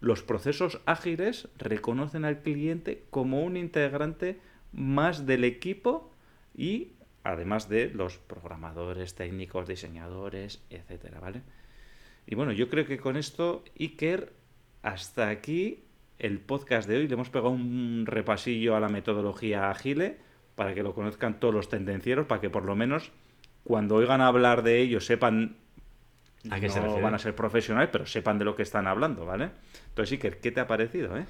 Los 0.00 0.22
procesos 0.22 0.80
ágiles 0.86 1.48
reconocen 1.58 2.24
al 2.24 2.42
cliente 2.42 3.04
como 3.10 3.42
un 3.42 3.56
integrante 3.56 4.38
más 4.72 5.26
del 5.26 5.44
equipo 5.44 6.12
y 6.56 6.92
además 7.22 7.68
de 7.68 7.90
los 7.90 8.18
programadores, 8.18 9.14
técnicos, 9.14 9.66
diseñadores, 9.66 10.62
etcétera, 10.70 11.20
¿vale? 11.20 11.42
Y 12.26 12.34
bueno, 12.34 12.52
yo 12.52 12.68
creo 12.68 12.86
que 12.86 12.98
con 12.98 13.16
esto, 13.16 13.64
Iker, 13.78 14.32
hasta 14.82 15.28
aquí 15.28 15.84
el 16.18 16.38
podcast 16.38 16.88
de 16.88 16.98
hoy. 16.98 17.08
Le 17.08 17.14
hemos 17.14 17.30
pegado 17.30 17.50
un 17.50 18.04
repasillo 18.06 18.76
a 18.76 18.80
la 18.80 18.88
metodología 18.88 19.70
ágil 19.70 20.16
para 20.54 20.74
que 20.74 20.82
lo 20.82 20.94
conozcan 20.94 21.40
todos 21.40 21.54
los 21.54 21.68
tendencieros, 21.68 22.26
para 22.26 22.40
que 22.40 22.50
por 22.50 22.64
lo 22.64 22.76
menos 22.76 23.12
cuando 23.64 23.96
oigan 23.96 24.20
hablar 24.20 24.62
de 24.62 24.80
ello 24.80 25.00
sepan 25.00 25.56
¿A 26.50 26.60
qué 26.60 26.68
no 26.68 27.00
van 27.00 27.14
a 27.14 27.18
ser 27.18 27.34
profesionales, 27.34 27.88
pero 27.90 28.06
sepan 28.06 28.38
de 28.38 28.44
lo 28.44 28.54
que 28.54 28.62
están 28.62 28.86
hablando, 28.86 29.24
¿vale? 29.24 29.50
Entonces, 29.88 30.12
Iker, 30.12 30.38
¿qué 30.40 30.50
te 30.50 30.60
ha 30.60 30.66
parecido, 30.66 31.16
eh? 31.16 31.24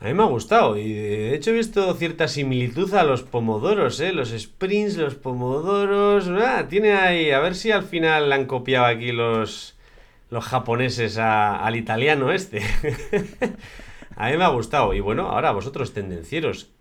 A 0.00 0.06
mí 0.06 0.14
me 0.14 0.24
ha 0.24 0.26
gustado 0.26 0.76
y 0.76 0.92
de 0.92 1.34
hecho 1.34 1.50
he 1.50 1.54
visto 1.54 1.94
cierta 1.94 2.26
similitud 2.26 2.92
a 2.94 3.04
los 3.04 3.22
pomodoros, 3.22 4.00
¿eh? 4.00 4.12
Los 4.12 4.30
sprints, 4.30 4.96
los 4.96 5.14
pomodoros... 5.14 6.28
Ah, 6.28 6.66
tiene 6.68 6.94
ahí... 6.94 7.30
A 7.30 7.38
ver 7.38 7.54
si 7.54 7.70
al 7.70 7.84
final 7.84 8.32
han 8.32 8.46
copiado 8.46 8.86
aquí 8.86 9.12
los, 9.12 9.76
los 10.28 10.44
japoneses 10.44 11.18
al 11.18 11.76
italiano 11.76 12.32
este. 12.32 12.62
a 14.16 14.28
mí 14.28 14.36
me 14.36 14.42
ha 14.42 14.48
gustado. 14.48 14.92
Y 14.92 14.98
bueno, 14.98 15.28
ahora 15.28 15.52
vosotros 15.52 15.92
tendencieros, 15.92 16.72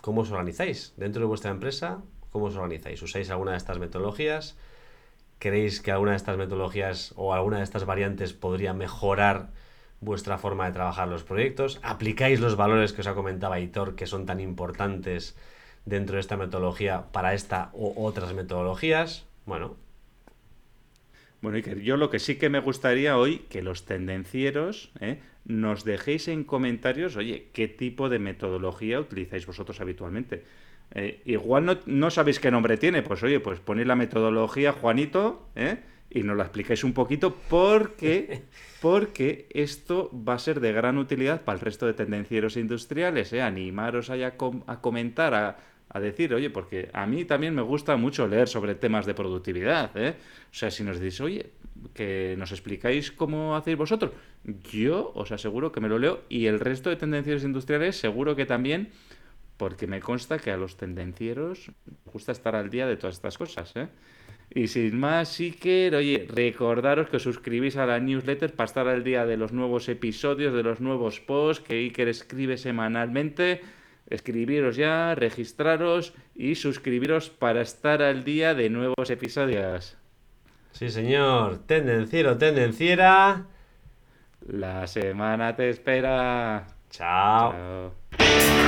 ¿cómo 0.00 0.20
os 0.20 0.30
organizáis? 0.30 0.94
Dentro 0.96 1.22
de 1.22 1.26
vuestra 1.26 1.50
empresa, 1.50 2.02
¿cómo 2.30 2.44
os 2.44 2.54
organizáis? 2.54 3.02
¿Usáis 3.02 3.28
alguna 3.30 3.52
de 3.52 3.56
estas 3.56 3.80
metodologías? 3.80 4.56
¿Creéis 5.38 5.80
que 5.80 5.92
alguna 5.92 6.12
de 6.12 6.16
estas 6.16 6.36
metodologías 6.36 7.12
o 7.16 7.32
alguna 7.32 7.58
de 7.58 7.64
estas 7.64 7.84
variantes 7.84 8.32
podría 8.32 8.74
mejorar 8.74 9.50
vuestra 10.00 10.38
forma 10.38 10.66
de 10.66 10.72
trabajar 10.72 11.08
los 11.08 11.22
proyectos? 11.22 11.78
¿Aplicáis 11.82 12.40
los 12.40 12.56
valores 12.56 12.92
que 12.92 13.02
os 13.02 13.06
ha 13.06 13.14
comentado 13.14 13.52
Aitor 13.52 13.94
que 13.94 14.06
son 14.06 14.26
tan 14.26 14.40
importantes 14.40 15.36
dentro 15.84 16.14
de 16.14 16.20
esta 16.20 16.36
metodología 16.36 17.04
para 17.12 17.34
esta 17.34 17.70
u 17.72 17.92
otras 18.04 18.34
metodologías? 18.34 19.26
Bueno. 19.46 19.76
Bueno, 21.40 21.56
Iker, 21.56 21.80
yo 21.82 21.96
lo 21.96 22.10
que 22.10 22.18
sí 22.18 22.36
que 22.36 22.50
me 22.50 22.58
gustaría 22.58 23.16
hoy 23.16 23.46
que 23.48 23.62
los 23.62 23.84
tendencieros 23.84 24.90
¿eh? 25.00 25.20
nos 25.44 25.84
dejéis 25.84 26.26
en 26.26 26.42
comentarios, 26.42 27.14
oye, 27.14 27.46
qué 27.52 27.68
tipo 27.68 28.08
de 28.08 28.18
metodología 28.18 28.98
utilizáis 28.98 29.46
vosotros 29.46 29.80
habitualmente 29.80 30.42
eh, 30.94 31.20
igual 31.26 31.80
no, 31.86 32.10
sabéis 32.10 32.40
qué 32.40 32.50
nombre 32.50 32.76
tiene, 32.76 33.02
pues 33.02 33.22
oye, 33.22 33.40
pues 33.40 33.60
ponéis 33.60 33.86
la 33.86 33.96
metodología 33.96 34.72
Juanito 34.72 35.48
¿eh? 35.54 35.78
y 36.10 36.22
nos 36.22 36.36
la 36.36 36.44
explicáis 36.44 36.84
un 36.84 36.94
poquito 36.94 37.36
porque, 37.48 38.42
porque 38.80 39.46
esto 39.50 40.10
va 40.12 40.34
a 40.34 40.38
ser 40.38 40.60
de 40.60 40.72
gran 40.72 40.98
utilidad 40.98 41.42
para 41.42 41.58
el 41.58 41.64
resto 41.64 41.86
de 41.86 41.94
tendencieros 41.94 42.56
industriales. 42.56 43.32
¿eh? 43.32 43.42
Animaros 43.42 44.10
a, 44.10 44.14
a 44.14 44.80
comentar, 44.80 45.34
a, 45.34 45.58
a, 45.90 46.00
decir, 46.00 46.32
oye, 46.32 46.48
porque 46.50 46.88
a 46.92 47.06
mí 47.06 47.24
también 47.24 47.54
me 47.54 47.62
gusta 47.62 47.96
mucho 47.96 48.26
leer 48.26 48.48
sobre 48.48 48.74
temas 48.74 49.04
de 49.04 49.14
productividad. 49.14 49.90
¿eh? 49.96 50.14
O 50.50 50.54
sea, 50.54 50.70
si 50.70 50.82
nos 50.82 50.98
decís, 50.98 51.20
oye, 51.20 51.50
que 51.94 52.34
nos 52.38 52.52
explicáis 52.52 53.12
cómo 53.12 53.56
hacéis 53.56 53.76
vosotros, 53.76 54.12
yo 54.72 55.12
os 55.14 55.30
aseguro 55.32 55.72
que 55.72 55.80
me 55.80 55.88
lo 55.88 55.98
leo 55.98 56.22
y 56.28 56.46
el 56.46 56.60
resto 56.60 56.90
de 56.90 56.96
tendencieros 56.96 57.44
industriales 57.44 57.96
seguro 57.96 58.34
que 58.34 58.46
también 58.46 58.88
porque 59.58 59.86
me 59.86 60.00
consta 60.00 60.38
que 60.38 60.50
a 60.50 60.56
los 60.56 60.78
tendencieros 60.78 61.70
gusta 62.06 62.32
estar 62.32 62.56
al 62.56 62.70
día 62.70 62.86
de 62.86 62.96
todas 62.96 63.16
estas 63.16 63.36
cosas, 63.36 63.76
¿eh? 63.76 63.88
Y 64.54 64.68
sin 64.68 64.98
más, 64.98 65.36
que, 65.60 65.92
oye, 65.94 66.26
recordaros 66.32 67.10
que 67.10 67.16
os 67.16 67.22
suscribís 67.22 67.76
a 67.76 67.84
la 67.84 68.00
newsletter 68.00 68.54
para 68.54 68.64
estar 68.64 68.88
al 68.88 69.04
día 69.04 69.26
de 69.26 69.36
los 69.36 69.52
nuevos 69.52 69.90
episodios, 69.90 70.54
de 70.54 70.62
los 70.62 70.80
nuevos 70.80 71.20
posts 71.20 71.62
que 71.62 71.74
Iker 71.74 72.08
escribe 72.08 72.56
semanalmente. 72.56 73.60
Escribiros 74.08 74.76
ya, 74.76 75.14
registraros 75.14 76.14
y 76.34 76.54
suscribiros 76.54 77.28
para 77.28 77.60
estar 77.60 78.00
al 78.00 78.24
día 78.24 78.54
de 78.54 78.70
nuevos 78.70 79.10
episodios. 79.10 79.98
Sí, 80.72 80.88
señor. 80.88 81.58
Tendenciero, 81.66 82.38
tendenciera. 82.38 83.44
La 84.46 84.86
semana 84.86 85.56
te 85.56 85.68
espera. 85.68 86.68
Chao. 86.88 87.52
Chao. 87.52 88.67